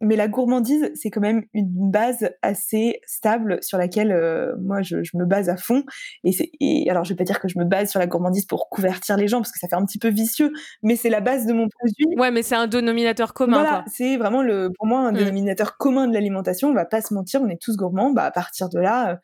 mais 0.00 0.16
la 0.16 0.28
gourmandise, 0.28 0.90
c'est 0.94 1.10
quand 1.10 1.20
même 1.20 1.44
une 1.54 1.90
base 1.90 2.30
assez 2.42 3.00
stable 3.06 3.58
sur 3.62 3.78
laquelle 3.78 4.12
euh, 4.12 4.54
moi 4.60 4.80
je, 4.82 4.96
me 5.14 5.24
base 5.24 5.48
à 5.48 5.56
fond. 5.56 5.82
Et, 6.24 6.30
et, 6.60 6.90
alors 6.90 7.04
je 7.04 7.10
vais 7.10 7.16
pas 7.16 7.24
dire 7.24 7.40
que 7.40 7.48
je 7.48 7.58
me 7.58 7.64
base 7.64 7.90
sur 7.90 7.98
la 7.98 8.06
gourmandise 8.06 8.46
pour 8.46 8.68
convertir 8.68 9.16
les 9.16 9.26
gens 9.26 9.38
parce 9.38 9.50
que 9.50 9.58
ça 9.58 9.66
fait 9.68 9.76
un 9.76 9.84
petit 9.84 9.98
peu 9.98 10.08
vicieux, 10.08 10.52
mais 10.82 10.94
c'est 10.94 11.10
la 11.10 11.20
base 11.20 11.46
de 11.46 11.52
mon 11.52 11.68
produit. 11.68 12.06
Ouais, 12.16 12.30
mais 12.30 12.42
c'est 12.42 12.54
un 12.54 12.68
dénominateur 12.68 13.34
commun. 13.34 13.60
Voilà, 13.60 13.84
c'est 13.88 14.16
vraiment 14.16 14.42
le, 14.42 14.70
pour 14.76 14.86
moi 14.86 15.00
un 15.00 15.12
mm. 15.12 15.16
dénominateur 15.16 15.76
commun 15.76 16.06
de 16.06 16.14
l'alimentation. 16.14 16.68
On 16.68 16.74
va 16.74 16.86
pas 16.86 17.00
se 17.00 17.12
mentir, 17.12 17.42
on 17.42 17.48
est 17.48 17.60
tous 17.60 17.76
gourmands. 17.76 18.12
Bah 18.12 18.24
à 18.24 18.30
partir 18.30 18.68
de 18.68 18.78
là, 18.78 19.10
euh, 19.10 19.16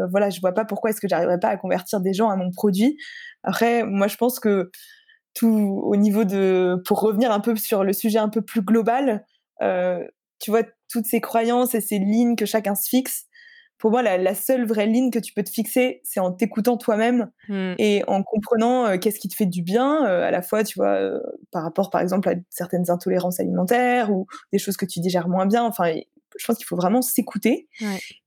euh, 0.00 0.06
voilà, 0.10 0.30
je 0.30 0.40
vois 0.40 0.52
pas 0.52 0.64
pourquoi 0.64 0.90
est-ce 0.90 1.00
que 1.00 1.08
j'arriverais 1.08 1.38
pas 1.38 1.48
à 1.48 1.56
convertir 1.56 2.00
des 2.00 2.14
gens 2.14 2.30
à 2.30 2.36
mon 2.36 2.50
produit. 2.50 2.96
Après, 3.42 3.84
moi 3.84 4.06
je 4.06 4.16
pense 4.16 4.40
que 4.40 4.70
tout 5.34 5.82
au 5.84 5.96
niveau 5.96 6.24
de, 6.24 6.80
pour 6.86 7.00
revenir 7.00 7.32
un 7.32 7.40
peu 7.40 7.56
sur 7.56 7.84
le 7.84 7.92
sujet 7.92 8.18
un 8.18 8.28
peu 8.28 8.40
plus 8.40 8.62
global 8.62 9.24
tu 9.60 10.50
vois, 10.50 10.62
toutes 10.90 11.06
ces 11.06 11.20
croyances 11.20 11.74
et 11.74 11.80
ces 11.80 11.98
lignes 11.98 12.36
que 12.36 12.46
chacun 12.46 12.74
se 12.74 12.88
fixe, 12.88 13.26
pour 13.78 13.90
moi, 13.90 14.02
la, 14.02 14.34
seule 14.34 14.66
vraie 14.66 14.86
ligne 14.86 15.10
que 15.10 15.18
tu 15.18 15.34
peux 15.34 15.42
te 15.42 15.50
fixer, 15.50 16.00
c'est 16.04 16.20
en 16.20 16.32
t'écoutant 16.32 16.76
toi-même 16.76 17.30
mmh. 17.48 17.74
et 17.78 18.02
en 18.06 18.22
comprenant 18.22 18.96
qu'est-ce 18.98 19.18
qui 19.18 19.28
te 19.28 19.34
fait 19.34 19.46
du 19.46 19.62
bien, 19.62 20.04
à 20.04 20.30
la 20.30 20.40
fois, 20.40 20.64
tu 20.64 20.78
vois, 20.78 21.20
par 21.50 21.62
rapport, 21.62 21.90
par 21.90 22.00
exemple, 22.00 22.28
à 22.28 22.34
certaines 22.48 22.90
intolérances 22.90 23.40
alimentaires 23.40 24.10
ou 24.10 24.26
des 24.52 24.58
choses 24.58 24.76
que 24.76 24.86
tu 24.86 25.00
digères 25.00 25.28
moins 25.28 25.46
bien. 25.46 25.64
Enfin, 25.64 25.92
je 26.38 26.46
pense 26.46 26.56
qu'il 26.56 26.66
faut 26.66 26.76
vraiment 26.76 27.02
s'écouter. 27.02 27.68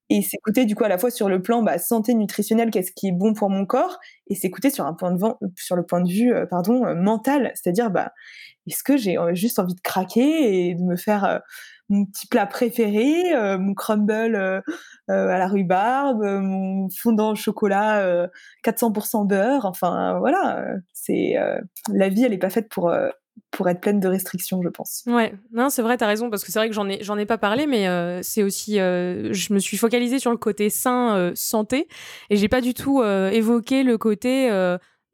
Et 0.09 0.21
s'écouter 0.21 0.63
du 0.63 0.73
coup 0.73 0.85
à 0.85 0.87
la 0.87 0.97
fois 0.97 1.11
sur 1.11 1.27
le 1.27 1.41
plan 1.41 1.63
bah, 1.63 1.79
santé 1.79 2.13
nutritionnelle, 2.13 2.71
qu'est-ce 2.71 2.93
qui 2.93 3.07
est 3.07 3.11
bon 3.11 3.33
pour 3.33 3.49
mon 3.49 3.65
corps, 3.65 3.97
et 4.27 4.35
s'écouter 4.35 4.69
sur 4.69 4.85
un 4.85 4.93
point 4.93 5.11
de 5.11 5.19
sur 5.57 5.75
le 5.75 5.85
point 5.85 5.99
de 5.99 6.09
vue 6.09 6.33
pardon 6.49 6.95
mental, 6.95 7.51
c'est-à-dire 7.55 7.91
bah 7.91 8.13
est-ce 8.67 8.83
que 8.83 8.97
j'ai 8.97 9.17
juste 9.33 9.59
envie 9.59 9.75
de 9.75 9.81
craquer 9.81 10.69
et 10.69 10.75
de 10.75 10.83
me 10.83 10.95
faire 10.95 11.41
mon 11.89 12.05
petit 12.05 12.27
plat 12.27 12.45
préféré, 12.45 13.33
euh, 13.33 13.57
mon 13.57 13.73
crumble 13.73 14.35
euh, 14.35 14.61
euh, 15.09 15.29
à 15.29 15.37
la 15.37 15.47
rhubarbe, 15.47 16.23
mon 16.23 16.89
fondant 16.89 17.31
au 17.31 17.35
chocolat 17.35 18.27
400% 18.63 19.27
beurre. 19.27 19.65
Enfin, 19.65 20.17
voilà, 20.19 20.65
c'est 20.93 21.35
la 21.91 22.09
vie, 22.09 22.23
elle 22.23 22.31
n'est 22.31 22.37
pas 22.37 22.49
faite 22.49 22.69
pour 22.69 22.93
pour 23.51 23.69
être 23.69 23.79
pleine 23.79 23.99
de 23.99 24.07
restrictions, 24.07 24.61
je 24.63 24.69
pense. 24.69 25.03
Ouais, 25.05 25.33
non, 25.51 25.69
c'est 25.69 25.81
vrai, 25.81 25.95
tu 25.97 26.03
as 26.03 26.07
raison, 26.07 26.29
parce 26.29 26.43
que 26.43 26.51
c'est 26.51 26.59
vrai 26.59 26.67
que 26.67 26.75
j'en 26.75 26.89
ai, 26.89 26.99
ai 26.99 27.25
pas 27.25 27.37
parlé, 27.37 27.67
mais 27.67 27.87
c'est 28.23 28.43
aussi, 28.43 28.75
je 28.75 29.53
me 29.53 29.59
suis 29.59 29.77
focalisée 29.77 30.19
sur 30.19 30.31
le 30.31 30.37
côté 30.37 30.69
sain, 30.69 31.31
santé, 31.35 31.87
et 32.29 32.35
j'ai 32.35 32.49
pas 32.49 32.61
du 32.61 32.73
tout 32.73 33.01
évoqué 33.03 33.83
le 33.83 33.97
côté 33.97 34.49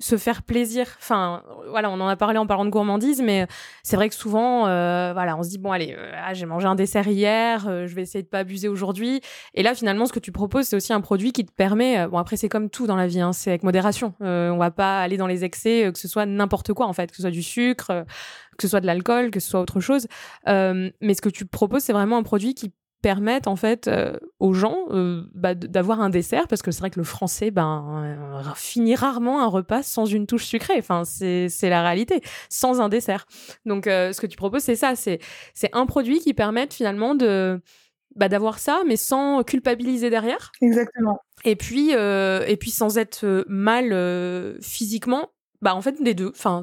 se 0.04 0.18
faire 0.18 0.44
plaisir. 0.44 0.86
Enfin, 1.00 1.44
voilà, 1.70 1.90
on 1.90 2.00
en 2.00 2.08
a 2.08 2.16
parlé 2.16 2.38
en 2.38 2.46
parlant 2.46 2.66
de 2.66 2.70
gourmandise, 2.70 3.22
mais 3.22 3.48
c'est 3.84 3.96
vrai 3.96 4.10
que 4.10 4.16
souvent, 4.16 4.68
euh, 4.68 5.14
voilà, 5.14 5.38
on 5.38 5.44
se 5.44 5.50
dit 5.50 5.58
bon, 5.58 5.72
allez, 5.72 5.96
euh, 5.98 6.12
ah, 6.16 6.34
j'ai 6.34 6.46
mangé 6.46 6.68
un 6.68 6.76
dessert 6.76 7.08
hier, 7.08 7.68
euh, 7.68 7.88
je 7.88 7.96
vais 7.96 8.02
essayer 8.02 8.22
de 8.22 8.28
pas 8.28 8.40
abuser 8.40 8.68
aujourd'hui. 8.68 9.22
Et 9.54 9.64
là, 9.64 9.74
finalement, 9.74 10.06
ce 10.06 10.12
que 10.12 10.20
tu 10.20 10.34
proposes, 10.34 10.66
c'est 10.66 10.76
aussi 10.76 10.92
un 10.92 11.00
produit 11.00 11.32
qui 11.32 11.46
te 11.46 11.54
permet. 11.54 12.06
bon, 12.08 12.18
après, 12.18 12.36
c'est 12.36 12.50
comme 12.50 12.70
tout 12.70 12.86
dans 12.86 12.98
la 12.98 13.08
vie, 13.08 13.22
hein, 13.22 13.32
c'est 13.32 13.52
avec 13.52 13.64
modération. 13.64 14.14
on 14.20 14.58
va 14.58 14.72
pas 14.72 15.02
aller 15.02 15.18
dans 15.18 15.28
les 15.28 15.46
excès, 15.46 15.90
que 15.94 16.00
ce 16.00 16.08
soit 16.08 16.26
n'importe 16.26 16.74
quoi 16.74 16.86
en 16.86 16.94
fait, 16.94 17.10
que 17.10 17.16
ce 17.16 17.22
soit 17.22 17.32
du 17.32 17.44
sucre, 17.44 17.88
que 18.58 18.62
ce 18.62 18.68
soit 18.68 18.82
de 18.82 18.86
l'alcool, 18.86 19.32
que 19.32 19.40
ce 19.40 19.50
soit 19.50 19.62
autre 19.62 19.80
chose. 19.80 20.08
mais 20.46 21.14
ce 21.14 21.22
que 21.22 21.30
tu 21.30 21.46
proposes, 21.46 21.84
c'est 21.84 21.94
vraiment 21.94 22.18
un 22.18 22.24
produit 22.24 22.54
qui 22.54 22.74
permettent 23.04 23.48
en 23.48 23.58
fait 23.58 23.88
euh, 23.88 24.14
aux 24.40 24.54
gens 24.54 24.78
euh, 24.90 25.26
bah, 25.36 25.54
d'avoir 25.56 26.00
un 26.00 26.10
dessert 26.10 26.48
parce 26.48 26.62
que 26.62 26.72
c'est 26.72 26.80
vrai 26.80 26.90
que 26.90 27.00
le 27.00 27.04
français 27.04 27.52
ben 27.52 28.42
euh, 28.42 28.42
finit 28.56 28.96
rarement 28.96 29.44
un 29.44 29.48
repas 29.48 29.84
sans 29.84 30.06
une 30.06 30.26
touche 30.26 30.46
sucrée. 30.46 30.78
Enfin 30.80 31.04
c'est 31.06 31.50
la 31.64 31.84
réalité. 31.84 32.22
Sans 32.50 32.82
un 32.82 32.90
dessert. 32.90 33.28
Donc 33.66 33.86
ce 33.86 34.20
que 34.20 34.26
tu 34.26 34.38
proposes 34.38 34.64
c'est 34.64 34.78
ça. 34.78 34.96
C'est 34.96 35.20
c'est 35.54 35.70
un 35.74 35.86
produit 35.86 36.20
qui 36.20 36.34
permette 36.34 36.74
finalement 36.74 37.14
de 37.14 37.62
bah, 38.16 38.30
d'avoir 38.30 38.58
ça 38.58 38.84
mais 38.88 38.96
sans 38.96 39.44
culpabiliser 39.44 40.10
derrière. 40.10 40.54
Exactement. 40.62 41.20
Et 41.44 41.58
puis 41.58 41.92
et 41.92 42.58
puis 42.58 42.72
sans 42.72 42.98
être 42.98 43.46
mal 43.50 44.58
physiquement 44.62 45.30
bah 45.64 45.74
en 45.76 45.82
fait 45.82 46.02
des 46.04 46.14
deux. 46.14 46.32
Enfin 46.36 46.62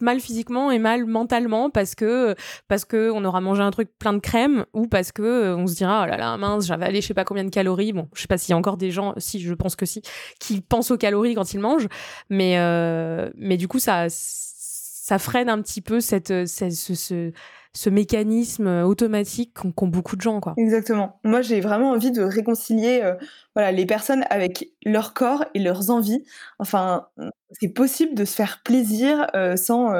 mal 0.00 0.20
physiquement 0.20 0.70
et 0.70 0.78
mal 0.78 1.06
mentalement 1.06 1.70
parce 1.70 1.94
que 1.94 2.36
parce 2.68 2.84
que 2.84 3.10
on 3.10 3.24
aura 3.24 3.40
mangé 3.40 3.62
un 3.62 3.70
truc 3.70 3.88
plein 3.98 4.12
de 4.12 4.18
crème 4.18 4.66
ou 4.74 4.86
parce 4.86 5.10
que 5.10 5.22
euh, 5.22 5.56
on 5.56 5.66
se 5.66 5.74
dira 5.74 6.02
oh 6.04 6.06
là 6.06 6.16
là 6.16 6.36
mince 6.36 6.66
j'avais 6.66 6.84
allé 6.84 7.00
je 7.00 7.06
sais 7.08 7.14
pas 7.14 7.24
combien 7.24 7.44
de 7.44 7.50
calories. 7.50 7.92
Bon 7.92 8.08
je 8.14 8.20
sais 8.20 8.28
pas 8.28 8.38
s'il 8.38 8.50
y 8.50 8.52
a 8.52 8.58
encore 8.58 8.76
des 8.76 8.90
gens 8.90 9.14
si 9.16 9.40
je 9.40 9.54
pense 9.54 9.74
que 9.74 9.86
si 9.86 10.02
qui 10.38 10.60
pensent 10.60 10.90
aux 10.90 10.98
calories 10.98 11.34
quand 11.34 11.52
ils 11.54 11.60
mangent. 11.60 11.88
Mais 12.30 12.58
euh, 12.58 13.30
mais 13.36 13.56
du 13.56 13.68
coup 13.68 13.78
ça 13.78 14.06
ça 14.08 15.18
freine 15.18 15.48
un 15.48 15.60
petit 15.60 15.80
peu 15.80 16.00
cette, 16.00 16.46
cette 16.46 16.72
ce, 16.72 16.94
ce 16.94 17.32
ce 17.74 17.88
mécanisme 17.88 18.66
euh, 18.66 18.84
automatique 18.84 19.54
qu'ont 19.54 19.86
beaucoup 19.86 20.16
de 20.16 20.20
gens. 20.20 20.40
Quoi. 20.40 20.54
Exactement. 20.56 21.20
Moi, 21.24 21.40
j'ai 21.40 21.60
vraiment 21.60 21.90
envie 21.90 22.10
de 22.10 22.22
réconcilier 22.22 23.00
euh, 23.02 23.14
voilà, 23.54 23.72
les 23.72 23.86
personnes 23.86 24.24
avec 24.30 24.72
leur 24.84 25.14
corps 25.14 25.44
et 25.54 25.58
leurs 25.58 25.90
envies. 25.90 26.22
Enfin, 26.58 27.06
c'est 27.50 27.70
possible 27.70 28.14
de 28.14 28.24
se 28.24 28.34
faire 28.34 28.62
plaisir 28.62 29.26
euh, 29.34 29.56
sans 29.56 29.92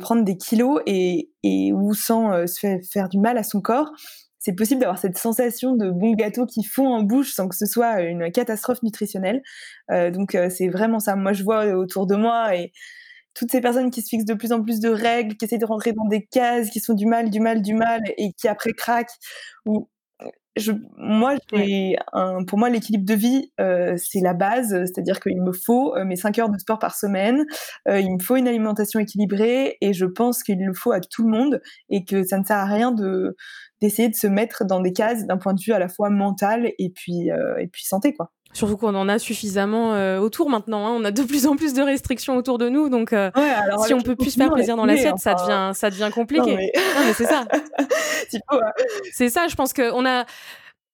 prendre 0.00 0.24
des 0.24 0.36
kilos 0.36 0.80
et, 0.86 1.30
ou 1.72 1.94
sans 1.94 2.46
se 2.46 2.78
faire, 2.90 3.08
du 3.08 3.18
mal 3.18 3.36
à 3.36 3.42
son 3.42 3.60
corps. 3.60 3.90
C'est 4.38 4.54
possible 4.54 4.80
d'avoir 4.80 4.98
cette 4.98 5.16
sensation 5.16 5.74
de 5.74 5.90
bon 5.90 6.12
gâteau 6.12 6.46
qui 6.46 6.64
fond 6.64 6.88
en 6.88 7.02
bouche 7.02 7.32
sans 7.32 7.48
que 7.48 7.56
ce 7.56 7.66
soit 7.66 8.02
une 8.02 8.30
catastrophe 8.30 8.82
nutritionnelle. 8.82 9.42
donc, 9.90 10.36
c'est 10.50 10.68
vraiment 10.68 11.00
ça. 11.00 11.16
Moi, 11.16 11.32
je 11.32 11.42
vois 11.42 11.66
autour 11.74 12.06
de 12.06 12.16
moi 12.16 12.54
et 12.54 12.72
toutes 13.34 13.50
ces 13.50 13.60
personnes 13.60 13.90
qui 13.90 14.02
se 14.02 14.08
fixent 14.08 14.24
de 14.24 14.34
plus 14.34 14.52
en 14.52 14.62
plus 14.62 14.80
de 14.80 14.88
règles, 14.88 15.36
qui 15.36 15.44
essayent 15.44 15.58
de 15.58 15.66
rentrer 15.66 15.92
dans 15.92 16.06
des 16.06 16.24
cases, 16.24 16.70
qui 16.70 16.80
sont 16.80 16.94
du 16.94 17.06
mal, 17.06 17.30
du 17.30 17.40
mal, 17.40 17.62
du 17.62 17.74
mal, 17.74 18.00
et 18.16 18.32
qui 18.32 18.48
après 18.48 18.72
craquent. 18.72 19.16
Ou 19.66 19.88
je, 20.56 20.72
moi, 20.96 21.34
un, 22.12 22.44
pour 22.44 22.58
moi, 22.58 22.70
l'équilibre 22.70 23.04
de 23.04 23.14
vie, 23.14 23.50
euh, 23.60 23.96
c'est 23.96 24.20
la 24.20 24.34
base, 24.34 24.68
c'est-à-dire 24.68 25.18
qu'il 25.20 25.40
me 25.42 25.52
faut 25.52 25.96
euh, 25.96 26.04
mes 26.04 26.16
5 26.16 26.38
heures 26.38 26.48
de 26.48 26.58
sport 26.58 26.78
par 26.78 26.94
semaine, 26.94 27.44
euh, 27.88 27.98
il 28.00 28.12
me 28.12 28.18
faut 28.22 28.36
une 28.36 28.46
alimentation 28.46 29.00
équilibrée, 29.00 29.76
et 29.80 29.92
je 29.92 30.06
pense 30.06 30.42
qu'il 30.42 30.64
le 30.64 30.72
faut 30.72 30.92
à 30.92 31.00
tout 31.00 31.24
le 31.24 31.30
monde, 31.30 31.60
et 31.90 32.04
que 32.04 32.22
ça 32.24 32.38
ne 32.38 32.44
sert 32.44 32.56
à 32.58 32.66
rien 32.66 32.92
de 32.92 33.36
d'essayer 33.80 34.08
de 34.08 34.14
se 34.14 34.28
mettre 34.28 34.64
dans 34.64 34.80
des 34.80 34.92
cases 34.92 35.26
d'un 35.26 35.36
point 35.36 35.52
de 35.52 35.60
vue 35.60 35.72
à 35.72 35.78
la 35.78 35.88
fois 35.88 36.08
mental 36.08 36.72
et 36.78 36.90
puis 36.90 37.28
et 37.28 37.66
puis 37.66 37.84
santé, 37.84 38.14
quoi. 38.14 38.30
Surtout 38.54 38.76
qu'on 38.76 38.94
en 38.94 39.08
a 39.08 39.18
suffisamment 39.18 39.94
euh, 39.94 40.18
autour 40.18 40.48
maintenant. 40.48 40.86
Hein. 40.86 40.96
On 40.96 41.04
a 41.04 41.10
de 41.10 41.22
plus 41.28 41.46
en 41.46 41.56
plus 41.56 41.74
de 41.74 41.82
restrictions 41.82 42.36
autour 42.36 42.58
de 42.58 42.68
nous. 42.68 42.88
Donc, 42.88 43.12
euh, 43.12 43.30
si 43.86 43.92
on 43.92 44.00
peut 44.00 44.16
plus 44.16 44.30
se 44.30 44.38
faire 44.38 44.52
plaisir 44.52 44.76
dans 44.76 44.86
l'assiette, 44.86 45.18
ça, 45.18 45.34
devient, 45.34 45.72
ça 45.74 45.90
devient 45.90 46.10
compliqué. 46.14 46.56
mais... 46.56 46.72
c'est 47.12 47.26
ça. 47.26 47.44
c'est 49.12 49.28
ça, 49.28 49.48
je 49.48 49.54
pense 49.54 49.72
qu'on 49.72 50.06
a 50.06 50.24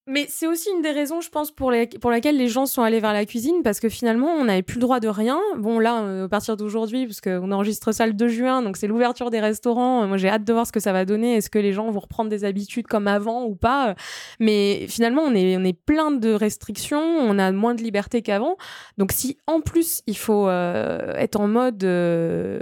mais 0.07 0.25
c'est 0.29 0.47
aussi 0.47 0.69
une 0.75 0.81
des 0.81 0.91
raisons, 0.91 1.21
je 1.21 1.29
pense, 1.29 1.51
pour, 1.51 1.69
les, 1.69 1.85
pour 1.85 2.09
laquelle 2.09 2.35
les 2.35 2.47
gens 2.47 2.65
sont 2.65 2.81
allés 2.81 2.99
vers 2.99 3.13
la 3.13 3.25
cuisine, 3.25 3.61
parce 3.63 3.79
que 3.79 3.87
finalement, 3.87 4.33
on 4.33 4.45
n'avait 4.45 4.63
plus 4.63 4.75
le 4.75 4.81
droit 4.81 4.99
de 4.99 5.07
rien. 5.07 5.39
Bon, 5.57 5.77
là, 5.77 6.01
euh, 6.01 6.25
à 6.25 6.27
partir 6.27 6.57
d'aujourd'hui, 6.57 7.05
parce 7.05 7.21
qu'on 7.21 7.51
enregistre 7.51 7.91
ça 7.91 8.07
le 8.07 8.13
2 8.13 8.27
juin, 8.27 8.61
donc 8.63 8.77
c'est 8.77 8.87
l'ouverture 8.87 9.29
des 9.29 9.39
restaurants. 9.39 10.07
Moi, 10.07 10.17
j'ai 10.17 10.29
hâte 10.29 10.43
de 10.43 10.53
voir 10.53 10.65
ce 10.65 10.71
que 10.71 10.79
ça 10.79 10.91
va 10.91 11.05
donner. 11.05 11.35
Est-ce 11.35 11.51
que 11.51 11.59
les 11.59 11.71
gens 11.71 11.89
vont 11.91 11.99
reprendre 11.99 12.31
des 12.31 12.45
habitudes 12.45 12.87
comme 12.87 13.07
avant 13.07 13.45
ou 13.45 13.55
pas? 13.55 13.95
Mais 14.39 14.87
finalement, 14.89 15.21
on 15.21 15.35
est, 15.35 15.55
on 15.57 15.63
est 15.63 15.79
plein 15.79 16.09
de 16.11 16.33
restrictions, 16.33 16.99
on 16.99 17.37
a 17.37 17.51
moins 17.51 17.75
de 17.75 17.83
liberté 17.83 18.23
qu'avant. 18.23 18.57
Donc, 18.97 19.11
si 19.11 19.37
en 19.45 19.61
plus, 19.61 20.01
il 20.07 20.17
faut 20.17 20.47
euh, 20.47 21.13
être 21.15 21.39
en 21.39 21.47
mode 21.47 21.83
euh, 21.83 22.59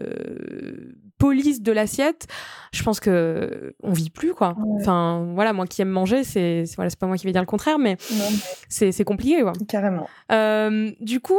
police 1.20 1.62
de 1.62 1.72
l'assiette, 1.72 2.28
je 2.74 2.82
pense 2.82 3.00
que 3.00 3.76
on 3.84 3.92
vit 3.92 4.10
plus 4.10 4.34
quoi. 4.34 4.56
Enfin 4.80 5.28
voilà, 5.36 5.54
moi 5.54 5.68
qui 5.68 5.82
aime 5.84 5.90
manger, 5.90 6.24
c'est 6.24 6.64
voilà, 6.76 6.90
c'est 6.90 6.98
pas 6.98 7.06
moi 7.06 7.18
qui 7.18 7.26
vais 7.26 7.32
dire 7.32 7.42
le 7.42 7.46
contraire, 7.46 7.78
mais, 7.78 7.98
c'est 8.70 9.04
compliqué 9.04 9.42
quoi. 9.42 9.54
Carrément. 9.68 10.08
Euh, 10.32 10.92
du 11.02 11.20
coup, 11.20 11.38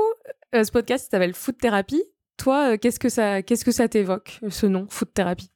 euh, 0.55 0.63
ce 0.63 0.71
podcast 0.71 1.11
s'appelle 1.11 1.35
Food 1.35 1.59
Therapy. 1.59 2.03
Toi, 2.37 2.73
euh, 2.73 2.77
qu'est-ce 2.77 3.01
que 3.01 3.09
ça 3.09 3.43
qu'est-ce 3.43 3.65
que 3.65 3.73
ça 3.73 3.89
t'évoque 3.89 4.41
ce 4.49 4.67
nom, 4.67 4.87
Food 4.89 5.13
Therapy? 5.13 5.51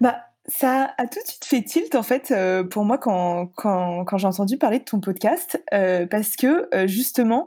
Bah 0.00 0.18
ça 0.46 0.94
a 0.96 1.06
tout 1.06 1.20
de 1.20 1.28
suite 1.28 1.44
fait 1.44 1.62
tilt 1.62 1.94
en 1.94 2.02
fait 2.02 2.34
pour 2.70 2.84
moi 2.84 2.98
quand, 2.98 3.46
quand, 3.54 4.04
quand 4.04 4.16
j'ai 4.16 4.26
entendu 4.26 4.56
parler 4.56 4.80
de 4.80 4.84
ton 4.84 4.98
podcast 4.98 5.62
parce 6.10 6.34
que 6.34 6.68
justement 6.86 7.46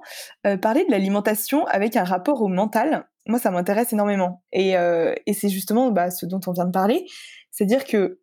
parler 0.61 0.85
de 0.85 0.91
l'alimentation 0.91 1.65
avec 1.65 1.97
un 1.97 2.05
rapport 2.05 2.41
au 2.41 2.47
mental 2.47 3.07
moi, 3.25 3.39
ça 3.39 3.51
m'intéresse 3.51 3.93
énormément. 3.93 4.43
Et, 4.51 4.77
euh, 4.77 5.13
et 5.25 5.33
c'est 5.33 5.49
justement 5.49 5.91
bah, 5.91 6.11
ce 6.11 6.25
dont 6.25 6.41
on 6.47 6.51
vient 6.51 6.65
de 6.65 6.71
parler. 6.71 7.05
C'est-à-dire 7.51 7.85
que 7.85 8.19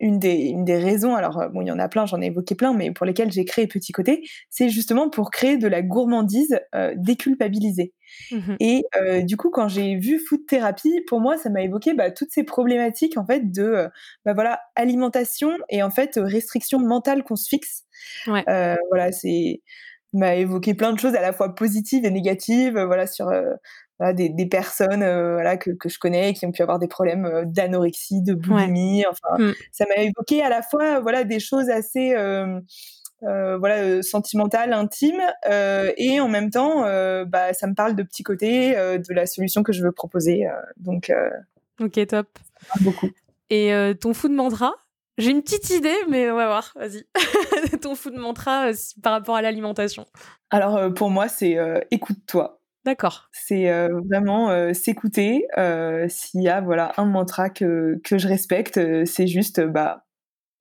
une 0.00 0.18
des, 0.18 0.34
une 0.46 0.64
des 0.64 0.78
raisons, 0.78 1.16
alors 1.16 1.38
euh, 1.38 1.48
bon, 1.48 1.60
il 1.62 1.66
y 1.66 1.72
en 1.72 1.78
a 1.78 1.88
plein, 1.88 2.06
j'en 2.06 2.20
ai 2.20 2.26
évoqué 2.26 2.54
plein, 2.54 2.72
mais 2.72 2.92
pour 2.92 3.04
lesquelles 3.04 3.32
j'ai 3.32 3.44
créé 3.44 3.66
Petit 3.66 3.92
Côté, 3.92 4.22
c'est 4.48 4.68
justement 4.68 5.10
pour 5.10 5.30
créer 5.30 5.56
de 5.56 5.66
la 5.66 5.82
gourmandise 5.82 6.60
euh, 6.74 6.94
déculpabilisée. 6.96 7.94
Mmh 8.30 8.54
et 8.60 8.82
euh, 8.96 9.20
du 9.20 9.36
coup, 9.36 9.50
quand 9.50 9.68
j'ai 9.68 9.96
vu 9.96 10.18
Food 10.18 10.46
Therapy, 10.46 11.02
pour 11.08 11.20
moi, 11.20 11.36
ça 11.36 11.50
m'a 11.50 11.62
évoqué 11.62 11.94
bah, 11.94 12.10
toutes 12.10 12.30
ces 12.30 12.44
problématiques 12.44 13.18
en 13.18 13.26
fait 13.26 13.50
de 13.50 13.88
bah, 14.24 14.34
voilà 14.34 14.60
alimentation 14.76 15.50
et 15.68 15.82
en 15.82 15.90
fait 15.90 16.12
restriction 16.16 16.78
mentale 16.78 17.22
qu'on 17.22 17.36
se 17.36 17.48
fixe. 17.48 17.84
Ouais. 18.26 18.44
Voilà, 18.90 19.12
c'est 19.12 19.62
m'a 20.14 20.36
évoqué 20.36 20.72
plein 20.72 20.94
de 20.94 20.98
choses 20.98 21.14
à 21.14 21.20
la 21.20 21.34
fois 21.34 21.54
positives 21.54 22.06
et 22.06 22.10
négatives, 22.10 22.80
voilà 22.80 23.06
sur 23.06 23.30
des, 24.00 24.28
des, 24.28 24.46
personnes 24.46 25.02
euh, 25.02 25.34
voilà, 25.34 25.56
que, 25.56 25.70
que, 25.70 25.88
je 25.88 25.98
connais 25.98 26.32
qui 26.32 26.46
ont 26.46 26.52
pu 26.52 26.62
avoir 26.62 26.78
des 26.78 26.86
problèmes 26.86 27.26
euh, 27.26 27.44
d'anorexie, 27.44 28.22
de 28.22 28.34
boulimie. 28.34 29.04
Enfin, 29.06 29.42
mm. 29.42 29.54
ça 29.72 29.86
m'a 29.88 30.02
évoqué 30.02 30.42
à 30.42 30.48
la 30.48 30.62
fois 30.62 31.00
voilà, 31.00 31.24
des 31.24 31.40
choses 31.40 31.68
assez 31.68 32.14
euh, 32.14 32.60
voilà, 33.22 34.00
sentimentales, 34.02 34.72
intimes, 34.72 35.22
et 35.96 36.20
en 36.20 36.28
même 36.28 36.50
temps, 36.50 36.82
bah, 37.26 37.52
ça 37.52 37.66
me 37.66 37.74
parle 37.74 37.96
de 37.96 38.04
petits 38.04 38.22
côtés 38.22 38.74
de 38.74 39.12
la 39.14 39.26
solution 39.26 39.64
que 39.64 39.72
je 39.72 39.82
veux 39.82 39.92
proposer. 39.92 40.46
donc, 40.76 41.12
ok, 41.80 42.06
top. 42.06 42.28
Beaucoup. 42.80 43.10
Et 43.50 43.72
ton 44.00 44.14
fou 44.14 44.28
de 44.28 44.34
mantra? 44.34 44.72
J'ai 45.16 45.32
une 45.32 45.42
petite 45.42 45.70
idée, 45.70 45.96
mais 46.08 46.30
on 46.30 46.36
va 46.36 46.46
voir. 46.46 46.72
Vas-y. 46.76 47.04
ton 47.80 47.96
fou 47.96 48.10
de 48.10 48.20
mantra 48.20 48.70
par 49.02 49.14
rapport 49.14 49.34
à 49.34 49.42
l'alimentation. 49.42 50.06
Alors, 50.50 50.94
pour 50.94 51.10
moi, 51.10 51.26
c'est 51.26 51.58
écoute-toi. 51.90 52.57
D'accord. 52.88 53.28
C'est 53.32 53.68
euh, 53.68 54.00
vraiment 54.08 54.48
euh, 54.48 54.72
s'écouter. 54.72 55.46
Euh, 55.58 56.06
s'il 56.08 56.40
y 56.40 56.48
a 56.48 56.62
voilà 56.62 56.94
un 56.96 57.04
mantra 57.04 57.50
que, 57.50 58.00
que 58.02 58.16
je 58.16 58.26
respecte, 58.26 58.80
c'est 59.04 59.26
juste 59.26 59.60
bah 59.60 60.06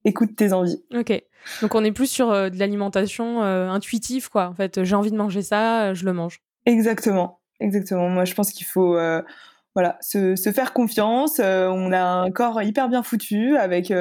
écoute 0.04 0.36
tes 0.36 0.52
envies. 0.52 0.84
Ok. 0.94 1.24
Donc 1.62 1.74
on 1.74 1.86
est 1.86 1.94
plus 1.94 2.08
sur 2.08 2.28
de 2.34 2.60
l'alimentation 2.60 3.42
intuitive, 3.42 4.30
quoi. 4.30 4.50
En 4.50 4.54
fait, 4.56 4.84
j'ai 4.84 4.94
envie 4.94 5.12
de 5.12 5.16
manger 5.16 5.42
ça, 5.42 5.94
je 5.94 6.04
le 6.04 6.12
mange. 6.12 6.42
Exactement, 6.66 7.40
exactement. 7.62 8.10
Moi, 8.10 8.26
je 8.26 8.34
pense 8.34 8.52
qu'il 8.52 8.68
faut 8.68 9.00
voilà, 9.74 9.98
se, 10.02 10.36
faire 10.54 10.74
confiance. 10.74 11.40
on 11.40 11.94
a 11.94 12.02
un 12.02 12.30
corps 12.32 12.62
hyper 12.62 12.90
bien 12.90 13.04
foutu 13.04 13.56
avec 13.56 13.94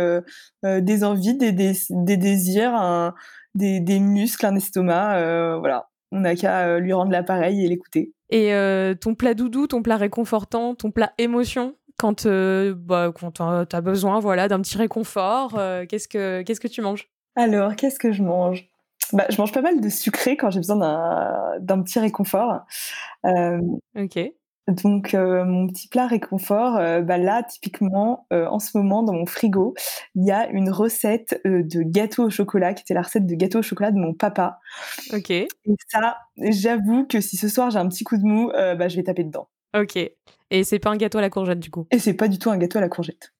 des 0.65 1.05
envies, 1.05 1.37
des, 1.37 1.53
désirs, 1.53 3.13
des, 3.55 3.79
des, 3.79 4.01
muscles, 4.01 4.47
un 4.47 4.57
estomac. 4.57 5.59
voilà, 5.61 5.91
on 6.13 6.21
n'a 6.21 6.35
qu'à 6.35 6.79
lui 6.79 6.93
rendre 6.93 7.11
l'appareil 7.13 7.65
et 7.65 7.69
l'écouter. 7.69 8.13
Et 8.31 8.53
ton 9.01 9.15
plat 9.15 9.35
doudou, 9.35 9.67
ton 9.67 9.83
plat 9.83 9.97
réconfortant, 9.97 10.75
ton 10.75 10.91
plat 10.91 11.13
émotion, 11.19 11.75
quand, 11.99 12.27
bah, 12.27 13.13
quand 13.19 13.33
tu 13.67 13.77
as 13.77 13.81
besoin 13.81 14.21
voilà, 14.21 14.49
d'un 14.49 14.61
petit 14.61 14.79
réconfort, 14.79 15.59
qu'est-ce, 15.89 16.09
que, 16.09 16.43
qu'est-ce 16.43 16.61
que 16.61 16.69
tu 16.69 16.83
manges? 16.83 17.09
Alors, 17.37 17.77
qu'est-ce 17.77 17.99
que 17.99 18.13
je 18.13 18.23
mange? 18.23 18.69
Bah, 19.13 19.27
Je 19.31 19.37
mange 19.39 19.53
pas 19.53 19.63
mal 19.63 19.81
de 19.81 19.89
sucré 19.89 20.37
quand 20.37 20.51
j'ai 20.51 20.59
besoin 20.59 20.77
d'un, 20.77 21.53
d'un 21.61 21.83
petit 21.83 21.99
réconfort. 22.01 22.61
ok. 23.25 24.19
Donc 24.69 25.15
mon 25.15 25.69
petit 25.69 25.89
plat 25.89 26.07
réconfort, 26.07 26.75
bah 27.03 27.19
là 27.19 27.43
typiquement 27.43 28.27
en 28.31 28.59
ce 28.59 28.77
moment 28.77 29.03
dans 29.03 29.13
mon 29.13 29.27
frigo, 29.27 29.75
il 30.15 30.27
y 30.27 30.33
a 30.33 30.49
une 30.51 30.71
recette 30.71 31.41
de 31.45 31.83
gâteau 31.83 32.25
au 32.25 32.31
chocolat 32.31 32.75
qui 32.75 32.83
était 32.83 32.95
la 32.95 33.03
recette 33.03 33.27
de 33.27 33.35
gâteau 33.37 33.61
au 33.61 33.63
chocolat 33.63 33.93
de 33.93 33.99
mon 33.99 34.13
papa. 34.13 34.59
Ok. 35.13 35.31
Et 35.31 35.49
ça, 35.89 36.19
j'avoue 36.37 37.07
que 37.07 37.21
si 37.21 37.37
ce 37.37 37.49
soir 37.49 37.71
j'ai 37.71 37.79
un 37.79 37.89
petit 37.89 38.03
coup 38.03 38.17
de 38.17 38.25
mou, 38.25 38.51
bah 38.53 38.89
je 38.89 38.97
vais 38.97 39.05
taper 39.05 39.23
dedans. 39.25 39.49
Ok. 39.79 39.97
Et 39.97 40.65
c'est 40.65 40.79
pas 40.79 40.91
un 40.91 40.97
gâteau 40.97 41.19
à 41.19 41.21
la 41.21 41.31
courgette 41.31 41.61
du 41.61 41.71
coup? 41.71 41.87
Et 41.91 41.99
c'est 41.99 42.15
pas 42.15 42.29
du 42.29 42.39
tout 42.39 42.51
un 42.51 42.57
gâteau 42.57 42.79
à 42.79 42.81
la 42.81 42.89
courgette. 42.89 43.33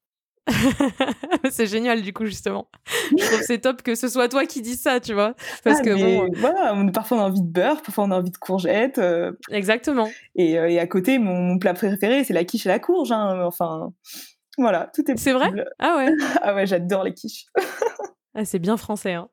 c'est 1.51 1.67
génial 1.67 2.03
du 2.03 2.13
coup 2.13 2.25
justement. 2.25 2.69
Je 3.11 3.25
trouve 3.25 3.41
c'est 3.43 3.59
top 3.59 3.83
que 3.83 3.95
ce 3.95 4.09
soit 4.09 4.29
toi 4.29 4.47
qui 4.47 4.63
dis 4.63 4.77
ça, 4.77 5.01
tu 5.01 5.13
vois, 5.15 5.35
parce 5.65 5.81
ah, 5.81 5.83
que 5.83 5.95
bon. 5.95 6.29
Voilà, 6.37 6.75
parfois 6.93 7.19
on 7.19 7.21
a 7.21 7.25
envie 7.25 7.43
de 7.43 7.51
beurre, 7.51 7.83
parfois 7.83 8.05
on 8.05 8.11
a 8.11 8.19
envie 8.19 8.31
de 8.31 8.37
courgette. 8.37 8.99
Euh, 8.99 9.33
Exactement. 9.51 10.09
Et, 10.35 10.59
euh, 10.59 10.71
et, 10.71 10.79
à 10.79 10.87
côté, 10.87 11.19
mon, 11.19 11.59
plat 11.59 11.75
préféré, 11.75 12.25
c'est 12.25 12.35
la 12.35 12.45
quiche 12.45 12.67
à 12.67 12.71
la 12.71 12.79
courge. 12.79 13.13
Hein, 13.13 13.43
enfin, 13.45 13.93
voilà, 14.59 14.91
tout 14.95 15.11
est. 15.11 15.17
C'est 15.19 15.33
vrai? 15.33 15.53
Ah 15.79 15.97
ouais. 15.97 16.13
ah 16.43 16.55
ouais, 16.55 16.67
j'adore 16.67 17.05
les 17.05 17.15
quiches. 17.15 17.47
ah, 18.35 18.45
c'est 18.45 18.59
bien 18.59 18.77
français. 18.77 19.15
Hein. 19.15 19.29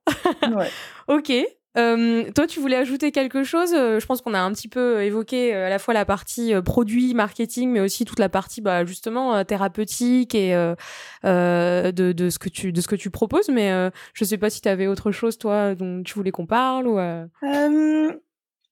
ouais. 0.56 0.70
ok. 1.08 1.32
Euh, 1.78 2.32
toi, 2.34 2.46
tu 2.46 2.60
voulais 2.60 2.76
ajouter 2.76 3.12
quelque 3.12 3.44
chose 3.44 3.74
euh, 3.74 4.00
Je 4.00 4.06
pense 4.06 4.22
qu'on 4.22 4.34
a 4.34 4.40
un 4.40 4.52
petit 4.52 4.68
peu 4.68 5.02
évoqué 5.04 5.56
euh, 5.56 5.66
à 5.66 5.70
la 5.70 5.80
fois 5.80 5.94
la 5.94 6.06
partie 6.06 6.54
produit, 6.64 7.14
marketing, 7.14 7.72
mais 7.72 7.80
aussi 7.80 8.06
toute 8.06 8.20
la 8.20 8.30
partie 8.30 8.62
bah, 8.62 8.86
justement 8.86 9.44
thérapeutique 9.44 10.36
et 10.36 10.52
de, 11.24 11.92
de, 11.92 12.30
ce 12.30 12.40
que 12.40 12.50
tu, 12.50 12.72
de 12.72 12.82
ce 12.82 12.88
que 12.88 12.96
tu 12.96 13.10
proposes. 13.10 13.50
Mais 13.50 13.70
je 14.14 14.24
ne 14.24 14.28
sais 14.28 14.38
pas 14.38 14.50
si 14.50 14.62
tu 14.62 14.70
avais 14.70 14.88
autre 14.88 15.12
chose, 15.12 15.38
toi, 15.38 15.76
dont 15.76 16.04
tu 16.04 16.14
voulais 16.14 16.32
qu'on 16.32 16.46
parle 16.46 16.88
ou, 16.88 16.96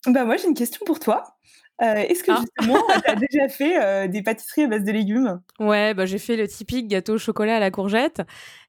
Bah 0.08 0.26
moi, 0.26 0.38
j'ai 0.38 0.48
une 0.48 0.56
question 0.56 0.86
pour 0.86 1.00
toi. 1.00 1.38
Est-ce 1.82 2.24
que 2.24 2.32
ah. 2.32 2.42
justement, 2.42 2.80
tu 2.88 3.12
as 3.12 3.16
déjà 3.32 3.50
fait 3.50 4.08
des 4.08 4.22
pâtisseries 4.22 4.64
à 4.64 4.68
base 4.68 4.84
de 4.84 4.92
légumes? 4.92 5.42
Ouais, 5.60 5.94
bah, 5.94 6.06
j'ai 6.06 6.20
fait 6.20 6.36
le 6.36 6.48
typique 6.48 6.88
gâteau 6.88 7.16
au 7.16 7.18
chocolat 7.18 7.58
à 7.58 7.60
la 7.60 7.72
courgette. 7.72 8.22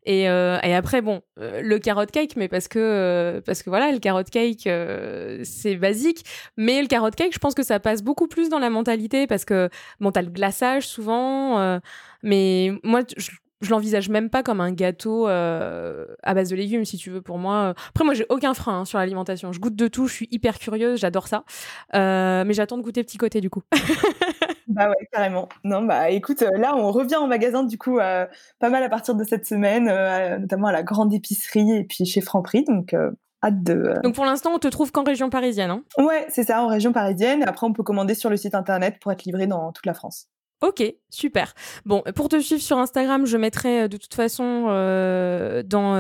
Et, 0.05 0.29
euh, 0.29 0.59
et 0.63 0.75
après, 0.75 1.01
bon, 1.01 1.23
euh, 1.39 1.61
le 1.63 1.79
carrot 1.79 2.07
cake, 2.07 2.35
mais 2.37 2.49
parce 2.49 2.67
que, 2.67 2.79
euh, 2.79 3.41
parce 3.41 3.63
que 3.63 3.71
voilà, 3.71 3.93
le 3.93 3.99
carrot 3.99 4.25
cake, 4.25 4.69
c'est 5.45 5.77
basique. 5.77 6.25
Mais 6.57 6.83
le 6.83 6.89
carrot 6.89 7.11
cake, 7.11 7.33
je 7.33 7.39
pense 7.39 7.55
que 7.55 7.63
ça 7.63 7.79
passe 7.79 8.03
beaucoup 8.03 8.27
plus 8.27 8.49
dans 8.49 8.59
la 8.59 8.71
mentalité 8.71 9.27
parce 9.27 9.45
que, 9.45 9.69
bon, 10.01 10.11
t'as 10.11 10.23
le 10.23 10.31
glaçage 10.31 10.87
souvent. 10.87 11.81
mais 12.23 12.73
moi, 12.83 13.03
je, 13.17 13.31
je 13.63 13.71
l'envisage 13.71 14.09
même 14.09 14.29
pas 14.29 14.43
comme 14.43 14.61
un 14.61 14.73
gâteau 14.73 15.27
à 15.27 16.35
base 16.35 16.51
de 16.51 16.57
légumes, 16.57 16.85
si 16.85 16.97
tu 16.97 17.11
veux, 17.11 17.23
pour 17.23 17.39
moi. 17.39 17.75
Après, 17.89 18.05
moi, 18.05 18.15
j'ai 18.15 18.27
aucun 18.29 18.55
frein 18.55 18.81
hein, 18.81 18.85
sur 18.85 18.99
l'alimentation. 18.99 19.53
Je 19.53 19.61
goûte 19.61 19.77
de 19.77 19.89
tout, 19.89 20.07
je 20.07 20.13
suis 20.13 20.29
hyper 20.31 20.59
curieuse, 20.59 21.01
j'adore 21.01 21.29
ça. 21.29 21.45
mais 21.93 22.53
j'attends 22.53 22.79
de 22.79 22.83
goûter 22.83 23.03
petit 23.03 23.19
côté, 23.19 23.41
du 23.41 23.51
coup. 23.51 23.63
Bah 24.73 24.89
ouais, 24.89 25.09
carrément. 25.13 25.49
Non, 25.65 25.83
bah 25.83 26.11
écoute, 26.11 26.43
euh, 26.43 26.59
là, 26.59 26.75
on 26.77 26.91
revient 26.93 27.17
en 27.17 27.27
magasin, 27.27 27.65
du 27.65 27.79
coup, 27.79 27.99
euh, 27.99 28.27
pas 28.59 28.71
mal 28.71 28.83
à 28.83 28.89
partir 28.89 29.15
de 29.15 29.25
cette 29.25 29.47
semaine, 29.47 29.89
euh, 29.89 30.39
notamment 30.39 30.69
à 30.69 30.73
la 30.73 30.83
grande 30.83 31.13
épicerie 31.13 31.71
et 31.73 31.85
puis 31.85 32.05
chez 32.05 32.21
Franprix. 32.21 32.65
Donc, 32.65 32.95
hâte 33.45 33.63
de. 33.63 33.95
Donc, 34.03 34.15
pour 34.15 34.25
l'instant, 34.25 34.53
on 34.55 34.59
te 34.59 34.69
trouve 34.69 34.91
qu'en 34.93 35.05
région 35.05 35.31
parisienne, 35.31 35.71
hein? 35.71 35.83
Ouais, 35.99 36.27
c'est 36.29 36.45
ça, 36.45 36.63
en 36.63 36.69
région 36.69 36.93
parisienne. 36.93 37.45
Après, 37.47 37.67
on 37.67 37.73
peut 37.73 37.83
commander 37.83 38.15
sur 38.15 38.31
le 38.31 38.37
site 38.37 38.55
internet 38.55 38.99
pour 39.01 39.13
être 39.13 39.25
livré 39.25 39.47
dans 39.47 39.73
toute 39.73 39.87
la 39.87 39.95
France. 39.95 40.29
Ok, 40.63 40.83
super. 41.11 41.55
Bon, 41.85 42.03
pour 42.15 42.29
te 42.29 42.41
suivre 42.41 42.63
sur 42.63 42.79
Instagram, 42.79 43.27
je 43.27 43.37
mettrai 43.37 43.89
de 43.89 43.97
toute 43.97 44.15
façon 44.15 44.63
dans, 44.67 45.95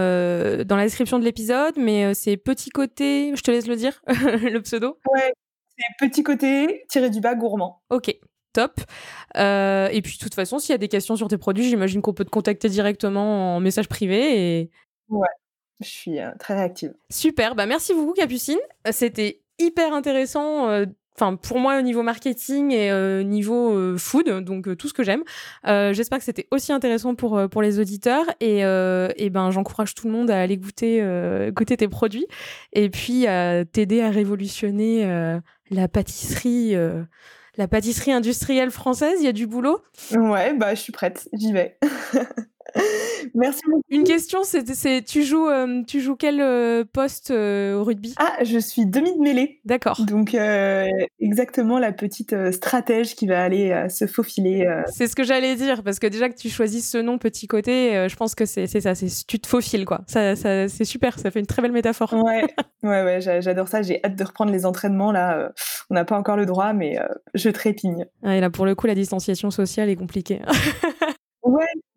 dans 0.65 0.77
la 0.77 0.85
description 0.85 1.19
de 1.19 1.25
l'épisode, 1.25 1.75
mais 1.77 2.15
c'est 2.15 2.37
petit 2.37 2.71
côté, 2.71 3.33
je 3.35 3.43
te 3.43 3.51
laisse 3.51 3.67
le 3.67 3.77
dire, 3.77 4.01
le 4.07 4.61
pseudo. 4.61 4.99
Ouais, 5.13 5.33
c'est 5.77 6.09
petit 6.09 6.23
côté 6.23 6.85
tiré 6.89 7.11
du 7.11 7.21
bas 7.21 7.35
gourmand. 7.35 7.83
Ok, 7.91 8.17
top. 8.53 8.81
Euh, 9.37 9.89
et 9.89 10.03
puis, 10.03 10.17
de 10.17 10.23
toute 10.23 10.35
façon, 10.35 10.59
s'il 10.59 10.73
y 10.73 10.75
a 10.75 10.79
des 10.79 10.89
questions 10.89 11.17
sur 11.17 11.29
tes 11.29 11.39
produits, 11.39 11.65
j'imagine 11.65 12.03
qu'on 12.03 12.15
peut 12.15 12.25
te 12.25 12.31
contacter 12.31 12.69
directement 12.69 13.57
en 13.57 13.61
message 13.61 13.89
privé. 13.89 14.61
Et... 14.61 14.71
Ouais, 15.09 15.29
je 15.81 15.89
suis 15.89 16.21
euh, 16.21 16.31
très 16.39 16.55
réactive. 16.55 16.95
Super, 17.11 17.55
bah 17.55 17.67
merci 17.67 17.95
beaucoup, 17.95 18.13
Capucine. 18.13 18.61
C'était 18.91 19.43
hyper 19.59 19.93
intéressant. 19.93 20.85
Euh, 21.13 21.25
enfin, 21.25 21.37
pour 21.37 21.59
moi, 21.59 21.79
au 21.79 21.83
niveau 21.83 22.03
marketing 22.03 22.73
et 22.73 22.93
au 22.93 23.23
niveau 23.23 23.97
food, 23.99 24.29
donc 24.45 24.77
tout 24.77 24.89
ce 24.89 24.95
que 24.95 25.03
j'aime. 25.03 25.23
J'espère 25.65 26.19
que 26.19 26.25
c'était 26.25 26.47
aussi 26.51 26.73
intéressant 26.73 27.15
pour, 27.15 27.41
pour 27.51 27.63
les 27.63 27.79
auditeurs. 27.79 28.25
Et, 28.41 28.61
et 28.61 29.31
ben, 29.31 29.51
j'encourage 29.51 29.95
tout 29.95 30.07
le 30.07 30.13
monde 30.13 30.31
à 30.31 30.41
aller 30.41 30.57
goûter, 30.57 31.03
goûter 31.53 31.77
tes 31.77 31.89
produits 31.89 32.27
et 32.73 32.89
puis 32.91 33.27
à 33.27 33.65
t'aider 33.65 34.01
à 34.01 34.11
révolutionner 34.11 35.05
la 35.71 35.89
pâtisserie 35.89 36.77
la 37.57 37.69
pâtisserie 37.69 38.13
industrielle 38.13 38.71
française, 38.71 39.19
il 39.21 39.25
y 39.25 39.29
a 39.29 39.33
du 39.33 39.47
boulot? 39.47 39.83
Ouais, 40.13 40.55
bah 40.55 40.75
je 40.75 40.81
suis 40.81 40.93
prête, 40.93 41.29
j'y 41.35 41.53
vais. 41.53 41.79
Merci 43.35 43.61
beaucoup. 43.66 43.83
Une 43.89 44.05
question, 44.05 44.41
c'est 44.45 45.03
tu 45.05 45.23
joues 45.23 45.49
euh, 45.49 45.83
tu 45.87 46.01
joues 46.01 46.16
quel 46.16 46.41
euh, 46.41 46.85
poste 46.91 47.31
euh, 47.31 47.75
au 47.75 47.85
rugby? 47.85 48.14
Ah, 48.18 48.33
je 48.43 48.59
suis 48.59 48.87
demi 48.87 49.14
de 49.14 49.20
mêlée. 49.20 49.61
D'accord. 49.64 50.01
Donc 50.05 50.37
exactement 51.20 51.79
la 51.79 51.93
petite 51.93 52.35
stratège 52.53 53.14
qui 53.14 53.27
va 53.27 53.43
aller 53.43 53.87
se 53.89 54.07
faufiler. 54.07 54.66
C'est 54.89 55.07
ce 55.07 55.16
que 55.16 55.25
j'allais 55.25 55.57
dire 55.57 55.83
parce 55.83 55.99
que 55.99 56.07
déjà 56.07 56.29
que 56.29 56.37
tu 56.37 56.49
choisisses 56.49 56.91
ce 56.91 56.99
nom 56.99 57.18
petit 57.18 57.47
côté, 57.47 58.07
je 58.09 58.16
pense 58.16 58.35
que 58.35 58.45
c'est 58.47 58.66
ça, 58.66 58.95
c'est 58.95 59.27
tu 59.27 59.39
te 59.39 59.47
faufiles 59.47 59.85
quoi. 59.85 60.03
Ça, 60.07 60.37
c'est 60.37 60.85
super, 60.85 61.18
ça 61.18 61.31
fait 61.31 61.41
une 61.41 61.47
très 61.47 61.62
belle 61.62 61.73
métaphore. 61.73 62.12
Ouais, 62.14 62.43
ouais, 62.83 63.03
ouais, 63.03 63.20
j'adore 63.20 63.68
ça. 63.68 63.83
J'ai 63.83 64.05
hâte 64.05 64.16
de 64.16 64.25
reprendre 64.25 64.53
les 64.53 64.66
entraînements 64.66 65.12
là. 65.12 65.53
on 65.91 65.95
n'a 65.95 66.05
pas 66.05 66.18
encore 66.18 66.37
le 66.37 66.47
droit, 66.47 66.73
mais 66.73 66.99
je 67.35 67.51
trépigne. 67.51 68.07
et 68.25 68.41
là 68.41 68.51
pour 68.51 68.66
le 68.66 68.75
coup, 68.75 68.87
la 68.87 68.95
distanciation 68.95 69.51
sociale 69.51 69.89
est 69.89 69.97
compliquée. 69.97 70.41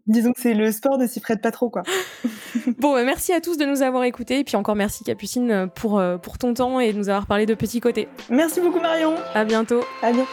Disons 0.07 0.33
que 0.33 0.39
c'est 0.39 0.53
le 0.53 0.71
sport 0.71 0.97
de 0.97 1.07
s'y 1.07 1.19
prête 1.19 1.41
pas 1.41 1.51
trop, 1.51 1.69
quoi. 1.69 1.83
bon, 2.79 2.93
bah, 2.93 3.03
merci 3.03 3.33
à 3.33 3.41
tous 3.41 3.57
de 3.57 3.65
nous 3.65 3.81
avoir 3.81 4.03
écoutés. 4.03 4.39
Et 4.39 4.43
puis 4.43 4.55
encore 4.55 4.75
merci, 4.75 5.03
Capucine, 5.03 5.69
pour, 5.73 5.99
euh, 5.99 6.17
pour 6.17 6.37
ton 6.37 6.53
temps 6.53 6.79
et 6.79 6.93
de 6.93 6.97
nous 6.97 7.09
avoir 7.09 7.25
parlé 7.25 7.45
de 7.45 7.55
petits 7.55 7.79
côtés. 7.79 8.07
Merci 8.29 8.61
beaucoup, 8.61 8.79
Marion. 8.79 9.15
À 9.33 9.45
bientôt. 9.45 9.81
À 10.01 10.11
bientôt. 10.11 10.29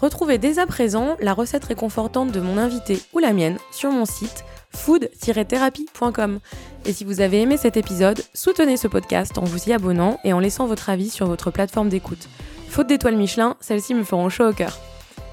Retrouvez 0.00 0.38
dès 0.38 0.58
à 0.58 0.66
présent 0.66 1.16
la 1.20 1.32
recette 1.32 1.64
réconfortante 1.64 2.30
de 2.30 2.40
mon 2.40 2.56
invité 2.56 3.00
ou 3.14 3.18
la 3.18 3.32
mienne 3.32 3.58
sur 3.72 3.90
mon 3.90 4.04
site 4.04 4.44
food-thérapie.com. 4.70 6.38
Et 6.84 6.92
si 6.92 7.04
vous 7.04 7.20
avez 7.20 7.42
aimé 7.42 7.56
cet 7.56 7.76
épisode, 7.76 8.20
soutenez 8.34 8.76
ce 8.76 8.86
podcast 8.86 9.38
en 9.38 9.44
vous 9.44 9.68
y 9.68 9.72
abonnant 9.72 10.18
et 10.22 10.32
en 10.32 10.38
laissant 10.38 10.66
votre 10.66 10.90
avis 10.90 11.10
sur 11.10 11.26
votre 11.26 11.50
plateforme 11.50 11.88
d'écoute. 11.88 12.28
Faute 12.68 12.86
d'étoiles 12.86 13.16
Michelin, 13.16 13.56
celles-ci 13.60 13.94
me 13.94 14.04
feront 14.04 14.28
chaud 14.28 14.48
au 14.48 14.52
cœur. 14.52 14.78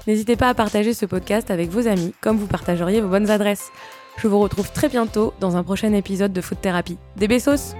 N'hésitez 0.06 0.36
pas 0.36 0.48
à 0.48 0.54
partager 0.54 0.94
ce 0.94 1.06
podcast 1.06 1.50
avec 1.50 1.70
vos 1.70 1.88
amis, 1.88 2.14
comme 2.20 2.36
vous 2.36 2.46
partageriez 2.46 3.00
vos 3.00 3.08
bonnes 3.08 3.30
adresses. 3.30 3.70
Je 4.18 4.28
vous 4.28 4.38
retrouve 4.38 4.70
très 4.72 4.88
bientôt 4.88 5.34
dans 5.40 5.56
un 5.56 5.62
prochain 5.62 5.92
épisode 5.92 6.32
de 6.32 6.40
Food 6.40 6.60
Thérapie. 6.60 6.98
Des 7.16 7.28
bessos 7.28 7.74